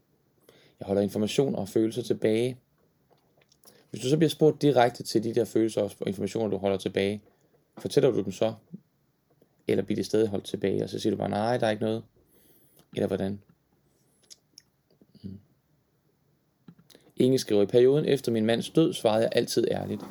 Jeg 0.80 0.86
holder 0.86 1.02
informationer 1.02 1.58
og 1.58 1.68
følelser 1.68 2.02
tilbage. 2.02 2.56
Hvis 3.90 4.02
du 4.02 4.08
så 4.08 4.16
bliver 4.16 4.30
spurgt 4.30 4.62
direkte 4.62 5.02
til 5.02 5.24
de 5.24 5.34
der 5.34 5.44
følelser 5.44 5.82
og 5.82 5.90
informationer, 6.06 6.48
du 6.48 6.56
holder 6.56 6.76
tilbage, 6.76 7.22
fortæller 7.78 8.10
du 8.10 8.22
dem 8.22 8.32
så 8.32 8.54
eller 9.68 9.84
bliver 9.84 9.96
det 9.96 10.06
stadig 10.06 10.28
holdt 10.28 10.44
tilbage, 10.44 10.84
og 10.84 10.90
så 10.90 10.98
siger 10.98 11.10
du 11.10 11.16
bare, 11.16 11.28
nej, 11.28 11.56
der 11.56 11.66
er 11.66 11.70
ikke 11.70 11.82
noget. 11.82 12.02
Eller 12.94 13.06
hvordan? 13.06 13.40
Mm. 15.22 15.38
Inge 17.16 17.38
skriver, 17.38 17.62
i 17.62 17.66
perioden 17.66 18.04
efter 18.04 18.32
min 18.32 18.46
mands 18.46 18.70
død, 18.70 18.92
svarede 18.92 19.22
jeg 19.22 19.32
altid 19.34 19.68
ærligt. 19.70 20.02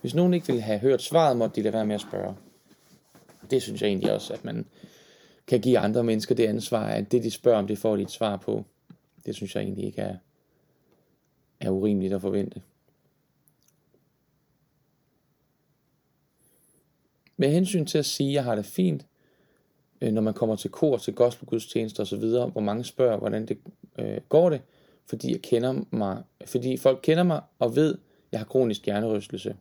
Hvis 0.00 0.14
nogen 0.14 0.34
ikke 0.34 0.46
ville 0.46 0.62
have 0.62 0.78
hørt 0.78 1.02
svaret, 1.02 1.36
måtte 1.36 1.56
de 1.56 1.62
lade 1.62 1.74
være 1.74 1.86
med 1.86 1.94
at 1.94 2.00
spørge. 2.00 2.34
Det 3.50 3.62
synes 3.62 3.82
jeg 3.82 3.88
egentlig 3.88 4.12
også, 4.12 4.32
at 4.32 4.44
man 4.44 4.66
kan 5.46 5.60
give 5.60 5.78
andre 5.78 6.04
mennesker 6.04 6.34
det 6.34 6.46
ansvar, 6.46 6.86
at 6.86 7.12
det 7.12 7.24
de 7.24 7.30
spørger 7.30 7.58
om, 7.58 7.66
det 7.66 7.78
får 7.78 7.96
de 7.96 8.02
et 8.02 8.10
svar 8.10 8.36
på. 8.36 8.64
Det 9.26 9.34
synes 9.34 9.54
jeg 9.54 9.62
egentlig 9.62 9.84
ikke 9.84 10.02
er, 10.02 10.16
er 11.60 11.70
urimeligt 11.70 12.12
at 12.12 12.20
forvente. 12.20 12.62
Med 17.40 17.50
hensyn 17.50 17.86
til 17.86 17.98
at 17.98 18.04
sige, 18.04 18.28
at 18.28 18.34
jeg 18.34 18.44
har 18.44 18.54
det 18.54 18.66
fint, 18.66 19.06
øh, 20.00 20.12
når 20.12 20.22
man 20.22 20.34
kommer 20.34 20.56
til 20.56 20.70
kor, 20.70 20.96
til 20.96 21.14
gospelgudstjenester 21.14 22.02
osv., 22.02 22.18
hvor 22.52 22.60
mange 22.60 22.84
spørger, 22.84 23.16
hvordan 23.16 23.46
det 23.46 23.58
øh, 23.98 24.20
går 24.28 24.50
det, 24.50 24.60
fordi 25.06 25.32
jeg 25.32 25.42
kender 25.42 25.84
mig, 25.90 26.22
fordi 26.46 26.76
folk 26.76 27.00
kender 27.02 27.22
mig 27.22 27.40
og 27.58 27.76
ved, 27.76 27.94
at 27.94 27.98
jeg 28.32 28.40
har 28.40 28.44
kronisk 28.44 28.84
hjernerystelse. 28.84 29.56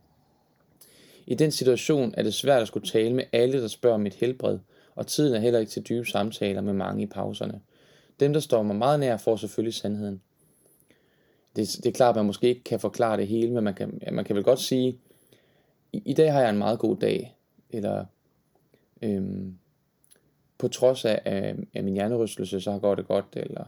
I 1.28 1.36
den 1.36 1.52
situation 1.52 2.14
er 2.18 2.24
det 2.24 2.34
svært 2.34 2.62
at 2.62 2.68
skulle 2.68 2.88
tale 2.88 3.14
med 3.14 3.24
alle, 3.32 3.62
der 3.62 3.68
spørger 3.68 3.96
om 3.96 4.02
mit 4.02 4.16
helbred, 4.16 4.60
og 4.96 5.08
tiden 5.08 5.36
er 5.36 5.40
heller 5.40 5.60
ikke 5.60 5.72
til 5.72 5.84
dybe 5.90 6.06
samtaler 6.06 6.62
med 6.62 6.74
mange 6.74 7.04
i 7.04 7.06
pauserne. 7.06 7.62
Dem, 8.20 8.34
der 8.34 8.40
står 8.40 8.64
mig 8.64 8.76
meget 8.76 9.00
nær, 9.00 9.18
får 9.18 9.36
selvfølgelig 9.36 9.74
sandheden. 9.74 10.22
Det, 11.56 11.68
det 11.84 11.86
er 11.86 11.94
klart, 11.94 12.10
at 12.10 12.16
man 12.16 12.26
måske 12.26 12.48
ikke 12.48 12.64
kan 12.64 12.80
forklare 12.80 13.18
det 13.18 13.28
hele, 13.28 13.52
men 13.52 13.64
man 13.64 13.74
kan, 13.74 14.02
man 14.12 14.26
kan 14.26 14.36
vel 14.36 14.44
godt 14.44 14.60
sige, 14.60 15.00
i, 15.94 16.02
i 16.06 16.14
dag 16.14 16.34
har 16.34 16.42
jeg 16.42 16.50
en 16.50 16.58
meget 16.58 16.80
god 16.80 16.98
dag, 16.98 17.36
eller 17.70 18.06
øhm, 19.02 19.58
på 20.58 20.68
trods 20.68 21.06
af, 21.06 21.22
af, 21.26 21.56
af 21.74 21.84
min 21.84 21.94
hjernerystelse, 21.94 22.62
så 22.62 22.80
går 22.80 22.96
det 22.96 23.08
godt, 23.08 23.26
eller 23.34 23.66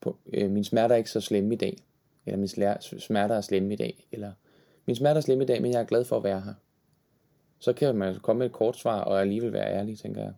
på, 0.00 0.16
øh, 0.32 0.50
min 0.50 0.64
smerter 0.64 0.94
er 0.94 0.98
ikke 0.98 1.10
så 1.10 1.20
slemme 1.20 1.54
i 1.54 1.56
dag, 1.56 1.76
eller 2.26 2.38
min 2.38 2.48
smerter 3.00 3.34
er 3.34 3.40
slemme 3.40 3.72
i 3.72 3.76
dag, 3.76 4.06
eller 4.12 4.32
min 4.86 4.96
smerter 4.96 5.16
er 5.16 5.20
slemme 5.20 5.44
i 5.44 5.46
dag, 5.46 5.62
men 5.62 5.72
jeg 5.72 5.80
er 5.80 5.84
glad 5.84 6.04
for 6.04 6.16
at 6.16 6.24
være 6.24 6.40
her. 6.40 6.54
Så 7.58 7.72
kan 7.72 7.94
man 7.94 8.08
altså 8.08 8.22
komme 8.22 8.38
med 8.38 8.46
et 8.46 8.52
kort 8.52 8.76
svar, 8.76 9.00
og 9.00 9.20
alligevel 9.20 9.52
være 9.52 9.72
ærlig, 9.72 9.98
tænker 9.98 10.22
jeg. 10.22 10.32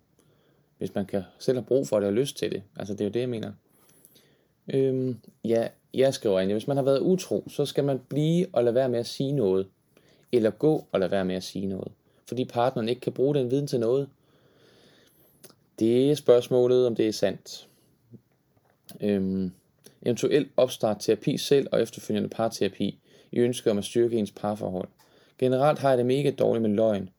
Hvis 0.78 0.94
man 0.94 1.06
kan 1.06 1.22
selv 1.38 1.58
have 1.58 1.66
brug 1.66 1.86
for 1.86 2.00
det 2.00 2.06
og 2.06 2.12
lyst 2.12 2.36
til 2.36 2.52
det. 2.52 2.62
Altså, 2.76 2.94
det 2.94 3.00
er 3.00 3.04
jo 3.04 3.10
det, 3.10 3.20
jeg 3.20 3.28
mener. 3.28 3.52
Øhm, 4.74 5.20
ja, 5.44 5.68
jeg 5.94 6.14
skriver 6.14 6.40
ind, 6.40 6.52
hvis 6.52 6.66
man 6.66 6.76
har 6.76 6.84
været 6.84 7.00
utro, 7.00 7.44
så 7.48 7.66
skal 7.66 7.84
man 7.84 8.00
blive 8.08 8.46
og 8.52 8.64
lade 8.64 8.74
være 8.74 8.88
med 8.88 8.98
at 8.98 9.06
sige 9.06 9.32
noget. 9.32 9.66
Eller 10.32 10.50
gå 10.50 10.86
og 10.92 11.00
lade 11.00 11.10
være 11.10 11.24
med 11.24 11.34
at 11.34 11.42
sige 11.42 11.66
noget. 11.66 11.92
Fordi 12.28 12.44
partneren 12.44 12.88
ikke 12.88 13.00
kan 13.00 13.12
bruge 13.12 13.34
den 13.34 13.50
viden 13.50 13.66
til 13.66 13.80
noget. 13.80 14.08
Det 15.78 16.10
er 16.10 16.14
spørgsmålet, 16.14 16.86
om 16.86 16.94
det 16.94 17.08
er 17.08 17.12
sandt. 17.12 17.68
Øhm, 19.00 19.52
eventuelt 20.02 20.48
opstart 20.56 20.96
terapi 21.00 21.36
selv 21.36 21.68
og 21.72 21.82
efterfølgende 21.82 22.28
parterapi 22.28 22.98
i 23.32 23.38
ønsket 23.38 23.70
om 23.70 23.78
at 23.78 23.84
styrke 23.84 24.16
ens 24.18 24.30
parforhold. 24.30 24.88
Generelt 25.38 25.78
har 25.78 25.88
jeg 25.88 25.98
det 25.98 26.06
mega 26.06 26.30
dårligt 26.30 26.62
med 26.62 26.70
løgn. 26.70 27.10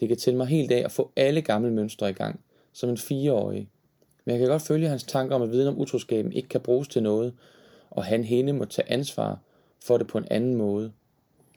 Det 0.00 0.08
kan 0.08 0.16
tænde 0.16 0.36
mig 0.36 0.46
helt 0.46 0.72
af 0.72 0.84
at 0.84 0.92
få 0.92 1.10
alle 1.16 1.42
gamle 1.42 1.70
mønstre 1.70 2.10
i 2.10 2.12
gang, 2.12 2.40
som 2.72 2.90
en 2.90 2.98
fireårig. 2.98 3.68
Men 4.24 4.32
jeg 4.32 4.38
kan 4.38 4.48
godt 4.48 4.62
følge 4.62 4.88
hans 4.88 5.04
tanker 5.04 5.34
om, 5.34 5.42
at 5.42 5.50
viden 5.50 5.68
om 5.68 5.78
utroskaben 5.78 6.32
ikke 6.32 6.48
kan 6.48 6.60
bruges 6.60 6.88
til 6.88 7.02
noget, 7.02 7.34
og 7.90 8.04
han 8.04 8.24
hende 8.24 8.52
må 8.52 8.64
tage 8.64 8.90
ansvar 8.90 9.38
for 9.84 9.98
det 9.98 10.06
på 10.06 10.18
en 10.18 10.26
anden 10.30 10.54
måde. 10.54 10.92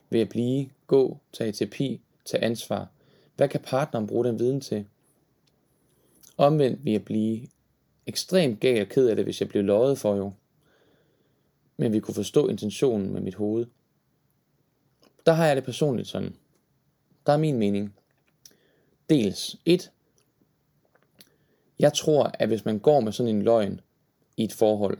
Ved 0.10 0.20
at 0.20 0.30
blive, 0.30 0.70
gå, 0.88 1.18
tage 1.34 1.52
terapi, 1.52 2.02
tage 2.30 2.44
ansvar. 2.44 2.88
Hvad 3.36 3.50
kan 3.50 3.62
partneren 3.62 4.08
bruge 4.08 4.26
den 4.26 4.40
viden 4.40 4.62
til? 4.62 4.86
Omvendt 6.38 6.86
vil 6.86 6.92
jeg 6.92 7.06
blive 7.06 7.48
ekstremt 8.06 8.60
gal 8.60 8.82
og 8.82 8.88
ked 8.88 9.08
af 9.08 9.16
det, 9.16 9.26
hvis 9.26 9.42
jeg 9.42 9.50
blev 9.50 9.64
løjet 9.64 9.98
for 9.98 10.16
jo. 10.16 10.34
Men 11.78 11.94
vi 11.94 12.00
kunne 12.00 12.16
forstå 12.16 12.48
intentionen 12.48 13.14
med 13.14 13.22
mit 13.22 13.36
hoved. 13.36 13.66
Der 15.26 15.32
har 15.32 15.48
jeg 15.48 15.56
det 15.56 15.64
personligt 15.64 16.08
sådan. 16.08 16.36
Der 17.26 17.34
er 17.34 17.38
min 17.38 17.58
mening. 17.58 17.96
Dels 19.10 19.56
et. 19.66 19.92
Jeg 21.80 21.94
tror, 21.94 22.32
at 22.34 22.48
hvis 22.48 22.66
man 22.66 22.80
går 22.80 23.00
med 23.00 23.12
sådan 23.12 23.36
en 23.36 23.42
løgn 23.42 23.82
i 24.38 24.44
et 24.44 24.54
forhold, 24.54 24.98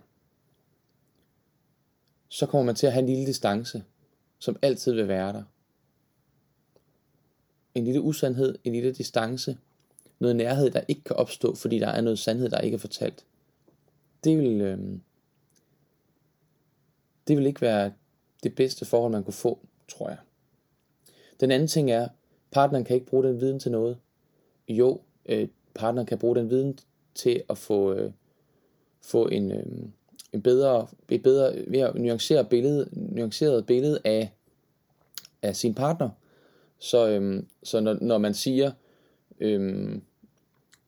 så 2.28 2.46
kommer 2.46 2.66
man 2.66 2.76
til 2.76 2.88
at 2.88 2.94
have 2.94 3.02
en 3.02 3.10
lille 3.10 3.26
distance, 3.26 3.84
som 4.40 4.60
altid 4.62 4.94
vil 4.94 5.08
være 5.08 5.34
der. 5.34 5.44
En 7.76 7.84
lille 7.84 8.02
usandhed, 8.02 8.58
en 8.64 8.74
lille 8.74 8.92
distance, 8.92 9.58
noget 10.20 10.36
nærhed, 10.36 10.72
der 10.72 10.82
ikke 10.88 11.04
kan 11.04 11.16
opstå, 11.16 11.56
fordi 11.56 11.80
der 11.80 11.88
er 11.88 12.02
noget 12.02 12.20
sandhed, 12.20 12.50
der 12.50 12.60
ikke 12.60 12.76
er 12.76 12.80
fortalt. 12.80 13.26
Det 14.24 14.38
vil, 14.38 14.62
øh, 14.62 14.80
det 17.28 17.38
vil 17.38 17.46
ikke 17.46 17.62
være 17.62 17.94
det 18.44 18.56
bedste 18.56 18.86
forhold, 18.86 19.12
man 19.12 19.24
kunne 19.24 19.34
få, 19.34 19.60
tror 19.88 20.10
jeg. 20.10 20.18
Den 21.40 21.52
anden 21.52 21.68
ting 21.68 21.92
er, 21.92 22.08
partneren 22.52 22.86
kan 22.86 22.96
ikke 22.96 23.08
bruge 23.08 23.24
den 23.24 23.42
viden 23.42 23.60
til 23.60 23.72
noget. 23.72 23.98
Jo, 24.68 25.02
øh, 25.26 25.48
partneren 25.74 26.06
kan 26.06 26.18
bruge 26.18 26.36
den 26.36 26.50
viden 26.50 26.80
til 27.16 27.44
at 27.50 27.58
få, 27.58 27.94
øh, 27.94 28.12
få 29.02 29.28
en, 29.28 29.52
øh, 29.52 29.66
en 30.34 30.42
bedre, 30.42 30.88
et 31.10 31.24
bedre 31.24 31.64
mere 31.68 32.00
nuanceret 32.00 32.50
billede, 32.50 32.90
nuanceret 32.92 33.66
billede 33.66 34.00
af, 34.06 34.32
af 35.42 35.56
sin 35.56 35.74
partner. 35.74 36.10
Så, 36.80 37.10
øhm, 37.10 37.48
så 37.64 37.80
når, 37.80 37.98
når 38.02 38.18
man 38.18 38.34
siger, 38.34 38.72
øhm, 39.40 40.02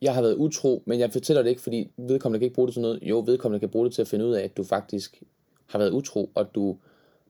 jeg 0.01 0.13
har 0.13 0.21
været 0.21 0.35
utro, 0.35 0.83
men 0.85 0.99
jeg 0.99 1.11
fortæller 1.11 1.43
det 1.43 1.49
ikke, 1.49 1.61
fordi 1.61 1.91
vedkommende 1.97 2.39
kan 2.39 2.45
ikke 2.45 2.55
bruge 2.55 2.67
det 2.67 2.73
til 2.73 2.81
noget. 2.81 2.99
Jo, 3.01 3.23
vedkommende 3.25 3.59
kan 3.59 3.69
bruge 3.69 3.85
det 3.85 3.93
til 3.93 4.01
at 4.01 4.07
finde 4.07 4.25
ud 4.25 4.33
af, 4.33 4.43
at 4.43 4.57
du 4.57 4.63
faktisk 4.63 5.23
har 5.65 5.79
været 5.79 5.91
utro, 5.91 6.31
og 6.35 6.55
du 6.55 6.77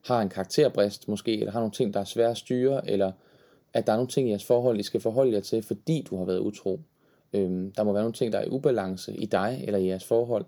har 0.05 0.22
en 0.22 0.30
karakterbrist 0.30 1.07
måske, 1.07 1.39
eller 1.39 1.51
har 1.51 1.59
nogle 1.59 1.72
ting, 1.72 1.93
der 1.93 1.99
er 1.99 2.03
svære 2.03 2.30
at 2.30 2.38
styre, 2.38 2.89
eller 2.89 3.12
at 3.74 3.88
der 3.88 3.93
er 3.93 3.97
nogle 3.97 4.09
ting 4.09 4.28
i 4.28 4.32
jeres 4.32 4.45
forhold, 4.45 4.80
I 4.80 4.84
skal 4.84 5.01
forholde 5.01 5.34
jer 5.34 5.39
til, 5.39 5.64
fordi 5.64 6.05
du 6.09 6.18
har 6.18 6.26
været 6.26 6.39
utro. 6.39 6.80
Øhm, 7.34 7.72
der 7.72 7.84
må 7.84 7.93
være 7.93 8.03
nogle 8.03 8.14
ting, 8.14 8.34
der 8.34 8.39
er 8.39 8.45
i 8.45 8.49
ubalance 8.49 9.16
i 9.16 9.26
dig 9.26 9.64
eller 9.64 9.80
i 9.80 9.88
jeres 9.88 10.03
forhold. 10.03 10.45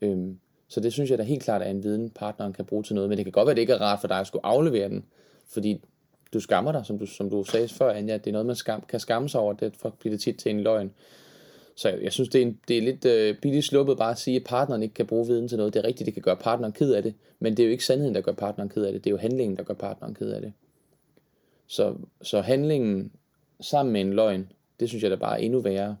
Øhm, 0.00 0.38
så 0.68 0.80
det 0.80 0.92
synes 0.92 1.10
jeg 1.10 1.18
da 1.18 1.22
helt 1.22 1.42
klart 1.42 1.62
er 1.62 1.66
en 1.66 1.82
viden, 1.82 2.10
partneren 2.10 2.52
kan 2.52 2.64
bruge 2.64 2.82
til 2.82 2.94
noget. 2.94 3.08
Men 3.08 3.18
det 3.18 3.24
kan 3.24 3.32
godt 3.32 3.46
være, 3.46 3.50
at 3.50 3.56
det 3.56 3.60
ikke 3.60 3.72
er 3.72 3.80
rart 3.80 4.00
for 4.00 4.08
dig 4.08 4.18
at 4.18 4.26
skulle 4.26 4.46
aflevere 4.46 4.88
den, 4.88 5.04
fordi 5.48 5.80
du 6.32 6.40
skammer 6.40 6.72
dig, 6.72 6.86
som 6.86 6.98
du, 6.98 7.06
som 7.06 7.30
du 7.30 7.44
sagde 7.44 7.68
før, 7.68 7.92
Anja. 7.92 8.16
Det 8.16 8.26
er 8.26 8.32
noget, 8.32 8.46
man 8.46 8.56
skam, 8.56 8.80
kan 8.88 9.00
skamme 9.00 9.28
sig 9.28 9.40
over. 9.40 9.52
Det 9.52 9.74
bliver 9.98 10.14
det 10.14 10.20
tit 10.20 10.36
til 10.36 10.50
en 10.50 10.60
løgn. 10.60 10.92
Så 11.74 11.88
jeg, 11.88 12.02
jeg 12.02 12.12
synes, 12.12 12.28
det 12.28 12.42
er, 12.42 12.46
en, 12.46 12.60
det 12.68 12.78
er 12.78 12.82
lidt 12.82 13.04
øh, 13.04 13.36
billigt 13.42 13.66
sluppet 13.66 13.98
bare 13.98 14.10
at 14.10 14.18
sige, 14.18 14.36
at 14.36 14.44
partneren 14.44 14.82
ikke 14.82 14.94
kan 14.94 15.06
bruge 15.06 15.26
viden 15.26 15.48
til 15.48 15.58
noget. 15.58 15.74
Det 15.74 15.80
er 15.80 15.84
rigtigt, 15.84 16.06
det 16.06 16.14
kan 16.14 16.22
gøre 16.22 16.36
partneren 16.36 16.72
ked 16.72 16.92
af 16.92 17.02
det, 17.02 17.14
men 17.38 17.56
det 17.56 17.62
er 17.62 17.66
jo 17.66 17.70
ikke 17.72 17.84
sandheden, 17.84 18.14
der 18.14 18.20
gør 18.20 18.32
partneren 18.32 18.68
ked 18.68 18.84
af 18.84 18.92
det. 18.92 19.04
Det 19.04 19.10
er 19.10 19.14
jo 19.14 19.18
handlingen, 19.18 19.56
der 19.56 19.62
gør 19.62 19.74
partneren 19.74 20.14
ked 20.14 20.30
af 20.30 20.40
det. 20.40 20.52
Så, 21.66 21.94
så 22.22 22.40
handlingen 22.40 23.12
sammen 23.60 23.92
med 23.92 24.00
en 24.00 24.12
løgn, 24.12 24.52
det 24.80 24.88
synes 24.88 25.02
jeg 25.02 25.10
da 25.10 25.16
bare 25.16 25.40
er 25.40 25.44
endnu 25.44 25.60
værre. 25.60 25.96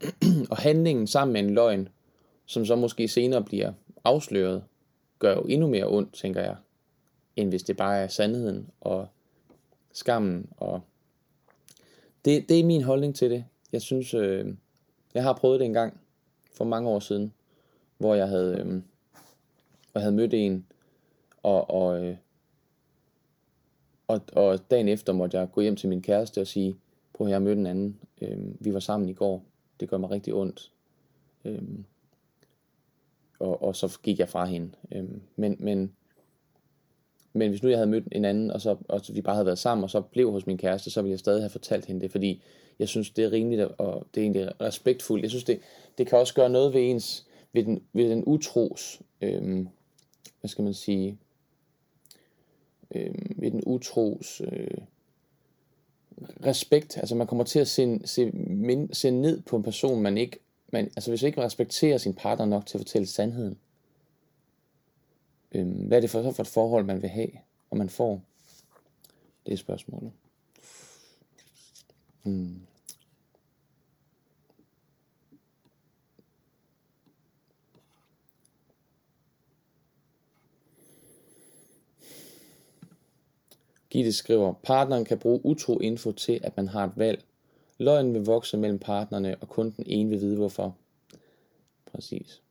og 0.50 0.56
handlingen 0.56 1.06
sammen 1.06 1.32
med 1.32 1.40
en 1.40 1.50
løgn, 1.50 1.88
som 2.46 2.64
så 2.64 2.76
måske 2.76 3.08
senere 3.08 3.44
bliver 3.44 3.72
afsløret, 4.04 4.62
gør 5.18 5.34
jo 5.34 5.40
endnu 5.40 5.66
mere 5.66 5.86
ondt, 5.86 6.14
tænker 6.14 6.40
jeg, 6.40 6.56
end 7.38 7.48
hvis 7.48 7.62
det 7.62 7.76
bare 7.76 7.98
er 7.98 8.08
sandheden 8.08 8.70
og 8.80 9.08
skammen. 9.92 10.48
Og 10.56 10.80
det, 12.24 12.48
det 12.48 12.60
er 12.60 12.64
min 12.64 12.82
holdning 12.82 13.14
til 13.14 13.30
det. 13.30 13.44
Jeg 13.72 13.82
synes, 13.82 14.14
øh, 14.14 14.54
jeg 15.14 15.22
har 15.22 15.32
prøvet 15.32 15.60
det 15.60 15.66
en 15.66 15.72
gang 15.72 16.00
for 16.52 16.64
mange 16.64 16.88
år 16.88 16.98
siden, 16.98 17.32
hvor 17.98 18.14
jeg 18.14 18.28
havde, 18.28 18.58
øh, 18.58 18.82
jeg 19.94 20.02
havde 20.02 20.14
mødt 20.14 20.34
en, 20.34 20.66
og, 21.42 21.70
og, 21.70 22.04
øh, 22.04 22.16
og, 24.08 24.20
og 24.32 24.70
dagen 24.70 24.88
efter 24.88 25.12
måtte 25.12 25.38
jeg 25.38 25.52
gå 25.52 25.60
hjem 25.60 25.76
til 25.76 25.88
min 25.88 26.02
kæreste 26.02 26.40
og 26.40 26.46
sige, 26.46 26.76
prøv 27.12 27.26
at 27.26 27.30
jeg 27.30 27.34
har 27.34 27.44
mødt 27.44 27.58
en 27.58 27.66
anden, 27.66 28.00
øh, 28.20 28.38
vi 28.64 28.74
var 28.74 28.80
sammen 28.80 29.08
i 29.08 29.12
går, 29.12 29.44
det 29.80 29.88
gør 29.88 29.98
mig 29.98 30.10
rigtig 30.10 30.34
ondt. 30.34 30.72
Øh, 31.44 31.62
og, 33.38 33.62
og 33.62 33.76
så 33.76 33.98
gik 34.02 34.18
jeg 34.18 34.28
fra 34.28 34.44
hende. 34.44 34.70
Øh, 34.92 35.04
men, 35.36 35.56
men, 35.58 35.92
men 37.38 37.50
hvis 37.50 37.62
nu 37.62 37.68
jeg 37.68 37.78
havde 37.78 37.90
mødt 37.90 38.04
en 38.12 38.24
anden, 38.24 38.50
og 38.50 38.60
så 38.60 38.76
og 38.88 39.00
så 39.04 39.12
vi 39.12 39.20
bare 39.20 39.34
havde 39.34 39.46
været 39.46 39.58
sammen, 39.58 39.84
og 39.84 39.90
så 39.90 40.00
blev 40.00 40.30
hos 40.30 40.46
min 40.46 40.58
kæreste, 40.58 40.90
så 40.90 41.02
ville 41.02 41.10
jeg 41.10 41.18
stadig 41.18 41.42
have 41.42 41.50
fortalt 41.50 41.86
hende 41.86 42.00
det, 42.00 42.10
fordi 42.10 42.42
jeg 42.78 42.88
synes, 42.88 43.10
det 43.10 43.24
er 43.24 43.32
rimeligt, 43.32 43.62
og 43.62 44.06
det 44.14 44.20
er 44.20 44.24
egentlig 44.24 44.60
respektfuldt. 44.60 45.22
Jeg 45.22 45.30
synes, 45.30 45.44
det, 45.44 45.60
det 45.98 46.06
kan 46.06 46.18
også 46.18 46.34
gøre 46.34 46.50
noget 46.50 46.74
ved 46.74 46.90
ens, 46.90 47.26
ved 47.52 47.64
den, 47.64 47.82
ved 47.92 48.10
den 48.10 48.24
utros, 48.24 49.02
øhm, 49.20 49.68
hvad 50.40 50.48
skal 50.48 50.64
man 50.64 50.74
sige, 50.74 51.18
øhm, 52.94 53.36
ved 53.36 53.50
den 53.50 53.62
utros 53.66 54.42
øh, 54.52 54.78
respekt. 56.46 56.96
Altså 56.96 57.14
man 57.14 57.26
kommer 57.26 57.44
til 57.44 57.58
at 57.58 57.68
se, 57.68 58.00
se, 58.04 58.30
min, 58.30 58.94
se 58.94 59.10
ned 59.10 59.40
på 59.40 59.56
en 59.56 59.62
person, 59.62 60.02
man 60.02 60.18
ikke, 60.18 60.38
man, 60.72 60.84
altså 60.84 61.10
hvis 61.10 61.22
man 61.22 61.26
ikke 61.26 61.42
respekterer 61.42 61.98
sin 61.98 62.14
partner 62.14 62.46
nok 62.46 62.66
til 62.66 62.78
at 62.78 62.80
fortælle 62.80 63.06
sandheden, 63.06 63.58
øhm, 65.52 65.70
hvad 65.70 65.96
er 65.96 66.00
det 66.00 66.10
for, 66.10 66.22
så 66.22 66.32
for 66.32 66.42
et 66.42 66.48
forhold, 66.48 66.84
man 66.84 67.02
vil 67.02 67.10
have, 67.10 67.30
og 67.70 67.76
man 67.76 67.88
får? 67.88 68.22
Det 69.46 69.52
er 69.52 69.56
spørgsmålet. 69.56 70.12
Mm. 72.24 72.60
Gitte 83.90 84.12
skriver, 84.12 84.52
partneren 84.52 85.04
kan 85.04 85.18
bruge 85.18 85.46
utro 85.46 85.78
info 85.78 86.12
til, 86.12 86.40
at 86.42 86.56
man 86.56 86.68
har 86.68 86.84
et 86.84 86.92
valg. 86.96 87.24
Løgnen 87.78 88.14
vil 88.14 88.24
vokse 88.24 88.56
mellem 88.56 88.78
partnerne, 88.78 89.36
og 89.40 89.48
kun 89.48 89.70
den 89.70 89.84
ene 89.86 90.10
vil 90.10 90.20
vide 90.20 90.36
hvorfor. 90.36 90.76
Præcis. 91.92 92.42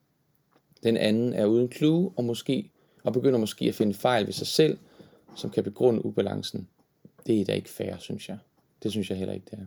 Den 0.83 0.97
anden 0.97 1.33
er 1.33 1.45
uden 1.45 1.71
clue, 1.71 2.11
og, 2.15 2.23
måske, 2.23 2.71
og 3.07 3.13
begynder 3.13 3.39
måske 3.39 3.65
at 3.65 3.75
finde 3.75 3.93
fejl 3.93 4.25
ved 4.25 4.33
sig 4.33 4.47
selv, 4.47 4.77
som 5.35 5.49
kan 5.49 5.63
begrunde 5.63 6.05
ubalancen. 6.05 6.67
Det 7.27 7.41
er 7.41 7.45
da 7.45 7.53
ikke 7.53 7.69
fair, 7.69 7.97
synes 7.99 8.29
jeg. 8.29 8.37
Det 8.83 8.91
synes 8.91 9.09
jeg 9.09 9.17
heller 9.17 9.33
ikke, 9.33 9.47
det 9.51 9.59
er. 9.59 9.65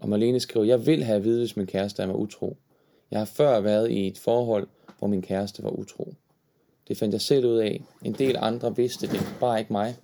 Og 0.00 0.08
Marlene 0.08 0.40
skriver, 0.40 0.66
jeg 0.66 0.86
vil 0.86 1.04
have 1.04 1.16
at 1.16 1.24
vide, 1.24 1.38
hvis 1.38 1.56
min 1.56 1.66
kæreste 1.66 2.02
er 2.02 2.06
mig 2.06 2.16
utro. 2.16 2.56
Jeg 3.10 3.20
har 3.20 3.24
før 3.24 3.60
været 3.60 3.90
i 3.90 4.06
et 4.06 4.18
forhold, 4.18 4.68
hvor 4.98 5.08
min 5.08 5.22
kæreste 5.22 5.62
var 5.62 5.70
utro. 5.70 6.14
Det 6.88 6.96
fandt 6.96 7.12
jeg 7.12 7.20
selv 7.20 7.46
ud 7.46 7.56
af. 7.56 7.84
En 8.02 8.12
del 8.12 8.36
andre 8.38 8.76
vidste 8.76 9.06
det, 9.06 9.20
bare 9.40 9.58
ikke 9.58 9.72
mig. 9.72 9.96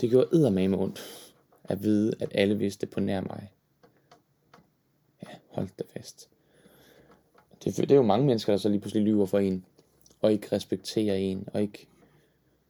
Det 0.00 0.10
gjorde 0.10 0.28
eddermame 0.32 0.78
ondt 0.78 1.32
at 1.64 1.82
vide, 1.82 2.14
at 2.20 2.28
alle 2.34 2.58
vidste 2.58 2.86
på 2.86 3.00
nær 3.00 3.20
mig. 3.20 3.50
Ja, 5.22 5.34
hold 5.48 5.68
da 5.78 5.84
fast. 5.96 6.28
Det, 7.64 7.76
det 7.76 7.90
er 7.90 7.96
jo 7.96 8.02
mange 8.02 8.26
mennesker, 8.26 8.52
der 8.52 8.58
så 8.58 8.68
lige 8.68 8.80
pludselig 8.80 9.04
lyver 9.04 9.26
for 9.26 9.38
en, 9.38 9.64
og 10.20 10.32
ikke 10.32 10.48
respekterer 10.52 11.14
en, 11.14 11.48
og 11.52 11.62
ikke... 11.62 11.86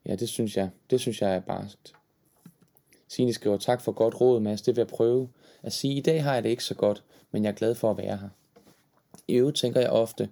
Ja, 0.07 0.17
det 0.17 0.29
synes 0.29 0.57
jeg, 0.57 0.71
det 0.91 1.01
synes 1.01 1.23
jeg 1.23 1.35
er 1.35 1.41
barskt. 1.41 1.93
Signe 3.09 3.33
skriver, 3.33 3.57
tak 3.57 3.81
for 3.81 3.93
godt 3.93 4.21
råd, 4.21 4.41
Mads. 4.41 4.63
Det 4.63 4.77
vil 4.77 4.81
jeg 4.81 4.89
prøve 4.89 5.29
at 5.63 5.73
sige. 5.73 5.95
I 5.95 6.01
dag 6.01 6.25
har 6.25 6.35
jeg 6.35 6.43
det 6.43 6.49
ikke 6.49 6.65
så 6.65 6.75
godt, 6.75 7.05
men 7.31 7.45
jeg 7.45 7.51
er 7.51 7.55
glad 7.55 7.75
for 7.75 7.91
at 7.91 7.99
være 7.99 8.17
her. 8.17 8.29
I 9.29 9.35
øvrigt 9.35 9.57
tænker 9.57 9.81
jeg 9.81 9.91
ofte, 9.91 10.29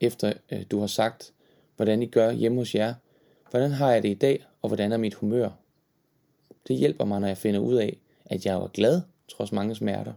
efter 0.00 0.32
øh, 0.52 0.62
du 0.70 0.80
har 0.80 0.86
sagt, 0.86 1.32
hvordan 1.76 2.02
I 2.02 2.06
gør 2.06 2.32
hjemme 2.32 2.58
hos 2.58 2.74
jer, 2.74 2.94
hvordan 3.50 3.70
har 3.70 3.92
jeg 3.92 4.02
det 4.02 4.08
i 4.08 4.14
dag, 4.14 4.44
og 4.62 4.68
hvordan 4.68 4.92
er 4.92 4.96
mit 4.96 5.14
humør? 5.14 5.50
Det 6.68 6.76
hjælper 6.76 7.04
mig, 7.04 7.20
når 7.20 7.28
jeg 7.28 7.38
finder 7.38 7.60
ud 7.60 7.74
af, 7.74 8.00
at 8.24 8.46
jeg 8.46 8.60
var 8.60 8.68
glad, 8.68 9.00
trods 9.28 9.52
mange 9.52 9.74
smerter. 9.74 10.12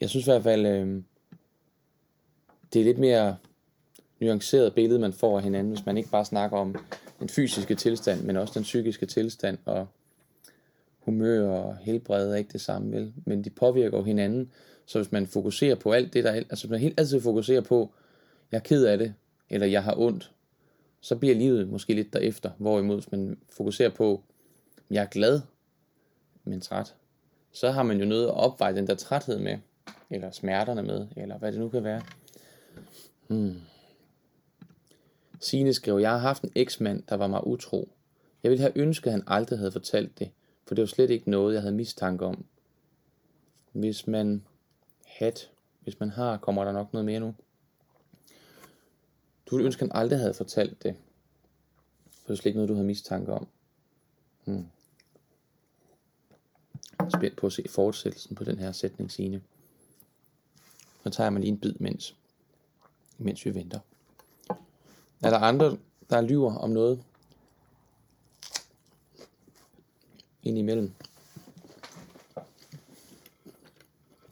Jeg 0.00 0.10
synes 0.10 0.26
i 0.26 0.30
hvert 0.30 0.42
fald, 0.42 0.66
øh, 0.66 1.02
det 2.72 2.80
er 2.80 2.84
lidt 2.84 2.98
mere 2.98 3.36
nuanceret 4.20 4.74
billede, 4.74 5.00
man 5.00 5.12
får 5.12 5.36
af 5.36 5.42
hinanden, 5.42 5.72
hvis 5.72 5.86
man 5.86 5.96
ikke 5.96 6.10
bare 6.10 6.24
snakker 6.24 6.56
om 6.56 6.76
den 7.20 7.28
fysiske 7.28 7.74
tilstand, 7.74 8.22
men 8.22 8.36
også 8.36 8.54
den 8.54 8.62
psykiske 8.62 9.06
tilstand, 9.06 9.58
og 9.64 9.86
humør 10.98 11.48
og 11.48 11.76
helbred 11.76 12.30
er 12.30 12.36
ikke 12.36 12.52
det 12.52 12.60
samme, 12.60 12.92
vel? 12.92 13.12
Men 13.24 13.44
de 13.44 13.50
påvirker 13.50 13.98
jo 13.98 14.04
hinanden, 14.04 14.52
så 14.86 14.98
hvis 14.98 15.12
man 15.12 15.26
fokuserer 15.26 15.74
på 15.74 15.92
alt 15.92 16.12
det, 16.12 16.24
der 16.24 16.30
altså 16.32 16.66
hvis 16.66 16.70
man 16.70 16.80
helt 16.80 17.00
altid 17.00 17.20
fokuserer 17.20 17.60
på, 17.60 17.92
jeg 18.52 18.58
er 18.58 18.62
ked 18.62 18.84
af 18.84 18.98
det, 18.98 19.14
eller 19.50 19.66
jeg 19.66 19.84
har 19.84 19.94
ondt, 19.98 20.32
så 21.00 21.16
bliver 21.16 21.34
livet 21.34 21.68
måske 21.68 21.94
lidt 21.94 22.12
derefter. 22.12 22.50
Hvorimod 22.58 22.96
hvis 22.96 23.12
man 23.12 23.38
fokuserer 23.50 23.90
på, 23.90 24.22
jeg 24.90 25.02
er 25.02 25.06
glad, 25.06 25.40
men 26.44 26.60
træt, 26.60 26.94
så 27.52 27.70
har 27.70 27.82
man 27.82 28.00
jo 28.00 28.06
noget 28.06 28.24
at 28.24 28.34
opveje 28.34 28.74
den 28.74 28.86
der 28.86 28.94
træthed 28.94 29.38
med, 29.38 29.58
eller 30.10 30.30
smerterne 30.30 30.82
med, 30.82 31.06
eller 31.16 31.38
hvad 31.38 31.52
det 31.52 31.60
nu 31.60 31.68
kan 31.68 31.84
være. 31.84 32.02
Hmm. 33.28 33.54
Sine 35.40 35.74
skrev, 35.74 35.98
jeg 35.98 36.10
har 36.10 36.18
haft 36.18 36.42
en 36.42 36.52
eksmand, 36.54 37.02
der 37.08 37.16
var 37.16 37.26
mig 37.26 37.46
utro. 37.46 37.88
Jeg 38.42 38.50
ville 38.50 38.62
have 38.62 38.78
ønsket, 38.78 39.06
at 39.06 39.12
han 39.12 39.24
aldrig 39.26 39.58
havde 39.58 39.72
fortalt 39.72 40.18
det, 40.18 40.30
for 40.66 40.74
det 40.74 40.82
var 40.82 40.86
slet 40.86 41.10
ikke 41.10 41.30
noget, 41.30 41.54
jeg 41.54 41.62
havde 41.62 41.74
mistanke 41.74 42.24
om. 42.24 42.44
Hvis 43.72 44.06
man 44.06 44.44
hat, 45.06 45.50
hvis 45.80 46.00
man 46.00 46.10
har, 46.10 46.36
kommer 46.36 46.64
der 46.64 46.72
nok 46.72 46.92
noget 46.92 47.04
mere 47.04 47.20
nu. 47.20 47.34
Du 49.46 49.56
ville 49.56 49.66
ønske, 49.66 49.84
at 49.84 49.90
han 49.90 50.02
aldrig 50.02 50.18
havde 50.18 50.34
fortalt 50.34 50.82
det, 50.82 50.96
for 52.04 52.22
det 52.22 52.28
var 52.28 52.34
slet 52.34 52.46
ikke 52.46 52.58
noget, 52.58 52.68
du 52.68 52.74
havde 52.74 52.86
mistanke 52.86 53.32
om. 53.32 53.48
Hmm. 54.44 54.66
Spændt 57.08 57.36
på 57.36 57.46
at 57.46 57.52
se 57.52 57.64
fortsættelsen 57.68 58.36
på 58.36 58.44
den 58.44 58.58
her 58.58 58.72
sætning, 58.72 59.10
Signe. 59.10 59.42
Så 61.02 61.10
tager 61.10 61.30
man 61.30 61.42
lige 61.42 61.52
en 61.52 61.60
bid, 61.60 61.74
mens, 61.78 62.16
mens 63.18 63.46
vi 63.46 63.54
venter. 63.54 63.78
Er 65.22 65.30
der 65.30 65.38
andre, 65.38 65.78
der 66.10 66.20
lyver 66.20 66.56
om 66.56 66.70
noget? 66.70 67.04
Indimellem. 70.42 70.92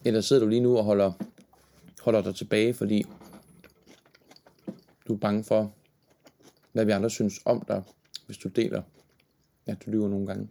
Eller 0.04 0.20
sidder 0.20 0.42
du 0.42 0.48
lige 0.48 0.60
nu 0.60 0.78
og 0.78 0.84
holder, 0.84 1.12
holder 2.00 2.22
dig 2.22 2.34
tilbage, 2.34 2.74
fordi 2.74 3.04
du 5.08 5.14
er 5.14 5.18
bange 5.18 5.44
for, 5.44 5.72
hvad 6.72 6.84
vi 6.84 6.92
andre 6.92 7.10
synes 7.10 7.40
om 7.44 7.64
dig, 7.68 7.82
hvis 8.26 8.38
du 8.38 8.48
deler, 8.48 8.82
at 9.66 9.86
du 9.86 9.90
lyver 9.90 10.08
nogle 10.08 10.26
gange. 10.26 10.48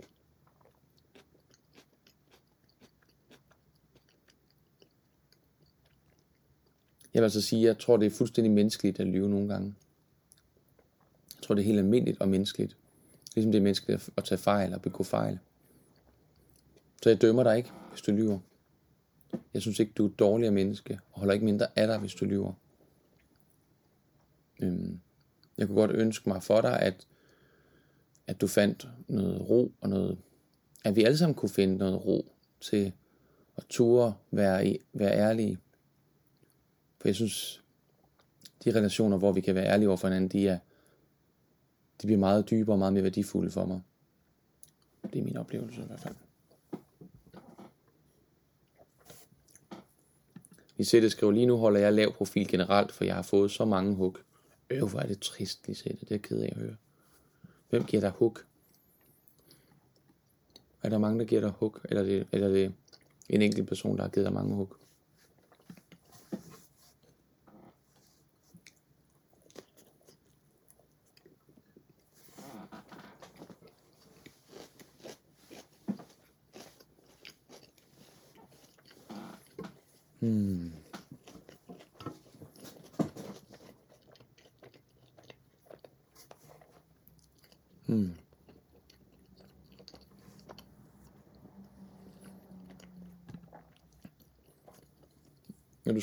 Jeg 7.14 7.22
vil 7.22 7.26
altså 7.26 7.42
sige, 7.42 7.62
at 7.62 7.68
jeg 7.68 7.78
tror, 7.80 7.98
det 7.98 8.06
er 8.06 8.18
fuldstændig 8.18 8.52
menneskeligt 8.54 9.00
at 9.00 9.08
lyve 9.08 9.30
nogle 9.30 9.48
gange. 9.48 9.76
Tror, 11.48 11.56
det 11.56 11.62
er 11.62 11.66
helt 11.66 11.80
almindeligt 11.80 12.22
og 12.22 12.30
menneskeligt. 12.30 12.78
Ligesom 13.36 13.52
det 13.52 13.60
er 13.60 13.64
menneskeligt 13.64 14.10
at 14.18 14.24
tage 14.24 14.40
fejl 14.40 14.74
og 14.74 14.82
begå 14.82 15.04
fejl. 15.04 15.40
Så 17.04 17.10
jeg 17.10 17.22
dømmer 17.22 17.44
dig 17.44 17.58
ikke, 17.58 17.72
hvis 17.90 18.02
du 18.02 18.12
lyver. 18.12 18.40
Jeg 19.54 19.62
synes 19.62 19.80
ikke, 19.80 19.94
du 19.98 20.06
er 20.06 20.10
et 20.10 20.20
dårligere 20.20 20.52
menneske, 20.52 21.00
og 21.12 21.20
holder 21.20 21.34
ikke 21.34 21.46
mindre 21.46 21.68
af 21.76 21.88
dig, 21.88 21.98
hvis 21.98 22.14
du 22.14 22.26
lyver. 22.26 22.54
Øhm, 24.60 25.00
jeg 25.58 25.68
kunne 25.68 25.76
godt 25.76 25.92
ønske 25.92 26.30
mig 26.30 26.44
for 26.44 26.62
dig, 26.62 26.80
at, 26.80 27.08
at 28.28 28.42
du 28.42 28.48
fandt 28.48 28.88
noget 29.08 29.50
ro 29.50 29.72
og 29.82 29.90
noget, 29.90 30.18
at 30.84 30.96
vi 30.96 31.04
alle 31.04 31.18
sammen 31.18 31.36
kunne 31.36 31.50
finde 31.50 31.78
noget 31.78 32.06
ro 32.06 32.32
til 32.62 32.92
at 33.58 33.64
ture 33.70 34.14
være, 34.32 34.78
være 34.94 35.18
ærlige. 35.18 35.58
For 37.02 37.08
jeg 37.08 37.16
synes, 37.16 37.64
de 38.64 38.72
relationer, 38.72 39.18
hvor 39.18 39.32
vi 39.32 39.42
kan 39.42 39.56
være 39.56 39.68
ærlige 39.68 39.88
over 39.88 39.98
for 39.98 40.08
hinanden, 40.08 40.30
de, 40.30 40.48
er, 40.48 40.60
de 42.02 42.08
bliver 42.08 42.20
meget 42.20 42.50
dybere 42.50 42.74
og 42.74 42.80
meget 42.80 42.94
mere 42.94 43.04
værdifulde 43.04 43.52
for 43.52 43.66
mig. 43.66 43.82
Det 45.14 45.20
er 45.20 45.24
min 45.24 45.38
oplevelse 45.38 45.82
i 45.82 45.86
hvert 45.86 46.00
fald. 46.00 46.16
Lisette 50.78 51.10
skriver, 51.10 51.32
lige 51.32 51.46
nu 51.46 51.58
holder 51.58 51.80
jeg 51.80 51.94
lav 51.94 52.14
profil 52.14 52.48
generelt, 52.48 52.92
for 52.92 53.04
jeg 53.04 53.16
har 53.16 53.22
fået 53.22 53.52
så 53.52 53.66
mange 53.66 53.96
hug. 53.96 54.18
Øh, 54.70 54.84
hvor 54.90 55.00
er 55.00 55.08
det 55.08 55.20
trist, 55.20 55.68
Lisette. 55.68 56.06
Det 56.06 56.12
er 56.16 56.18
ked 56.18 56.42
af 56.42 56.54
at 56.56 56.58
høre. 56.58 56.76
Hvem 57.70 57.84
giver 57.84 58.02
dig 58.02 58.10
hug? 58.10 58.38
Er 60.84 60.90
der 60.90 60.98
mange, 60.98 61.20
der 61.20 61.26
giver 61.26 61.42
dig 61.42 61.50
hug? 61.50 61.78
Eller 61.84 62.02
er 62.02 62.06
det, 62.06 62.28
eller 62.32 62.48
er 62.48 62.52
det 62.52 62.74
en 63.30 63.42
enkelt 63.42 63.68
person, 63.68 63.98
der 63.98 64.04
har 64.04 64.10
givet 64.10 64.26
dig 64.26 64.34
mange 64.34 64.56
hug? 64.56 64.76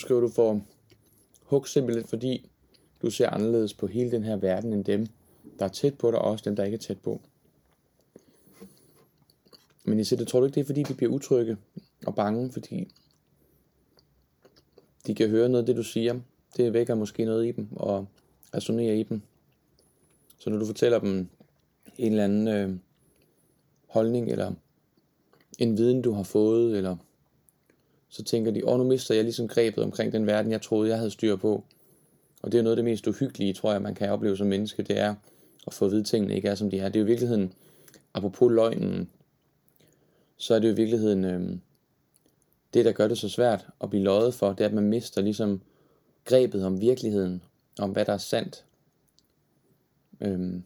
Skriver, 0.04 0.20
du 0.20 0.28
får 0.28 0.60
hug 1.42 1.68
simpelthen, 1.68 2.06
fordi 2.06 2.50
du 3.02 3.10
ser 3.10 3.30
anderledes 3.30 3.74
på 3.74 3.86
hele 3.86 4.10
den 4.10 4.24
her 4.24 4.36
verden 4.36 4.72
end 4.72 4.84
dem, 4.84 5.06
der 5.58 5.64
er 5.64 5.68
tæt 5.68 5.98
på 5.98 6.10
dig, 6.10 6.18
og 6.18 6.30
også 6.30 6.42
dem, 6.44 6.56
der 6.56 6.64
ikke 6.64 6.74
er 6.74 6.78
tæt 6.78 6.98
på. 6.98 7.20
Men 9.84 10.00
I 10.00 10.04
siger, 10.04 10.18
det 10.18 10.28
tror 10.28 10.40
du 10.40 10.46
ikke, 10.46 10.54
det 10.54 10.60
er 10.60 10.64
fordi, 10.64 10.82
de 10.82 10.94
bliver 10.94 11.12
utrygge 11.12 11.56
og 12.06 12.14
bange, 12.14 12.52
fordi 12.52 12.88
de 15.06 15.14
kan 15.14 15.28
høre 15.28 15.48
noget 15.48 15.62
af 15.62 15.66
det, 15.66 15.76
du 15.76 15.82
siger. 15.82 16.20
Det 16.56 16.72
vækker 16.72 16.94
måske 16.94 17.24
noget 17.24 17.46
i 17.46 17.52
dem 17.52 17.68
og 17.76 18.06
resonerer 18.54 18.94
i 18.94 19.02
dem. 19.02 19.22
Så 20.38 20.50
når 20.50 20.58
du 20.58 20.66
fortæller 20.66 20.98
dem 20.98 21.28
en 21.98 22.12
eller 22.12 22.24
anden 22.24 22.48
øh, 22.48 22.76
holdning, 23.86 24.30
eller 24.30 24.52
en 25.58 25.78
viden, 25.78 26.02
du 26.02 26.12
har 26.12 26.22
fået, 26.22 26.76
eller 26.76 26.96
så 28.14 28.22
tænker 28.22 28.50
de, 28.50 28.68
åh, 28.68 28.78
nu 28.78 28.84
mister 28.84 29.14
jeg 29.14 29.24
ligesom 29.24 29.48
grebet 29.48 29.84
omkring 29.84 30.12
den 30.12 30.26
verden, 30.26 30.52
jeg 30.52 30.62
troede, 30.62 30.88
jeg 30.88 30.98
havde 30.98 31.10
styr 31.10 31.36
på. 31.36 31.64
Og 32.42 32.52
det 32.52 32.58
er 32.58 32.62
noget 32.62 32.72
af 32.72 32.76
det 32.76 32.84
mest 32.84 33.06
uhyggelige, 33.06 33.52
tror 33.52 33.72
jeg, 33.72 33.82
man 33.82 33.94
kan 33.94 34.10
opleve 34.10 34.36
som 34.36 34.46
menneske, 34.46 34.82
det 34.82 34.98
er 34.98 35.14
at 35.66 35.74
få 35.74 35.84
at 35.84 35.90
vide, 35.90 36.00
at 36.00 36.06
tingene 36.06 36.34
ikke 36.34 36.48
er, 36.48 36.54
som 36.54 36.70
de 36.70 36.78
er. 36.78 36.88
Det 36.88 36.96
er 36.96 37.00
jo 37.00 37.04
i 37.04 37.08
virkeligheden, 37.08 37.52
apropos 38.14 38.52
løgnen, 38.52 39.10
så 40.36 40.54
er 40.54 40.58
det 40.58 40.68
jo 40.68 40.72
i 40.72 40.76
virkeligheden 40.76 41.24
øh, 41.24 41.58
det, 42.74 42.84
der 42.84 42.92
gør 42.92 43.08
det 43.08 43.18
så 43.18 43.28
svært 43.28 43.66
at 43.80 43.90
blive 43.90 44.04
løjet 44.04 44.34
for, 44.34 44.52
det 44.52 44.60
er, 44.60 44.68
at 44.68 44.74
man 44.74 44.88
mister 44.88 45.22
ligesom 45.22 45.62
grebet 46.24 46.64
om 46.64 46.80
virkeligheden, 46.80 47.42
om 47.78 47.90
hvad 47.90 48.04
der 48.04 48.12
er 48.12 48.18
sandt. 48.18 48.64
Øhm. 50.20 50.62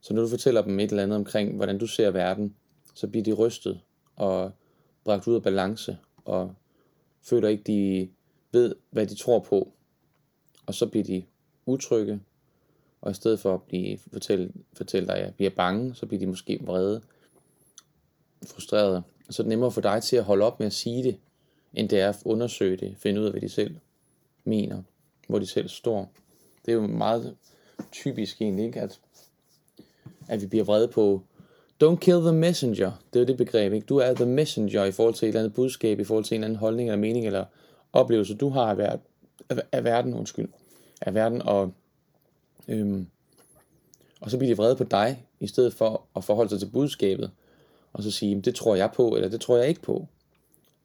Så 0.00 0.14
når 0.14 0.22
du 0.22 0.28
fortæller 0.28 0.62
dem 0.62 0.80
et 0.80 0.90
eller 0.90 1.02
andet 1.02 1.16
omkring, 1.16 1.56
hvordan 1.56 1.78
du 1.78 1.86
ser 1.86 2.10
verden, 2.10 2.54
så 2.94 3.06
bliver 3.06 3.24
de 3.24 3.32
rystet 3.32 3.80
og 4.16 4.52
bragt 5.04 5.26
ud 5.26 5.34
af 5.34 5.42
balance, 5.42 5.98
og 6.24 6.54
føler 7.22 7.48
ikke, 7.48 7.62
de 7.62 8.08
ved, 8.52 8.74
hvad 8.90 9.06
de 9.06 9.14
tror 9.14 9.38
på. 9.38 9.72
Og 10.66 10.74
så 10.74 10.86
bliver 10.86 11.04
de 11.04 11.24
utrygge, 11.66 12.20
og 13.00 13.10
i 13.10 13.14
stedet 13.14 13.40
for 13.40 13.54
at 13.54 13.62
blive, 13.62 13.98
fortælle, 14.12 14.52
fortælle 14.72 15.08
dig, 15.08 15.16
at 15.16 15.24
jeg 15.24 15.34
bliver 15.34 15.50
bange, 15.50 15.94
så 15.94 16.06
bliver 16.06 16.20
de 16.20 16.26
måske 16.26 16.60
vrede. 16.62 17.02
frustreret, 18.46 19.02
så 19.30 19.42
er 19.42 19.44
det 19.44 19.48
nemmere 19.48 19.70
for 19.70 19.80
dig 19.80 20.02
til 20.02 20.16
at 20.16 20.24
holde 20.24 20.44
op 20.44 20.58
med 20.58 20.66
at 20.66 20.72
sige 20.72 21.04
det, 21.04 21.18
end 21.74 21.88
det 21.88 22.00
er 22.00 22.08
at 22.08 22.16
undersøge 22.24 22.76
det, 22.76 22.96
finde 22.98 23.20
ud 23.20 23.26
af, 23.26 23.30
hvad 23.32 23.40
de 23.40 23.48
selv 23.48 23.76
mener, 24.44 24.82
hvor 25.28 25.38
de 25.38 25.46
selv 25.46 25.68
står. 25.68 26.12
Det 26.66 26.72
er 26.72 26.76
jo 26.76 26.86
meget 26.86 27.36
typisk 27.92 28.42
egentlig, 28.42 28.66
ikke? 28.66 28.80
At, 28.80 29.00
at 30.28 30.42
vi 30.42 30.46
bliver 30.46 30.64
vrede 30.64 30.88
på, 30.88 31.22
don't 31.84 31.96
kill 31.96 32.20
the 32.20 32.32
messenger, 32.32 32.92
det 33.12 33.18
er 33.18 33.20
jo 33.20 33.26
det 33.26 33.36
begreb, 33.36 33.72
ikke? 33.72 33.86
Du 33.86 33.96
er 33.96 34.14
the 34.14 34.26
messenger 34.26 34.84
i 34.84 34.92
forhold 34.92 35.14
til 35.14 35.26
et 35.26 35.28
eller 35.28 35.40
andet 35.40 35.54
budskab, 35.54 36.00
i 36.00 36.04
forhold 36.04 36.24
til 36.24 36.34
en 36.34 36.40
eller 36.40 36.46
anden 36.46 36.58
holdning 36.58 36.88
eller 36.88 37.00
mening 37.00 37.26
eller 37.26 37.44
oplevelse, 37.92 38.34
du 38.34 38.48
har 38.48 38.62
af, 38.62 38.78
ver- 38.78 39.62
af 39.72 39.84
verden, 39.84 40.14
undskyld, 40.14 40.48
af 41.00 41.14
verden, 41.14 41.42
og, 41.42 41.72
øhm, 42.68 43.06
og 44.20 44.30
så 44.30 44.38
bliver 44.38 44.54
de 44.54 44.56
vrede 44.56 44.76
på 44.76 44.84
dig, 44.84 45.26
i 45.40 45.46
stedet 45.46 45.74
for 45.74 46.02
at 46.16 46.24
forholde 46.24 46.50
sig 46.50 46.58
til 46.58 46.70
budskabet, 46.70 47.30
og 47.92 48.02
så 48.02 48.10
sige, 48.10 48.40
det 48.40 48.54
tror 48.54 48.74
jeg 48.74 48.90
på, 48.94 49.08
eller 49.08 49.28
det 49.28 49.40
tror 49.40 49.56
jeg 49.56 49.68
ikke 49.68 49.82
på. 49.82 50.06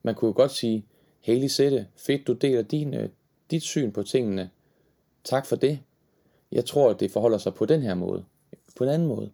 Man 0.03 0.15
kunne 0.15 0.27
jo 0.27 0.33
godt 0.35 0.51
sige, 0.51 0.85
Haley 1.25 1.47
Sætte, 1.47 1.87
fedt 1.95 2.27
du 2.27 2.33
deler 2.33 2.61
din, 2.61 2.93
øh, 2.93 3.09
dit 3.51 3.63
syn 3.63 3.91
på 3.91 4.03
tingene. 4.03 4.49
Tak 5.23 5.45
for 5.45 5.55
det. 5.55 5.79
Jeg 6.51 6.65
tror, 6.65 6.89
at 6.89 6.99
det 6.99 7.11
forholder 7.11 7.37
sig 7.37 7.53
på 7.53 7.65
den 7.65 7.81
her 7.81 7.95
måde. 7.95 8.23
På 8.75 8.83
en 8.83 8.89
anden 8.89 9.07
måde. 9.07 9.31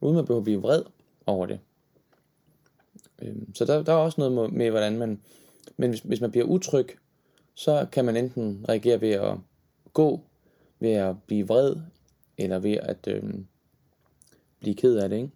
Uden 0.00 0.16
man 0.16 0.24
behøver 0.24 0.40
at 0.40 0.44
blive 0.44 0.62
vred 0.62 0.82
over 1.26 1.46
det. 1.46 1.60
Øh, 3.22 3.36
så 3.54 3.64
der, 3.64 3.82
der 3.82 3.92
er 3.92 3.96
også 3.96 4.20
noget 4.20 4.52
med, 4.52 4.70
hvordan 4.70 4.98
man... 4.98 5.20
Men 5.76 5.90
hvis, 5.90 6.00
hvis 6.00 6.20
man 6.20 6.30
bliver 6.30 6.46
utryg, 6.46 6.88
så 7.54 7.86
kan 7.92 8.04
man 8.04 8.16
enten 8.16 8.64
reagere 8.68 9.00
ved 9.00 9.10
at 9.10 9.36
gå, 9.92 10.20
ved 10.80 10.90
at 10.92 11.22
blive 11.26 11.48
vred, 11.48 11.76
eller 12.38 12.58
ved 12.58 12.72
at 12.72 13.06
øh, 13.06 13.34
blive 14.60 14.74
ked 14.74 14.96
af 14.96 15.08
det, 15.08 15.16
ikke? 15.16 15.30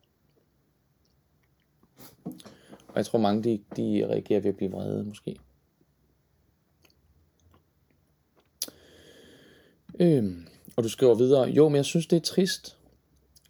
Og 2.89 2.97
jeg 2.97 3.07
tror 3.07 3.18
mange, 3.18 3.43
de, 3.43 3.61
de 3.76 4.07
reagerer 4.07 4.41
ved 4.41 4.51
at 4.51 4.57
blive 4.57 4.70
vrede, 4.70 5.05
måske. 5.05 5.37
Øhm, 10.01 10.47
og 10.76 10.84
du 10.84 10.89
skriver 10.89 11.14
videre, 11.14 11.49
jo, 11.49 11.68
men 11.68 11.76
jeg 11.76 11.84
synes, 11.84 12.07
det 12.07 12.16
er 12.16 12.20
trist, 12.20 12.76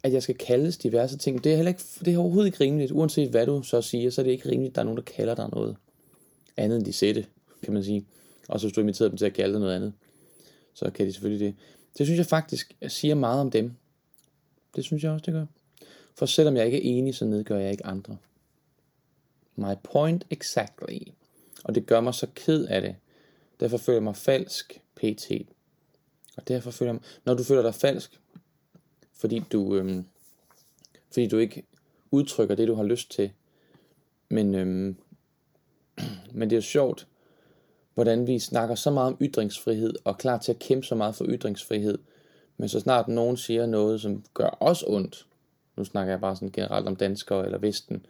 at 0.03 0.13
jeg 0.13 0.23
skal 0.23 0.35
kaldes 0.35 0.77
diverse 0.77 1.17
ting. 1.17 1.43
Det 1.43 1.51
er, 1.51 1.55
heller 1.55 1.69
ikke, 1.69 1.83
det 1.99 2.13
er 2.13 2.17
overhovedet 2.17 2.47
ikke 2.47 2.63
rimeligt. 2.63 2.91
Uanset 2.91 3.29
hvad 3.29 3.45
du 3.45 3.63
så 3.63 3.81
siger, 3.81 4.09
så 4.09 4.21
er 4.21 4.23
det 4.23 4.31
ikke 4.31 4.49
rimeligt, 4.49 4.71
at 4.71 4.75
der 4.75 4.81
er 4.81 4.85
nogen, 4.85 4.97
der 4.97 5.03
kalder 5.03 5.35
dig 5.35 5.49
noget 5.51 5.75
andet 6.57 6.77
end 6.77 6.85
de 6.85 6.93
sætte, 6.93 7.25
kan 7.63 7.73
man 7.73 7.83
sige. 7.83 8.05
Og 8.47 8.59
så 8.59 8.67
hvis 8.67 8.73
du 8.73 8.81
inviterer 8.81 9.09
dem 9.09 9.17
til 9.17 9.25
at 9.25 9.33
kalde 9.33 9.53
dig 9.53 9.59
noget 9.61 9.75
andet, 9.75 9.93
så 10.73 10.89
kan 10.89 11.05
de 11.05 11.13
selvfølgelig 11.13 11.47
det. 11.47 11.55
Det 11.97 12.05
synes 12.05 12.17
jeg 12.17 12.25
faktisk 12.25 12.75
siger 12.87 13.15
meget 13.15 13.41
om 13.41 13.51
dem. 13.51 13.73
Det 14.75 14.83
synes 14.83 15.03
jeg 15.03 15.11
også, 15.11 15.23
det 15.25 15.33
gør. 15.33 15.45
For 16.15 16.25
selvom 16.25 16.57
jeg 16.57 16.65
ikke 16.65 16.77
er 16.77 16.97
enig, 16.97 17.15
så 17.15 17.25
nedgør 17.25 17.57
jeg 17.57 17.71
ikke 17.71 17.85
andre. 17.85 18.17
My 19.55 19.73
point 19.83 20.25
exactly. 20.29 20.99
Og 21.63 21.75
det 21.75 21.85
gør 21.85 22.01
mig 22.01 22.13
så 22.13 22.27
ked 22.35 22.65
af 22.65 22.81
det. 22.81 22.95
Derfor 23.59 23.77
føler 23.77 23.97
jeg 23.97 24.03
mig 24.03 24.15
falsk, 24.15 24.81
pt. 24.95 25.31
Og 26.37 26.47
derfor 26.47 26.71
føler 26.71 26.91
jeg 26.91 26.93
mig, 26.93 27.03
når 27.25 27.33
du 27.33 27.43
føler 27.43 27.61
dig 27.61 27.75
falsk, 27.75 28.19
fordi 29.17 29.43
du, 29.51 29.75
øhm, 29.75 30.05
fordi 31.11 31.27
du 31.27 31.37
ikke 31.37 31.63
udtrykker 32.11 32.55
det, 32.55 32.67
du 32.67 32.75
har 32.75 32.83
lyst 32.83 33.11
til. 33.11 33.31
Men, 34.29 34.55
øhm, 34.55 34.95
men 36.37 36.49
det 36.49 36.55
er 36.55 36.57
jo 36.57 36.61
sjovt, 36.61 37.07
hvordan 37.93 38.27
vi 38.27 38.39
snakker 38.39 38.75
så 38.75 38.91
meget 38.91 39.13
om 39.13 39.17
ytringsfrihed, 39.21 39.93
og 40.03 40.11
er 40.11 40.17
klar 40.17 40.37
til 40.37 40.51
at 40.51 40.59
kæmpe 40.59 40.85
så 40.85 40.95
meget 40.95 41.15
for 41.15 41.25
ytringsfrihed, 41.25 41.97
men 42.57 42.69
så 42.69 42.79
snart 42.79 43.07
nogen 43.07 43.37
siger 43.37 43.65
noget, 43.65 44.01
som 44.01 44.23
gør 44.33 44.57
os 44.59 44.83
ondt, 44.87 45.27
nu 45.77 45.83
snakker 45.83 46.13
jeg 46.13 46.21
bare 46.21 46.35
sådan 46.35 46.51
generelt 46.51 46.87
om 46.87 46.95
danskere 46.95 47.45
eller 47.45 47.57
Vesten, 47.57 48.05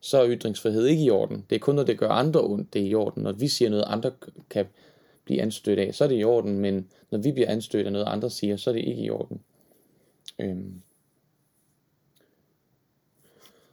så 0.00 0.22
er 0.22 0.30
ytringsfrihed 0.30 0.86
ikke 0.86 1.02
i 1.02 1.10
orden. 1.10 1.44
Det 1.50 1.56
er 1.56 1.60
kun, 1.60 1.74
når 1.74 1.82
det 1.82 1.98
gør 1.98 2.08
andre 2.08 2.40
ondt, 2.40 2.72
det 2.72 2.82
er 2.82 2.86
i 2.86 2.94
orden. 2.94 3.22
Når 3.22 3.32
vi 3.32 3.48
siger 3.48 3.70
noget, 3.70 3.84
andre 3.86 4.12
kan 4.50 4.66
blive 5.24 5.42
anstødt 5.42 5.78
af, 5.78 5.94
så 5.94 6.04
er 6.04 6.08
det 6.08 6.20
i 6.20 6.24
orden, 6.24 6.58
men 6.58 6.88
når 7.10 7.18
vi 7.18 7.32
bliver 7.32 7.50
anstødt 7.50 7.86
af 7.86 7.92
noget, 7.92 8.06
andre 8.06 8.30
siger, 8.30 8.56
så 8.56 8.70
er 8.70 8.74
det 8.74 8.84
ikke 8.84 9.02
i 9.02 9.10
orden. 9.10 9.40
Øhm. 10.38 10.82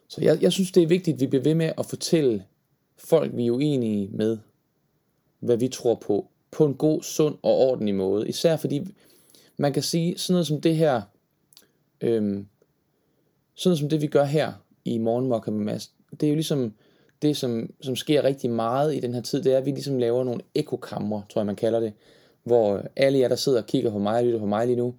Så 0.07 0.21
jeg, 0.21 0.41
jeg 0.41 0.51
synes, 0.51 0.71
det 0.71 0.83
er 0.83 0.87
vigtigt, 0.87 1.15
at 1.15 1.21
vi 1.21 1.27
bliver 1.27 1.43
ved 1.43 1.55
med 1.55 1.71
at 1.77 1.85
fortælle 1.85 2.45
folk, 2.97 3.35
vi 3.35 3.47
er 3.47 3.51
uenige 3.51 4.07
med, 4.07 4.37
hvad 5.39 5.57
vi 5.57 5.67
tror 5.67 5.95
på, 5.95 6.27
på 6.51 6.65
en 6.65 6.73
god, 6.73 7.03
sund 7.03 7.37
og 7.41 7.57
ordentlig 7.57 7.95
måde. 7.95 8.29
Især 8.29 8.57
fordi, 8.57 8.95
man 9.57 9.73
kan 9.73 9.83
sige, 9.83 10.17
sådan 10.17 10.33
noget 10.33 10.47
som 10.47 10.61
det 10.61 10.75
her, 10.75 11.01
øhm, 12.01 12.47
sådan 13.55 13.69
noget 13.69 13.79
som 13.79 13.89
det, 13.89 14.01
vi 14.01 14.07
gør 14.07 14.23
her 14.23 14.53
i 14.85 14.97
Morgenmokker 14.97 15.51
med 15.51 15.65
Mads, 15.65 15.91
det 16.11 16.23
er 16.23 16.29
jo 16.29 16.35
ligesom 16.35 16.73
det, 17.21 17.37
som, 17.37 17.73
som 17.81 17.95
sker 17.95 18.23
rigtig 18.23 18.49
meget 18.49 18.95
i 18.95 18.99
den 18.99 19.13
her 19.13 19.21
tid, 19.21 19.43
det 19.43 19.53
er, 19.53 19.57
at 19.57 19.65
vi 19.65 19.71
ligesom 19.71 19.97
laver 19.97 20.23
nogle 20.23 20.41
ekokamre, 20.55 21.23
tror 21.29 21.41
jeg, 21.41 21.45
man 21.45 21.55
kalder 21.55 21.79
det, 21.79 21.93
hvor 22.43 22.83
alle 22.95 23.19
jer, 23.19 23.27
der 23.27 23.35
sidder 23.35 23.61
og 23.61 23.67
kigger 23.67 23.91
på 23.91 23.99
mig 23.99 24.17
og 24.17 24.23
lytter 24.23 24.39
på 24.39 24.45
mig 24.45 24.67
lige 24.67 24.75
nu, 24.75 24.95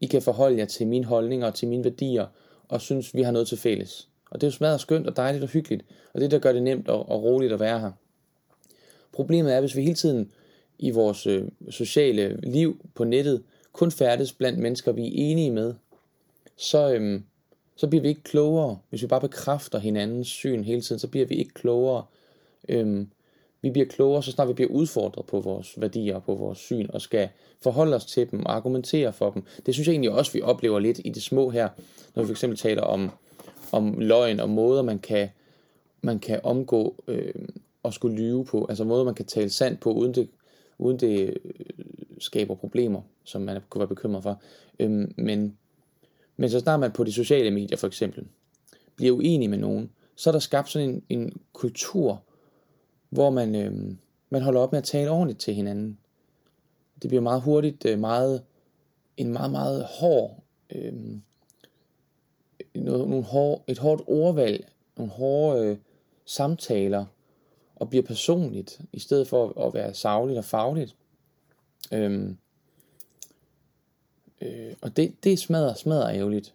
i 0.00 0.06
kan 0.06 0.22
forholde 0.22 0.58
jer 0.58 0.64
til 0.64 0.86
mine 0.86 1.04
holdninger 1.04 1.46
og 1.46 1.54
til 1.54 1.68
mine 1.68 1.84
værdier, 1.84 2.26
og 2.68 2.80
synes, 2.80 3.14
vi 3.14 3.22
har 3.22 3.32
noget 3.32 3.48
til 3.48 3.58
fælles. 3.58 4.08
Og 4.30 4.40
det 4.40 4.46
er 4.46 4.50
jo 4.50 4.56
smadret 4.56 4.80
skønt 4.80 5.06
og 5.06 5.16
dejligt 5.16 5.44
og 5.44 5.50
hyggeligt, 5.50 5.84
og 6.14 6.20
det 6.20 6.30
der 6.30 6.38
gør 6.38 6.52
det 6.52 6.62
nemt 6.62 6.88
og, 6.88 7.08
og 7.08 7.22
roligt 7.22 7.52
at 7.52 7.60
være 7.60 7.80
her. 7.80 7.92
Problemet 9.12 9.54
er, 9.54 9.60
hvis 9.60 9.76
vi 9.76 9.82
hele 9.82 9.94
tiden 9.94 10.32
i 10.78 10.90
vores 10.90 11.26
øh, 11.26 11.48
sociale 11.70 12.40
liv 12.42 12.86
på 12.94 13.04
nettet 13.04 13.42
kun 13.72 13.90
færdes 13.90 14.32
blandt 14.32 14.58
mennesker, 14.58 14.92
vi 14.92 15.06
er 15.06 15.10
enige 15.12 15.50
med, 15.50 15.74
så, 16.56 16.92
øhm, 16.92 17.24
så 17.76 17.86
bliver 17.86 18.02
vi 18.02 18.08
ikke 18.08 18.22
klogere. 18.22 18.78
Hvis 18.90 19.02
vi 19.02 19.06
bare 19.06 19.20
bekræfter 19.20 19.78
hinandens 19.78 20.28
syn 20.28 20.64
hele 20.64 20.80
tiden, 20.80 20.98
så 20.98 21.08
bliver 21.08 21.26
vi 21.26 21.34
ikke 21.34 21.54
klogere. 21.54 22.04
Øhm, 22.68 23.10
vi 23.62 23.70
bliver 23.70 23.86
klogere, 23.86 24.22
så 24.22 24.30
snart 24.30 24.48
vi 24.48 24.52
bliver 24.52 24.70
udfordret 24.70 25.26
på 25.26 25.40
vores 25.40 25.80
værdier 25.80 26.14
og 26.14 26.24
på 26.24 26.34
vores 26.34 26.58
syn, 26.58 26.86
og 26.88 27.00
skal 27.00 27.28
forholde 27.62 27.96
os 27.96 28.06
til 28.06 28.30
dem 28.30 28.46
og 28.46 28.56
argumentere 28.56 29.12
for 29.12 29.30
dem. 29.30 29.42
Det 29.66 29.74
synes 29.74 29.86
jeg 29.86 29.92
egentlig 29.92 30.10
også, 30.10 30.32
vi 30.32 30.42
oplever 30.42 30.78
lidt 30.78 31.00
i 31.04 31.10
det 31.10 31.22
små 31.22 31.50
her, 31.50 31.68
når 32.14 32.22
vi 32.22 32.26
for 32.26 32.32
eksempel 32.32 32.58
taler 32.58 32.82
om, 32.82 33.10
om 33.72 33.98
løgn 33.98 34.40
og 34.40 34.50
måder, 34.50 34.82
man 34.82 34.98
kan, 34.98 35.28
man 36.02 36.18
kan 36.18 36.40
omgå 36.42 36.94
øh, 37.08 37.34
og 37.82 37.94
skulle 37.94 38.16
lyve 38.16 38.44
på. 38.44 38.66
Altså 38.68 38.84
måder, 38.84 39.04
man 39.04 39.14
kan 39.14 39.26
tale 39.26 39.50
sandt 39.50 39.80
på, 39.80 39.92
uden 39.92 40.14
det, 40.14 40.28
uden 40.78 41.00
det 41.00 41.36
øh, 41.44 41.64
skaber 42.18 42.54
problemer, 42.54 43.00
som 43.24 43.42
man 43.42 43.60
kunne 43.68 43.80
være 43.80 43.88
bekymret 43.88 44.22
for. 44.22 44.40
Øhm, 44.78 45.14
men 45.16 45.56
men 46.40 46.50
så 46.50 46.60
snart 46.60 46.80
man 46.80 46.92
på 46.92 47.04
de 47.04 47.12
sociale 47.12 47.50
medier 47.50 47.76
for 47.76 47.86
eksempel 47.86 48.26
bliver 48.96 49.12
uenig 49.12 49.50
med 49.50 49.58
nogen, 49.58 49.90
så 50.16 50.30
er 50.30 50.32
der 50.32 50.38
skabt 50.38 50.70
sådan 50.70 50.88
en, 50.88 51.02
en 51.08 51.40
kultur, 51.52 52.22
hvor 53.10 53.30
man, 53.30 53.54
øh, 53.54 53.96
man 54.30 54.42
holder 54.42 54.60
op 54.60 54.72
med 54.72 54.78
at 54.78 54.84
tale 54.84 55.10
ordentligt 55.10 55.40
til 55.40 55.54
hinanden. 55.54 55.98
Det 57.02 57.08
bliver 57.08 57.22
meget 57.22 57.42
hurtigt 57.42 57.84
øh, 57.84 57.98
meget, 57.98 58.42
en 59.16 59.32
meget, 59.32 59.50
meget 59.50 59.84
hård, 59.84 60.42
øh, 60.70 60.92
noget, 62.74 63.08
nogle 63.08 63.24
hård, 63.24 63.64
et 63.66 63.78
hårdt 63.78 64.02
ordvalg, 64.06 64.68
nogle 64.96 65.12
hårde 65.12 65.64
øh, 65.64 65.76
samtaler, 66.24 67.06
og 67.76 67.90
bliver 67.90 68.02
personligt, 68.02 68.80
i 68.92 68.98
stedet 68.98 69.28
for 69.28 69.66
at 69.66 69.74
være 69.74 69.94
savligt 69.94 70.38
og 70.38 70.44
fagligt. 70.44 70.96
Øh, 71.92 72.34
Øh, 74.40 74.74
og 74.82 74.96
det, 74.96 75.24
det 75.24 75.38
smadrer, 75.38 75.74
smadrer 75.74 76.10
ærgerligt. 76.10 76.54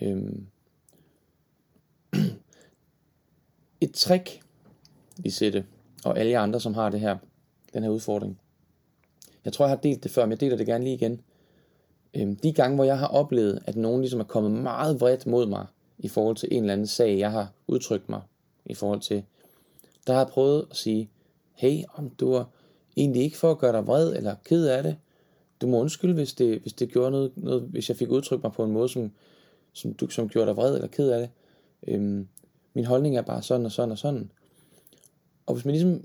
Øh, 0.00 0.32
et 3.80 3.94
trick, 3.94 4.40
i 5.24 5.30
sætte, 5.30 5.66
og 6.04 6.18
alle 6.18 6.38
andre, 6.38 6.60
som 6.60 6.74
har 6.74 6.88
det 6.88 7.00
her, 7.00 7.16
den 7.74 7.82
her 7.82 7.90
udfordring. 7.90 8.38
Jeg 9.44 9.52
tror, 9.52 9.64
jeg 9.64 9.70
har 9.70 9.76
delt 9.76 10.02
det 10.02 10.10
før, 10.10 10.24
men 10.24 10.30
jeg 10.30 10.40
deler 10.40 10.56
det 10.56 10.66
gerne 10.66 10.84
lige 10.84 10.94
igen. 10.94 11.20
Øh, 12.14 12.36
de 12.42 12.52
gange, 12.52 12.74
hvor 12.74 12.84
jeg 12.84 12.98
har 12.98 13.06
oplevet, 13.06 13.62
at 13.66 13.76
nogen 13.76 14.00
ligesom 14.00 14.20
er 14.20 14.24
kommet 14.24 14.52
meget 14.52 15.00
vredt 15.00 15.26
mod 15.26 15.46
mig, 15.46 15.66
i 15.98 16.08
forhold 16.08 16.36
til 16.36 16.48
en 16.52 16.62
eller 16.62 16.72
anden 16.72 16.86
sag, 16.86 17.18
jeg 17.18 17.30
har 17.30 17.52
udtrykt 17.66 18.08
mig 18.08 18.20
i 18.64 18.74
forhold 18.74 19.00
til, 19.00 19.24
der 20.06 20.12
har 20.12 20.20
jeg 20.20 20.28
prøvet 20.28 20.66
at 20.70 20.76
sige, 20.76 21.10
hey, 21.54 21.82
om 21.94 22.10
du 22.10 22.32
er 22.32 22.44
egentlig 22.96 23.22
ikke 23.22 23.36
for 23.36 23.50
at 23.50 23.58
gøre 23.58 23.72
dig 23.72 23.86
vred 23.86 24.16
eller 24.16 24.34
ked 24.44 24.66
af 24.66 24.82
det, 24.82 24.96
du 25.60 25.66
må 25.66 25.80
undskylde, 25.80 26.14
hvis 26.14 26.34
det, 26.34 26.60
hvis 26.60 26.72
det 26.72 26.92
gjorde 26.92 27.10
noget, 27.10 27.32
noget, 27.36 27.62
hvis 27.62 27.88
jeg 27.88 27.96
fik 27.96 28.10
udtrykt 28.10 28.42
mig 28.42 28.52
på 28.52 28.64
en 28.64 28.72
måde, 28.72 28.88
som, 28.88 29.12
som, 29.72 29.94
du, 29.94 30.08
som 30.08 30.28
gjorde 30.28 30.46
dig 30.46 30.56
vred 30.56 30.74
eller 30.74 30.88
ked 30.88 31.10
af 31.10 31.20
det. 31.20 31.30
Øhm, 31.88 32.28
min 32.74 32.84
holdning 32.84 33.16
er 33.16 33.22
bare 33.22 33.42
sådan 33.42 33.66
og 33.66 33.72
sådan 33.72 33.92
og 33.92 33.98
sådan. 33.98 34.32
Og 35.46 35.54
hvis 35.54 35.64
man 35.64 35.74
ligesom 35.74 36.04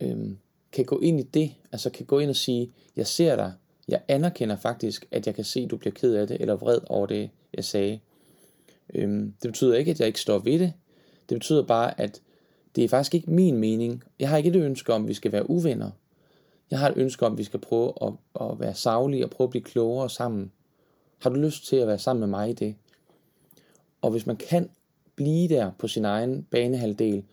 øhm, 0.00 0.38
kan 0.72 0.84
gå 0.84 0.98
ind 0.98 1.20
i 1.20 1.22
det, 1.22 1.54
altså 1.72 1.90
kan 1.90 2.06
gå 2.06 2.18
ind 2.18 2.30
og 2.30 2.36
sige, 2.36 2.72
jeg 2.96 3.06
ser 3.06 3.36
dig, 3.36 3.52
jeg 3.88 4.02
anerkender 4.08 4.56
faktisk, 4.56 5.06
at 5.10 5.26
jeg 5.26 5.34
kan 5.34 5.44
se, 5.44 5.60
at 5.60 5.70
du 5.70 5.76
bliver 5.76 5.94
ked 5.94 6.14
af 6.14 6.26
det, 6.26 6.40
eller 6.40 6.56
vred 6.56 6.78
over 6.86 7.06
det, 7.06 7.30
jeg 7.54 7.64
sagde. 7.64 8.00
Øhm, 8.94 9.34
det 9.42 9.48
betyder 9.48 9.76
ikke, 9.76 9.90
at 9.90 10.00
jeg 10.00 10.06
ikke 10.06 10.20
står 10.20 10.38
ved 10.38 10.58
det. 10.58 10.72
Det 11.28 11.34
betyder 11.34 11.62
bare, 11.62 12.00
at 12.00 12.22
det 12.76 12.84
er 12.84 12.88
faktisk 12.88 13.14
ikke 13.14 13.30
min 13.30 13.56
mening. 13.56 14.04
Jeg 14.18 14.28
har 14.28 14.36
ikke 14.36 14.48
et 14.48 14.56
ønske 14.56 14.92
om, 14.94 15.02
at 15.02 15.08
vi 15.08 15.14
skal 15.14 15.32
være 15.32 15.50
uvenner. 15.50 15.90
Jeg 16.70 16.78
har 16.78 16.88
et 16.88 16.96
ønske 16.96 17.26
om, 17.26 17.32
at 17.32 17.38
vi 17.38 17.44
skal 17.44 17.60
prøve 17.60 17.92
at, 18.02 18.12
at 18.40 18.60
være 18.60 18.74
savlige 18.74 19.24
og 19.24 19.30
prøve 19.30 19.46
at 19.46 19.50
blive 19.50 19.62
klogere 19.62 20.10
sammen. 20.10 20.52
Har 21.18 21.30
du 21.30 21.36
lyst 21.36 21.66
til 21.66 21.76
at 21.76 21.86
være 21.86 21.98
sammen 21.98 22.20
med 22.20 22.28
mig 22.28 22.50
i 22.50 22.52
det? 22.52 22.74
Og 24.02 24.10
hvis 24.10 24.26
man 24.26 24.36
kan 24.36 24.70
blive 25.14 25.48
der 25.48 25.70
på 25.78 25.88
sin 25.88 26.04
egen 26.04 26.46
banehalvdel, 26.50 27.24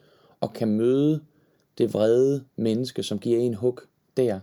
og 0.42 0.54
kan 0.54 0.68
møde 0.68 1.22
det 1.78 1.94
vrede 1.94 2.44
menneske, 2.56 3.04
som 3.04 3.20
giver 3.20 3.40
en 3.40 3.54
hug 3.54 3.80
der, 4.18 4.40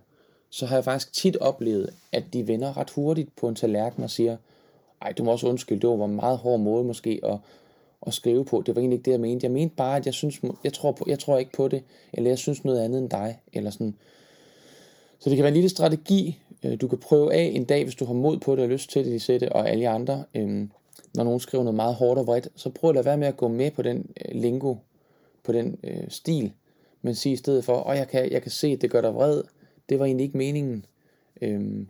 så 0.50 0.66
har 0.66 0.76
jeg 0.76 0.84
faktisk 0.84 1.12
tit 1.12 1.36
oplevet, 1.36 1.90
at 2.12 2.24
de 2.32 2.48
vender 2.48 2.76
ret 2.76 2.90
hurtigt 2.90 3.36
på 3.36 3.48
en 3.48 3.54
tallerken 3.54 4.02
og 4.02 4.10
siger, 4.10 4.36
ej, 5.02 5.12
du 5.12 5.24
må 5.24 5.32
også 5.32 5.48
undskylde, 5.48 5.80
det 5.80 5.98
var 5.98 6.04
en 6.04 6.16
meget 6.16 6.38
hård 6.38 6.60
måde 6.60 6.84
måske 6.84 7.20
at, 7.22 7.38
at 8.06 8.14
skrive 8.14 8.44
på. 8.44 8.62
Det 8.66 8.76
var 8.76 8.80
egentlig 8.80 8.96
ikke 8.96 9.04
det, 9.04 9.12
jeg 9.12 9.20
mente. 9.20 9.44
Jeg 9.44 9.52
mente 9.52 9.76
bare, 9.76 9.96
at 9.96 10.06
jeg, 10.06 10.14
synes, 10.14 10.40
jeg, 10.64 10.72
tror 10.72 10.92
på, 10.92 11.04
jeg 11.08 11.18
tror 11.18 11.38
ikke 11.38 11.52
på 11.52 11.68
det, 11.68 11.82
eller 12.12 12.30
jeg 12.30 12.38
synes 12.38 12.64
noget 12.64 12.80
andet 12.80 12.98
end 12.98 13.10
dig, 13.10 13.40
eller 13.52 13.70
sådan. 13.70 13.94
Så 15.18 15.30
det 15.30 15.36
kan 15.36 15.42
være 15.42 15.50
en 15.50 15.54
lille 15.54 15.68
strategi, 15.68 16.38
øh, 16.62 16.80
du 16.80 16.88
kan 16.88 16.98
prøve 16.98 17.34
af 17.34 17.52
en 17.54 17.64
dag, 17.64 17.84
hvis 17.84 17.94
du 17.94 18.04
har 18.04 18.14
mod 18.14 18.38
på 18.38 18.56
det 18.56 18.64
og 18.64 18.70
lyst 18.70 18.90
til 18.90 19.04
det, 19.04 19.12
de 19.12 19.20
sætte, 19.20 19.52
og 19.52 19.70
alle 19.70 19.88
andre. 19.88 20.24
Øhm, 20.34 20.70
når 21.14 21.24
nogen 21.24 21.40
skriver 21.40 21.64
noget 21.64 21.76
meget 21.76 21.94
hårdt 21.94 22.18
og 22.18 22.26
vredt, 22.26 22.48
så 22.56 22.70
prøv 22.70 22.90
at 22.90 22.94
lade 22.94 23.06
være 23.06 23.16
med 23.16 23.28
at 23.28 23.36
gå 23.36 23.48
med 23.48 23.70
på 23.70 23.82
den 23.82 24.10
øh, 24.24 24.40
lingo, 24.40 24.74
på 25.42 25.52
den 25.52 25.78
øh, 25.84 26.08
stil, 26.08 26.52
men 27.02 27.14
sige 27.14 27.32
i 27.32 27.36
stedet 27.36 27.64
for, 27.64 27.72
og 27.72 27.96
jeg 27.96 28.08
kan, 28.08 28.32
jeg 28.32 28.42
kan 28.42 28.50
se, 28.50 28.66
at 28.66 28.80
det 28.82 28.90
gør 28.90 29.00
dig 29.00 29.14
vred, 29.14 29.42
det 29.88 29.98
var 29.98 30.04
egentlig 30.04 30.24
ikke 30.24 30.38
meningen. 30.38 30.86
Øhm, 31.42 31.88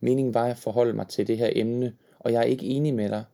meningen 0.00 0.34
var 0.34 0.46
at 0.46 0.56
forholde 0.56 0.92
mig 0.92 1.08
til 1.08 1.26
det 1.26 1.38
her 1.38 1.50
emne, 1.52 1.92
og 2.18 2.32
jeg 2.32 2.38
er 2.38 2.44
ikke 2.44 2.66
enig 2.66 2.94
med 2.94 3.08
dig, 3.08 3.24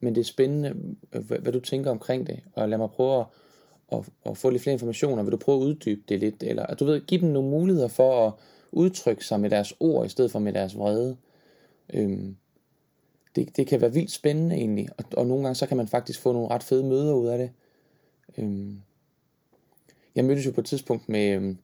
men 0.00 0.14
det 0.14 0.20
er 0.20 0.24
spændende, 0.24 0.74
øh, 1.12 1.24
hvad, 1.24 1.38
hvad 1.38 1.52
du 1.52 1.60
tænker 1.60 1.90
omkring 1.90 2.26
det, 2.26 2.40
og 2.52 2.68
lad 2.68 2.78
mig 2.78 2.90
prøve 2.90 3.20
at, 3.20 3.26
at, 3.92 3.98
at 4.26 4.36
få 4.36 4.50
lidt 4.50 4.62
flere 4.62 4.72
informationer. 4.72 5.22
Vil 5.22 5.32
du 5.32 5.36
prøve 5.36 5.60
at 5.60 5.66
uddybe 5.66 6.02
det 6.08 6.20
lidt, 6.20 6.42
eller 6.42 6.62
at 6.62 6.80
du 6.80 6.84
ved, 6.84 7.00
give 7.06 7.20
dem 7.20 7.28
nogle 7.28 7.50
muligheder 7.50 7.88
for 7.88 8.26
at 8.26 8.32
udtrykke 8.72 9.24
sig 9.24 9.40
med 9.40 9.50
deres 9.50 9.74
ord, 9.80 10.06
i 10.06 10.08
stedet 10.08 10.30
for 10.30 10.38
med 10.38 10.52
deres 10.52 10.78
vrede. 10.78 11.16
Øhm, 11.94 12.36
det, 13.36 13.56
det 13.56 13.66
kan 13.66 13.80
være 13.80 13.92
vildt 13.92 14.10
spændende 14.10 14.56
egentlig, 14.56 14.88
og, 14.98 15.04
og 15.16 15.26
nogle 15.26 15.42
gange 15.42 15.54
så 15.54 15.66
kan 15.66 15.76
man 15.76 15.88
faktisk 15.88 16.20
få 16.20 16.32
nogle 16.32 16.48
ret 16.48 16.62
fede 16.62 16.84
møder 16.84 17.14
ud 17.14 17.26
af 17.26 17.38
det. 17.38 17.50
Øhm, 18.38 18.80
jeg 20.16 20.24
mødtes 20.24 20.46
jo 20.46 20.50
på 20.50 20.60
et 20.60 20.66
tidspunkt 20.66 21.08
med, 21.08 21.28
øhm, 21.28 21.58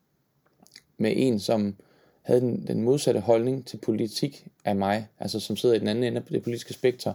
med 0.98 1.12
en, 1.16 1.40
som 1.40 1.76
havde 2.22 2.40
den, 2.40 2.66
den 2.66 2.82
modsatte 2.82 3.20
holdning 3.20 3.66
til 3.66 3.76
politik 3.76 4.46
af 4.64 4.76
mig, 4.76 5.08
altså 5.18 5.40
som 5.40 5.56
sidder 5.56 5.74
i 5.74 5.78
den 5.78 5.88
anden 5.88 6.04
ende 6.04 6.18
af 6.18 6.24
det 6.24 6.42
politiske 6.42 6.74
spektrum, 6.74 7.14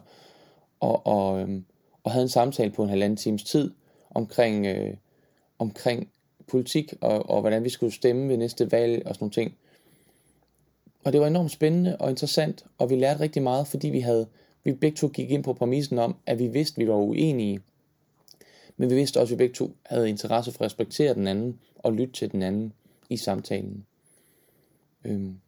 og, 0.79 1.07
og, 1.07 1.39
øhm, 1.39 1.65
og 2.03 2.11
havde 2.11 2.23
en 2.23 2.29
samtale 2.29 2.71
på 2.71 2.83
en 2.83 2.89
halvanden 2.89 3.17
times 3.17 3.43
tid 3.43 3.71
omkring, 4.09 4.65
øh, 4.65 4.93
omkring 5.59 6.09
politik 6.47 6.93
og, 7.01 7.29
og 7.29 7.41
hvordan 7.41 7.63
vi 7.63 7.69
skulle 7.69 7.93
stemme 7.93 8.29
ved 8.29 8.37
næste 8.37 8.71
valg 8.71 9.05
og 9.05 9.15
sådan 9.15 9.23
nogle 9.23 9.33
ting. 9.33 9.55
Og 11.03 11.13
det 11.13 11.21
var 11.21 11.27
enormt 11.27 11.51
spændende 11.51 11.97
og 11.97 12.09
interessant, 12.09 12.65
og 12.77 12.89
vi 12.89 12.95
lærte 12.95 13.19
rigtig 13.19 13.43
meget, 13.43 13.67
fordi 13.67 13.89
vi 13.89 13.99
havde 13.99 14.27
vi 14.63 14.73
begge 14.73 14.95
to 14.95 15.07
gik 15.07 15.31
ind 15.31 15.43
på 15.43 15.53
præmissen 15.53 15.99
om, 15.99 16.15
at 16.25 16.39
vi 16.39 16.47
vidste, 16.47 16.81
at 16.81 16.85
vi 16.85 16.91
var 16.91 16.95
uenige. 16.95 17.59
Men 18.77 18.89
vi 18.89 18.95
vidste 18.95 19.19
også, 19.19 19.33
at 19.33 19.39
vi 19.39 19.43
begge 19.43 19.55
to 19.55 19.75
havde 19.85 20.09
interesse 20.09 20.51
for 20.51 20.59
at 20.59 20.65
respektere 20.65 21.13
den 21.13 21.27
anden 21.27 21.59
og 21.75 21.93
lytte 21.93 22.13
til 22.13 22.31
den 22.31 22.43
anden 22.43 22.73
i 23.09 23.17
samtalen. 23.17 23.85
Øhm. 25.05 25.39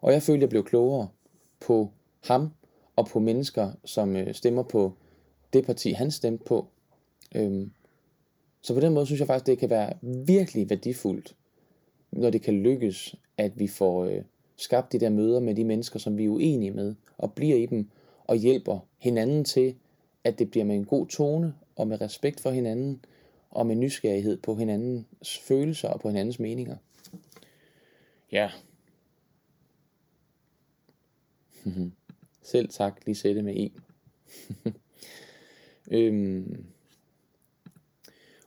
Og 0.00 0.12
jeg 0.12 0.22
følte, 0.22 0.38
at 0.38 0.42
jeg 0.42 0.48
blev 0.48 0.64
klogere 0.64 1.08
på 1.60 1.90
ham 2.20 2.50
og 2.96 3.06
på 3.06 3.20
mennesker, 3.20 3.72
som 3.84 4.16
øh, 4.16 4.34
stemmer 4.34 4.62
på 4.62 4.92
det 5.52 5.66
parti, 5.66 5.90
han 5.90 6.10
stemte 6.10 6.44
på. 6.44 6.66
Øhm. 7.34 7.72
Så 8.62 8.74
på 8.74 8.80
den 8.80 8.92
måde 8.92 9.06
synes 9.06 9.20
jeg 9.20 9.26
faktisk, 9.26 9.46
det 9.46 9.58
kan 9.58 9.70
være 9.70 9.92
virkelig 10.26 10.70
værdifuldt, 10.70 11.34
når 12.12 12.30
det 12.30 12.42
kan 12.42 12.54
lykkes, 12.54 13.16
at 13.38 13.58
vi 13.58 13.68
får 13.68 14.04
øh, 14.04 14.22
skabt 14.56 14.92
de 14.92 15.00
der 15.00 15.08
møder 15.08 15.40
med 15.40 15.54
de 15.54 15.64
mennesker, 15.64 15.98
som 15.98 16.18
vi 16.18 16.24
er 16.24 16.28
uenige 16.28 16.70
med, 16.70 16.94
og 17.18 17.32
bliver 17.32 17.56
i 17.56 17.66
dem, 17.66 17.88
og 18.24 18.36
hjælper 18.36 18.78
hinanden 18.98 19.44
til, 19.44 19.74
at 20.24 20.38
det 20.38 20.50
bliver 20.50 20.64
med 20.64 20.76
en 20.76 20.84
god 20.84 21.06
tone 21.06 21.54
og 21.76 21.88
med 21.88 22.00
respekt 22.00 22.40
for 22.40 22.50
hinanden 22.50 23.04
og 23.50 23.66
med 23.66 23.76
nysgerrighed 23.76 24.36
på 24.36 24.54
hinandens 24.54 25.38
følelser 25.38 25.88
og 25.88 26.00
på 26.00 26.08
hinandens 26.08 26.38
meninger. 26.38 26.76
Ja. 28.32 28.50
Selv 32.42 32.68
tak, 32.68 33.00
lige 33.06 33.14
sætte 33.14 33.42
med 33.42 33.52
en. 33.56 33.72
øhm. 35.90 36.64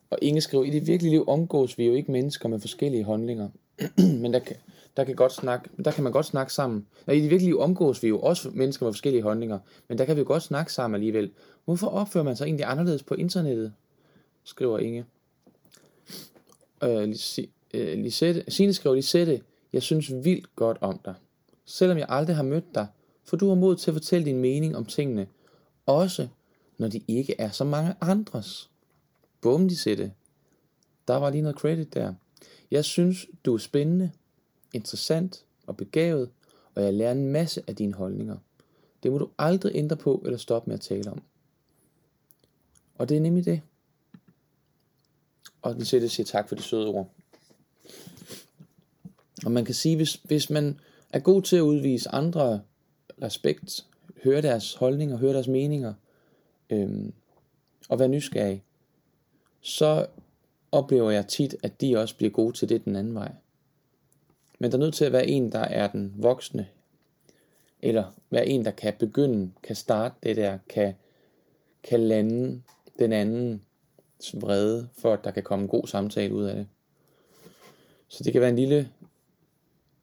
Og 0.09 0.17
Inge 0.21 0.41
skriver, 0.41 0.63
i 0.63 0.69
det 0.69 0.87
virkelige 0.87 1.11
liv 1.11 1.23
omgås 1.27 1.77
vi 1.77 1.85
jo 1.85 1.93
ikke 1.93 2.11
mennesker 2.11 2.49
med 2.49 2.59
forskellige 2.59 3.05
handlinger. 3.05 3.49
Men 4.21 4.33
der 4.33 4.39
kan, 4.39 4.55
der 4.97 5.03
kan, 5.03 5.15
godt 5.15 5.33
snakke, 5.33 5.69
der 5.85 5.91
kan 5.91 6.03
man 6.03 6.13
godt 6.13 6.25
snakke 6.25 6.53
sammen. 6.53 6.87
Og 7.05 7.15
i 7.15 7.21
det 7.21 7.29
virkelige 7.29 7.59
omgås 7.59 8.03
vi 8.03 8.07
jo 8.07 8.19
også 8.19 8.49
mennesker 8.49 8.85
med 8.85 8.93
forskellige 8.93 9.23
holdninger, 9.23 9.59
men 9.87 9.97
der 9.97 10.05
kan 10.05 10.15
vi 10.15 10.21
jo 10.21 10.27
godt 10.27 10.43
snakke 10.43 10.73
sammen 10.73 10.95
alligevel. 10.95 11.31
Hvorfor 11.67 11.87
opfører 11.87 12.23
man 12.23 12.35
sig 12.35 12.45
egentlig 12.45 12.65
anderledes 12.65 13.03
på 13.03 13.13
internettet? 13.13 13.73
skriver 14.43 14.79
Inge. 14.79 15.05
Øh, 16.83 17.15
øh 17.73 17.97
Lisette, 17.97 18.43
Signe 18.47 18.73
skriver, 18.73 18.95
Lisette, 18.95 19.41
jeg 19.73 19.83
synes 19.83 20.11
vildt 20.23 20.55
godt 20.55 20.77
om 20.81 20.99
dig. 21.05 21.13
Selvom 21.65 21.97
jeg 21.97 22.05
aldrig 22.09 22.35
har 22.35 22.43
mødt 22.43 22.75
dig, 22.75 22.87
for 23.23 23.37
du 23.37 23.47
har 23.47 23.55
mod 23.55 23.75
til 23.75 23.91
at 23.91 23.95
fortælle 23.95 24.25
din 24.25 24.39
mening 24.39 24.77
om 24.77 24.85
tingene, 24.85 25.27
også 25.85 26.27
når 26.77 26.87
de 26.87 27.01
ikke 27.07 27.35
er 27.39 27.49
så 27.51 27.63
mange 27.63 27.95
andres. 28.01 28.69
Bum, 29.41 29.67
Lisette. 29.67 30.11
Der 31.07 31.15
var 31.15 31.29
lige 31.29 31.41
noget 31.41 31.57
credit 31.57 31.93
der. 31.93 32.13
Jeg 32.71 32.85
synes, 32.85 33.27
du 33.45 33.53
er 33.53 33.57
spændende, 33.57 34.11
interessant 34.73 35.45
og 35.65 35.77
begavet, 35.77 36.29
og 36.75 36.83
jeg 36.83 36.93
lærer 36.93 37.11
en 37.11 37.31
masse 37.31 37.63
af 37.67 37.75
dine 37.75 37.93
holdninger. 37.93 38.37
Det 39.03 39.11
må 39.11 39.17
du 39.17 39.29
aldrig 39.37 39.75
ændre 39.75 39.97
på 39.97 40.21
eller 40.25 40.37
stoppe 40.37 40.69
med 40.69 40.75
at 40.75 40.81
tale 40.81 41.11
om. 41.11 41.21
Og 42.97 43.09
det 43.09 43.17
er 43.17 43.21
nemlig 43.21 43.45
det. 43.45 43.61
Og 45.61 45.75
den 45.75 45.85
siger, 45.85 46.07
siger 46.07 46.25
tak 46.25 46.49
for 46.49 46.55
de 46.55 46.61
søde 46.61 46.87
ord. 46.87 47.09
Og 49.45 49.51
man 49.51 49.65
kan 49.65 49.75
sige, 49.75 49.95
hvis, 49.95 50.13
hvis 50.13 50.49
man 50.49 50.79
er 51.13 51.19
god 51.19 51.41
til 51.41 51.55
at 51.55 51.61
udvise 51.61 52.09
andre 52.09 52.61
respekt, 53.21 53.85
høre 54.23 54.41
deres 54.41 54.73
holdninger, 54.73 55.17
høre 55.17 55.33
deres 55.33 55.47
meninger, 55.47 55.93
øhm, 56.69 57.13
og 57.89 57.99
være 57.99 58.07
nysgerrig, 58.07 58.63
så 59.61 60.07
oplever 60.71 61.11
jeg 61.11 61.27
tit, 61.27 61.55
at 61.63 61.81
de 61.81 61.97
også 61.97 62.15
bliver 62.17 62.31
gode 62.31 62.57
til 62.57 62.69
det 62.69 62.85
den 62.85 62.95
anden 62.95 63.15
vej. 63.15 63.31
Men 64.59 64.71
der 64.71 64.77
er 64.77 64.81
nødt 64.81 64.93
til 64.93 65.05
at 65.05 65.11
være 65.11 65.27
en, 65.27 65.51
der 65.51 65.59
er 65.59 65.91
den 65.91 66.13
voksne, 66.17 66.67
eller 67.81 68.13
være 68.29 68.47
en, 68.47 68.65
der 68.65 68.71
kan 68.71 68.93
begynde, 68.99 69.51
kan 69.63 69.75
starte 69.75 70.15
det 70.23 70.35
der, 70.35 70.57
kan, 70.69 70.93
kan 71.83 71.99
lande 71.99 72.61
den 72.99 73.13
anden 73.13 73.61
vrede, 74.33 74.89
for 74.97 75.13
at 75.13 75.23
der 75.23 75.31
kan 75.31 75.43
komme 75.43 75.63
en 75.63 75.69
god 75.69 75.87
samtale 75.87 76.33
ud 76.33 76.43
af 76.43 76.55
det. 76.55 76.67
Så 78.07 78.23
det 78.23 78.33
kan 78.33 78.41
være 78.41 78.49
en 78.49 78.55
lille, 78.55 78.91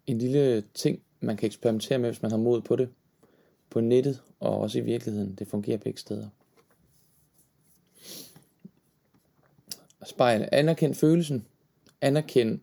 en 0.07 0.18
lille 0.18 0.64
ting, 0.74 1.03
man 1.20 1.36
kan 1.36 1.47
eksperimentere 1.47 1.99
med, 1.99 2.11
hvis 2.11 2.22
man 2.22 2.30
har 2.30 2.38
mod 2.38 2.61
på 2.61 2.76
det. 2.76 2.88
På 3.70 3.80
nettet 3.80 4.22
og 4.40 4.59
også 4.59 4.78
i 4.78 4.82
virkeligheden. 4.82 5.34
Det 5.34 5.49
fungerer 5.49 5.78
begge 5.78 6.01
steder. 6.01 6.28
Spejl. 10.05 10.49
Anerkend 10.53 10.95
følelsen. 10.95 11.47
Anerkend. 12.01 12.61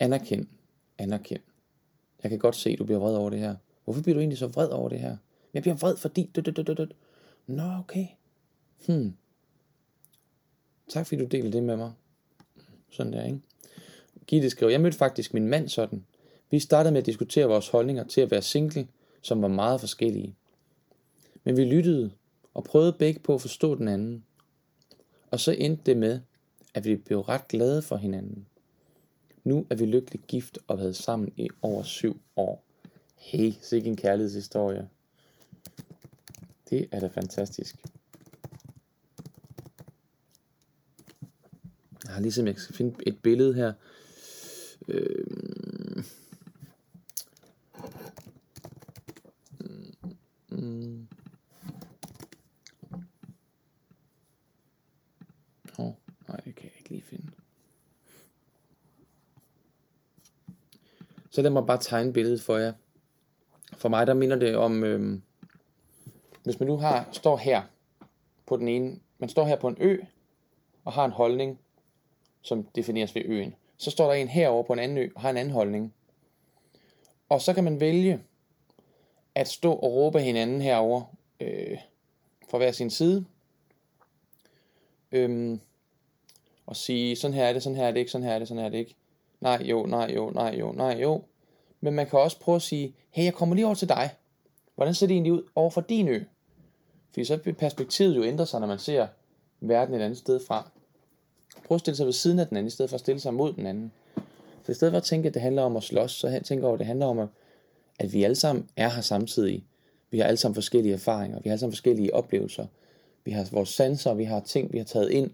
Anerkend 0.00 0.46
anerkend. 1.02 1.40
Jeg 2.22 2.30
kan 2.30 2.38
godt 2.38 2.56
se, 2.56 2.70
at 2.70 2.78
du 2.78 2.84
bliver 2.84 2.98
vred 2.98 3.16
over 3.16 3.30
det 3.30 3.38
her. 3.38 3.56
Hvorfor 3.84 4.02
bliver 4.02 4.14
du 4.14 4.20
egentlig 4.20 4.38
så 4.38 4.46
vred 4.46 4.68
over 4.68 4.88
det 4.88 5.00
her? 5.00 5.16
Jeg 5.54 5.62
bliver 5.62 5.74
vred, 5.76 5.96
fordi... 5.96 6.30
Nå, 7.46 7.62
okay. 7.62 8.06
Hmm. 8.86 9.14
Tak 10.92 11.06
fordi 11.06 11.20
du 11.20 11.26
deler 11.26 11.50
det 11.50 11.62
med 11.62 11.76
mig. 11.76 11.92
Sådan 12.90 13.12
der, 13.12 13.24
ikke? 13.24 13.40
Gitte 14.26 14.50
skriver, 14.50 14.70
jeg 14.70 14.80
mødte 14.80 14.98
faktisk 14.98 15.34
min 15.34 15.48
mand 15.48 15.68
sådan. 15.68 16.04
Vi 16.50 16.58
startede 16.58 16.92
med 16.92 17.00
at 17.00 17.06
diskutere 17.06 17.46
vores 17.46 17.68
holdninger 17.68 18.04
til 18.04 18.20
at 18.20 18.30
være 18.30 18.42
single, 18.42 18.88
som 19.22 19.42
var 19.42 19.48
meget 19.48 19.80
forskellige. 19.80 20.34
Men 21.44 21.56
vi 21.56 21.64
lyttede 21.64 22.10
og 22.54 22.64
prøvede 22.64 22.92
begge 22.92 23.20
på 23.20 23.34
at 23.34 23.40
forstå 23.40 23.74
den 23.74 23.88
anden. 23.88 24.24
Og 25.30 25.40
så 25.40 25.52
endte 25.52 25.82
det 25.86 25.96
med, 25.96 26.20
at 26.74 26.84
vi 26.84 26.96
blev 26.96 27.20
ret 27.20 27.48
glade 27.48 27.82
for 27.82 27.96
hinanden. 27.96 28.46
Nu 29.44 29.66
er 29.70 29.74
vi 29.74 29.86
lykkeligt 29.86 30.26
gift 30.26 30.58
og 30.66 30.78
været 30.78 30.96
sammen 30.96 31.32
i 31.36 31.48
over 31.62 31.82
syv 31.82 32.20
år. 32.36 32.64
Hey, 33.16 33.52
sikke 33.62 33.88
en 33.88 33.96
kærlighedshistorie. 33.96 34.88
Det 36.70 36.88
er 36.90 37.00
da 37.00 37.06
fantastisk. 37.06 37.76
Jeg 42.12 42.16
har 42.16 42.22
ligesom, 42.22 42.46
jeg 42.46 42.56
skal 42.56 42.76
finde 42.76 42.94
et 43.06 43.22
billede 43.22 43.54
her. 43.54 43.72
Øh, 44.88 46.04
mm, 50.48 51.08
oh, 55.78 55.92
nej, 56.28 56.36
det 56.36 56.54
kan 56.54 56.64
jeg 56.64 56.72
ikke 56.78 56.90
lige 56.90 57.02
finde. 57.02 57.30
Så 61.30 61.42
lad 61.42 61.50
mig 61.50 61.66
bare 61.66 61.78
tegne 61.80 62.12
billedet 62.12 62.42
for 62.42 62.56
jer. 62.56 62.72
For 63.76 63.88
mig 63.88 64.06
der 64.06 64.14
minder 64.14 64.36
det 64.36 64.56
om, 64.56 64.84
øh, 64.84 65.18
hvis 66.44 66.60
man 66.60 66.66
nu 66.66 66.76
har, 66.76 67.08
står 67.12 67.36
her 67.36 67.62
på 68.46 68.56
den 68.56 68.68
ene, 68.68 69.00
man 69.18 69.28
står 69.28 69.44
her 69.44 69.56
på 69.56 69.68
en 69.68 69.76
ø, 69.80 69.98
og 70.84 70.92
har 70.92 71.04
en 71.04 71.12
holdning, 71.12 71.58
som 72.42 72.62
defineres 72.76 73.14
ved 73.14 73.22
øen. 73.24 73.54
Så 73.76 73.90
står 73.90 74.06
der 74.06 74.12
en 74.12 74.28
herover 74.28 74.62
på 74.62 74.72
en 74.72 74.78
anden 74.78 74.98
ø 74.98 75.08
og 75.14 75.20
har 75.20 75.30
en 75.30 75.36
anden 75.36 75.54
holdning. 75.54 75.94
Og 77.28 77.40
så 77.40 77.52
kan 77.52 77.64
man 77.64 77.80
vælge 77.80 78.20
at 79.34 79.48
stå 79.48 79.72
og 79.72 79.92
råbe 79.92 80.20
hinanden 80.20 80.60
herover 80.60 81.02
øh, 81.40 81.78
fra 82.50 82.58
hver 82.58 82.72
sin 82.72 82.90
side. 82.90 83.24
Øhm, 85.12 85.60
og 86.66 86.76
sige, 86.76 87.16
sådan 87.16 87.34
her 87.34 87.44
er 87.44 87.52
det, 87.52 87.62
sådan 87.62 87.76
her 87.76 87.86
er 87.86 87.90
det 87.90 88.00
ikke, 88.00 88.10
sådan 88.10 88.26
her 88.26 88.34
er 88.34 88.38
det, 88.38 88.48
sådan 88.48 88.58
her 88.58 88.66
er 88.66 88.70
det 88.70 88.78
ikke. 88.78 88.94
Nej, 89.40 89.62
jo, 89.64 89.86
nej, 89.86 90.12
jo, 90.14 90.30
nej, 90.30 90.56
jo, 90.58 90.72
nej, 90.72 90.98
jo. 91.02 91.22
Men 91.80 91.94
man 91.94 92.06
kan 92.06 92.18
også 92.18 92.40
prøve 92.40 92.56
at 92.56 92.62
sige, 92.62 92.94
hey, 93.10 93.24
jeg 93.24 93.34
kommer 93.34 93.54
lige 93.54 93.66
over 93.66 93.74
til 93.74 93.88
dig. 93.88 94.10
Hvordan 94.74 94.94
ser 94.94 95.06
det 95.06 95.14
egentlig 95.14 95.32
ud 95.32 95.42
over 95.54 95.70
for 95.70 95.80
din 95.80 96.08
ø? 96.08 96.20
Fordi 97.10 97.24
så 97.24 97.36
vil 97.36 97.52
perspektivet 97.52 98.16
jo 98.16 98.24
ændre 98.24 98.46
sig, 98.46 98.60
når 98.60 98.66
man 98.66 98.78
ser 98.78 99.06
verden 99.60 99.94
et 99.94 100.00
andet 100.00 100.18
sted 100.18 100.40
fra. 100.46 100.70
Prøv 101.64 101.74
at 101.74 101.80
stille 101.80 101.96
sig 101.96 102.06
ved 102.06 102.12
siden 102.12 102.38
af 102.38 102.46
den 102.46 102.56
anden, 102.56 102.66
i 102.66 102.70
stedet 102.70 102.90
for 102.90 102.94
at 102.94 103.00
stille 103.00 103.20
sig 103.20 103.34
mod 103.34 103.52
den 103.52 103.66
anden. 103.66 103.92
Så 104.66 104.72
i 104.72 104.74
stedet 104.74 104.92
for 104.92 104.96
at 104.96 105.04
tænke, 105.04 105.28
at 105.28 105.34
det 105.34 105.42
handler 105.42 105.62
om 105.62 105.76
at 105.76 105.82
slås, 105.82 106.12
så 106.12 106.40
tænker 106.44 106.66
over, 106.66 106.74
at 106.74 106.78
det 106.78 106.86
handler 106.86 107.06
om, 107.06 107.28
at 107.98 108.12
vi 108.12 108.24
alle 108.24 108.34
sammen 108.34 108.68
er 108.76 108.88
her 108.88 109.02
samtidig. 109.02 109.64
Vi 110.10 110.18
har 110.18 110.24
alle 110.24 110.36
sammen 110.36 110.54
forskellige 110.54 110.94
erfaringer, 110.94 111.38
vi 111.38 111.48
har 111.48 111.52
alle 111.52 111.60
sammen 111.60 111.72
forskellige 111.72 112.14
oplevelser. 112.14 112.66
Vi 113.24 113.30
har 113.30 113.48
vores 113.52 113.68
sanser, 113.68 114.14
vi 114.14 114.24
har 114.24 114.40
ting, 114.40 114.72
vi 114.72 114.78
har 114.78 114.84
taget 114.84 115.10
ind. 115.10 115.30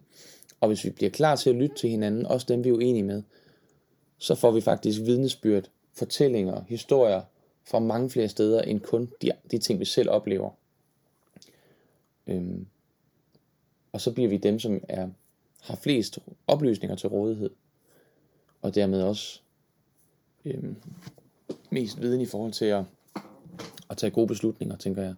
Og 0.60 0.68
hvis 0.68 0.84
vi 0.84 0.90
bliver 0.90 1.10
klar 1.10 1.36
til 1.36 1.50
at 1.50 1.56
lytte 1.56 1.76
til 1.76 1.90
hinanden, 1.90 2.26
også 2.26 2.46
dem 2.48 2.64
vi 2.64 2.68
er 2.68 2.72
uenige 2.72 3.02
med, 3.02 3.22
så 4.18 4.34
får 4.34 4.50
vi 4.50 4.60
faktisk 4.60 5.00
vidnesbyrd, 5.00 5.64
fortællinger, 5.92 6.64
historier 6.68 7.22
fra 7.64 7.78
mange 7.78 8.10
flere 8.10 8.28
steder 8.28 8.62
end 8.62 8.80
kun 8.80 9.12
de, 9.22 9.30
de 9.50 9.58
ting, 9.58 9.80
vi 9.80 9.84
selv 9.84 10.10
oplever. 10.10 10.50
Øhm, 12.26 12.66
og 13.92 14.00
så 14.00 14.12
bliver 14.12 14.28
vi 14.28 14.36
dem, 14.36 14.58
som 14.58 14.80
er, 14.88 15.08
har 15.68 15.76
flest 15.76 16.18
oplysninger 16.46 16.96
til 16.96 17.08
rådighed. 17.08 17.50
Og 18.62 18.74
dermed 18.74 19.02
også 19.02 19.40
øhm, 20.44 20.76
mest 21.70 22.00
viden 22.00 22.20
i 22.20 22.26
forhold 22.26 22.52
til 22.52 22.64
at, 22.64 22.84
at 23.90 23.96
tage 23.96 24.10
gode 24.10 24.26
beslutninger, 24.26 24.76
tænker 24.76 25.02
jeg. 25.02 25.14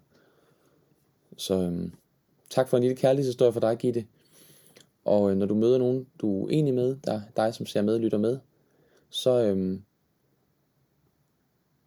Så 1.36 1.54
øhm, 1.54 1.92
tak 2.50 2.68
for 2.68 2.76
en 2.76 2.82
lille 2.82 2.96
kærlighedshistorie 2.96 3.52
for 3.52 3.60
dig, 3.60 3.78
Gitte. 3.78 4.06
Og 5.04 5.30
øh, 5.30 5.36
når 5.36 5.46
du 5.46 5.54
møder 5.54 5.78
nogen, 5.78 6.06
du 6.20 6.46
er 6.46 6.50
enig 6.50 6.74
med, 6.74 6.96
der 7.04 7.20
dig, 7.36 7.54
som 7.54 7.66
ser 7.66 7.82
med 7.82 7.98
lytter 7.98 8.18
med, 8.18 8.38
så, 9.10 9.42
øhm, 9.44 9.82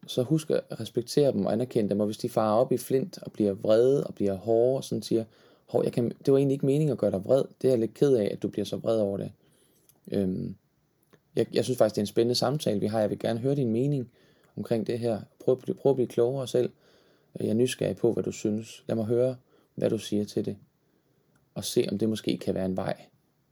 så 0.07 0.23
husk 0.23 0.49
at 0.49 0.79
respektere 0.79 1.31
dem 1.31 1.45
og 1.45 1.53
anerkende 1.53 1.89
dem, 1.89 1.99
og 1.99 2.05
hvis 2.05 2.17
de 2.17 2.29
farer 2.29 2.55
op 2.55 2.71
i 2.71 2.77
flint 2.77 3.17
og 3.17 3.31
bliver 3.31 3.53
vrede 3.53 4.07
og 4.07 4.15
bliver 4.15 4.35
hårde 4.35 4.77
og 4.77 4.83
sådan 4.83 5.01
siger, 5.01 5.23
Hov, 5.73 5.83
jeg 5.83 5.93
kan, 5.93 6.11
det 6.25 6.31
var 6.31 6.37
egentlig 6.37 6.53
ikke 6.53 6.65
meningen 6.65 6.91
at 6.91 6.97
gøre 6.97 7.11
dig 7.11 7.25
vred, 7.25 7.43
det 7.61 7.67
er 7.67 7.71
jeg 7.71 7.79
lidt 7.79 7.93
ked 7.93 8.15
af, 8.15 8.29
at 8.31 8.43
du 8.43 8.47
bliver 8.47 8.65
så 8.65 8.77
vred 8.77 8.99
over 8.99 9.17
det. 9.17 9.31
Øhm, 10.11 10.55
jeg, 11.35 11.45
jeg 11.53 11.63
synes 11.63 11.77
faktisk, 11.77 11.95
det 11.95 11.99
er 11.99 12.03
en 12.03 12.07
spændende 12.07 12.35
samtale, 12.35 12.79
vi 12.79 12.87
har. 12.87 12.99
Jeg 12.99 13.09
vil 13.09 13.19
gerne 13.19 13.39
høre 13.39 13.55
din 13.55 13.71
mening 13.71 14.09
omkring 14.57 14.87
det 14.87 14.99
her. 14.99 15.21
Prøv, 15.39 15.61
prøv 15.81 15.89
at 15.89 15.95
blive 15.95 16.07
klogere 16.07 16.47
selv. 16.47 16.69
Øh, 17.39 17.45
jeg 17.45 17.49
er 17.49 17.55
nysgerrig 17.55 17.95
på, 17.95 18.13
hvad 18.13 18.23
du 18.23 18.31
synes. 18.31 18.83
Lad 18.87 18.95
mig 18.95 19.05
høre, 19.05 19.35
hvad 19.75 19.89
du 19.89 19.97
siger 19.97 20.25
til 20.25 20.45
det. 20.45 20.57
Og 21.55 21.63
se, 21.63 21.87
om 21.91 21.97
det 21.97 22.09
måske 22.09 22.37
kan 22.37 22.55
være 22.55 22.65
en 22.65 22.77
vej 22.77 22.95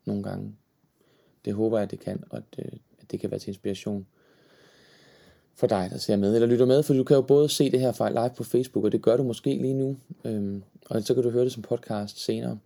nogle 0.06 0.24
gange. 0.24 0.56
Det 1.46 1.54
håber 1.54 1.78
jeg, 1.78 1.84
at 1.84 1.92
det 1.92 2.00
kan, 2.00 2.24
og 2.30 2.38
at, 2.38 2.66
øh, 2.66 2.72
at 3.02 3.12
det 3.12 3.20
kan 3.20 3.32
være 3.32 3.40
til 3.40 3.50
inspiration 3.50 4.08
for 5.56 5.68
dig, 5.68 5.90
der 5.92 5.98
ser 5.98 6.16
med 6.16 6.36
eller 6.36 6.48
lytter 6.48 6.66
med, 6.66 6.84
for 6.84 6.94
du 6.94 7.04
kan 7.04 7.16
jo 7.16 7.22
både 7.22 7.50
se 7.50 7.72
det 7.72 7.80
her 7.80 8.10
live 8.10 8.36
på 8.38 8.44
Facebook, 8.44 8.86
og 8.86 8.92
det 8.92 9.02
gør 9.02 9.18
du 9.18 9.24
måske 9.24 9.50
lige 9.50 9.74
nu, 9.74 9.98
øhm, 10.26 10.64
og 10.90 11.04
så 11.04 11.14
kan 11.14 11.24
du 11.24 11.30
høre 11.30 11.44
det 11.44 11.52
som 11.52 11.64
podcast 11.64 12.20
senere 12.20 12.60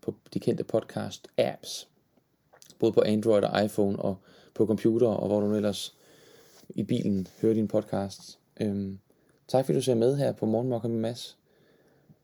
på 0.00 0.14
de 0.34 0.40
kendte 0.40 0.64
podcast 0.64 1.28
apps, 1.38 1.88
både 2.78 2.92
på 2.92 3.02
Android 3.06 3.42
og 3.42 3.64
iPhone 3.64 3.98
og 3.98 4.16
på 4.54 4.66
computer, 4.66 5.06
og 5.06 5.28
hvor 5.28 5.40
du 5.40 5.54
ellers 5.54 5.94
i 6.68 6.82
bilen 6.82 7.26
hører 7.40 7.54
din 7.54 7.68
podcast. 7.68 8.38
Øhm, 8.60 8.98
tak 9.48 9.64
fordi 9.64 9.78
du 9.78 9.82
ser 9.82 9.94
med 9.94 10.16
her 10.16 10.32
på 10.32 10.46
Morgenmokker 10.46 10.88
med 10.88 10.98
Mads. 10.98 11.38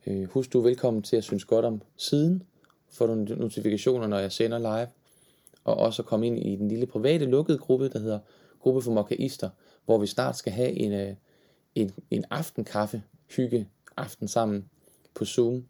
Øh, 0.07 0.25
husk 0.25 0.53
du 0.53 0.59
er 0.59 0.63
velkommen 0.63 1.03
til 1.03 1.17
at 1.17 1.25
synes 1.25 1.45
godt 1.45 1.65
om 1.65 1.83
siden, 1.97 2.43
får 2.91 3.07
du 3.07 3.15
notifikationer, 3.15 4.07
når 4.07 4.19
jeg 4.19 4.33
sender 4.33 4.59
live, 4.59 4.89
og 5.65 5.77
også 5.77 6.03
at 6.03 6.07
komme 6.07 6.27
ind 6.27 6.39
i 6.39 6.57
den 6.57 6.69
lille 6.69 6.87
private 6.87 7.25
lukkede 7.25 7.59
gruppe, 7.59 7.89
der 7.89 7.99
hedder 7.99 8.19
Gruppe 8.61 8.83
for 8.83 8.93
Mokkaister, 8.93 9.51
hvor 9.85 9.99
vi 9.99 10.07
snart 10.07 10.37
skal 10.37 10.53
have 10.53 10.71
en, 10.71 10.93
øh, 10.93 11.15
en, 11.75 11.93
en 12.11 12.25
aftenkaffe, 12.31 13.03
hygge 13.37 13.69
aften 13.97 14.29
sammen 14.29 14.69
på 15.15 15.25
Zoom. 15.25 15.65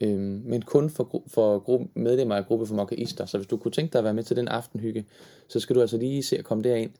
Øhm, 0.00 0.42
men 0.44 0.62
kun 0.62 0.90
for, 0.90 1.22
for 1.26 1.58
gruppe, 1.58 1.88
medlemmer 1.94 2.36
af 2.36 2.46
gruppe 2.46 2.66
for 2.66 2.74
mokkaister. 2.74 3.26
Så 3.26 3.38
hvis 3.38 3.46
du 3.46 3.56
kunne 3.56 3.72
tænke 3.72 3.92
dig 3.92 3.98
at 3.98 4.04
være 4.04 4.14
med 4.14 4.22
til 4.22 4.36
den 4.36 4.48
aftenhygge, 4.48 5.06
så 5.48 5.60
skal 5.60 5.76
du 5.76 5.80
altså 5.80 5.96
lige 5.96 6.22
se 6.22 6.38
at 6.38 6.44
komme 6.44 6.64
derind 6.64 6.90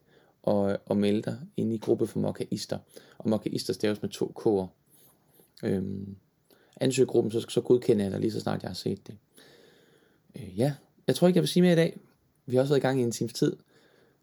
og, 0.43 0.79
og 0.87 0.97
melde 0.97 1.23
dig 1.23 1.39
ind 1.57 1.73
i 1.73 1.79
gruppe 1.79 2.07
for 2.07 2.19
mokkaister. 2.19 2.79
Og 3.19 3.29
mokkaister 3.29 3.73
staves 3.73 4.03
med 4.03 4.11
to 4.11 4.33
k'er. 4.39 4.67
Øhm, 5.67 6.17
ansøg 6.81 7.07
gruppen, 7.07 7.33
så, 7.33 7.47
så 7.49 7.61
godkender 7.61 8.05
jeg 8.05 8.13
dig 8.13 8.21
lige 8.21 8.33
så 8.33 8.41
snart 8.41 8.63
jeg 8.63 8.69
har 8.69 8.75
set 8.75 9.07
det. 9.07 9.17
Øh, 10.37 10.59
ja, 10.59 10.75
jeg 11.07 11.17
tror 11.17 11.27
ikke, 11.29 11.37
jeg 11.37 11.43
vil 11.43 11.49
sige 11.49 11.63
mere 11.63 11.73
i 11.73 11.77
dag. 11.77 11.99
Vi 12.47 12.57
har 12.57 12.63
også 12.63 12.73
været 12.73 12.81
i 12.81 12.87
gang 12.87 13.01
i 13.01 13.03
en 13.03 13.13
times 13.13 13.33
tid. 13.33 13.57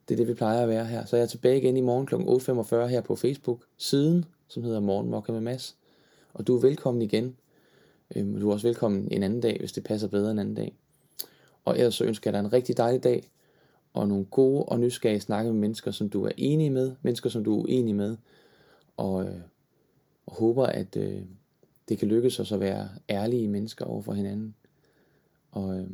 Det 0.07 0.13
er 0.13 0.17
det, 0.17 0.27
vi 0.27 0.33
plejer 0.33 0.61
at 0.61 0.69
være 0.69 0.85
her. 0.85 1.05
Så 1.05 1.15
jeg 1.15 1.23
er 1.23 1.27
tilbage 1.27 1.57
igen 1.57 1.77
i 1.77 1.81
morgen 1.81 2.05
kl. 2.05 2.15
8.45 2.15 2.87
her 2.87 3.01
på 3.01 3.15
Facebook, 3.15 3.63
siden, 3.77 4.25
som 4.47 4.63
hedder 4.63 4.79
Morgen 4.79 5.09
Mokka 5.09 5.31
med 5.31 5.41
Mads. 5.41 5.75
Og 6.33 6.47
du 6.47 6.57
er 6.57 6.61
velkommen 6.61 7.01
igen. 7.01 7.35
Øhm, 8.15 8.39
du 8.39 8.49
er 8.49 8.53
også 8.53 8.67
velkommen 8.67 9.07
en 9.11 9.23
anden 9.23 9.41
dag, 9.41 9.57
hvis 9.59 9.71
det 9.71 9.83
passer 9.83 10.07
bedre 10.07 10.31
en 10.31 10.39
anden 10.39 10.55
dag. 10.55 10.75
Og 11.65 11.77
ellers 11.77 11.95
så 11.95 12.03
ønsker 12.03 12.31
jeg 12.31 12.33
dig 12.33 12.39
en 12.45 12.53
rigtig 12.53 12.77
dejlig 12.77 13.03
dag, 13.03 13.31
og 13.93 14.07
nogle 14.07 14.25
gode 14.25 14.63
og 14.63 14.79
nysgerrige 14.79 15.19
snakke 15.19 15.51
med 15.51 15.59
mennesker, 15.59 15.91
som 15.91 16.09
du 16.09 16.25
er 16.25 16.31
enig 16.37 16.71
med, 16.71 16.95
mennesker, 17.01 17.29
som 17.29 17.43
du 17.43 17.59
er 17.59 17.63
uenig 17.63 17.95
med, 17.95 18.17
og, 18.97 19.25
øh, 19.25 19.41
og 20.25 20.35
håber, 20.35 20.65
at 20.65 20.97
øh, 20.97 21.21
det 21.89 21.97
kan 21.97 22.07
lykkes 22.07 22.39
os 22.39 22.51
at 22.51 22.59
være 22.59 22.89
ærlige 23.09 23.47
mennesker 23.47 23.85
over 23.85 24.01
for 24.01 24.13
hinanden, 24.13 24.55
og, 25.51 25.79
øh, 25.79 25.89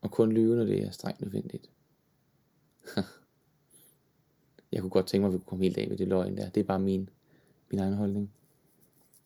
og 0.00 0.10
kun 0.10 0.32
lyve, 0.32 0.56
når 0.56 0.64
det 0.64 0.82
er 0.82 0.90
strengt 0.90 1.20
nødvendigt. 1.20 1.70
jeg 4.72 4.80
kunne 4.80 4.90
godt 4.90 5.06
tænke 5.06 5.22
mig, 5.22 5.28
at 5.28 5.32
vi 5.32 5.38
kunne 5.38 5.46
komme 5.46 5.64
helt 5.64 5.78
af 5.78 5.88
med 5.88 5.96
det 5.96 6.08
løgn 6.08 6.36
der. 6.36 6.48
Det 6.48 6.60
er 6.60 6.64
bare 6.64 6.80
min, 6.80 7.08
min 7.70 7.80
egen 7.80 7.94
holdning. 7.94 8.30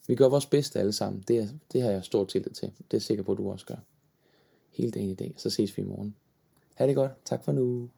Vi 0.07 0.15
gør 0.15 0.29
vores 0.29 0.47
bedste 0.47 0.79
alle 0.79 0.93
sammen. 0.93 1.25
Det, 1.29 1.39
er, 1.39 1.49
det 1.73 1.83
har 1.83 1.91
jeg 1.91 2.05
stor 2.05 2.25
tillid 2.25 2.51
til. 2.51 2.69
Det 2.69 2.81
er 2.81 2.87
jeg 2.93 3.03
sikker 3.03 3.25
på, 3.25 3.33
at 3.33 3.39
du 3.39 3.51
også 3.51 3.67
gør. 3.67 3.77
Hele 4.71 4.91
dagen 4.91 5.11
i 5.11 5.15
dag. 5.15 5.35
Så 5.37 5.51
ses 5.51 5.77
vi 5.77 5.83
i 5.83 5.87
morgen. 5.87 6.17
Ha' 6.75 6.87
det 6.87 6.95
godt. 6.95 7.13
Tak 7.25 7.45
for 7.45 7.53
nu. 7.53 7.89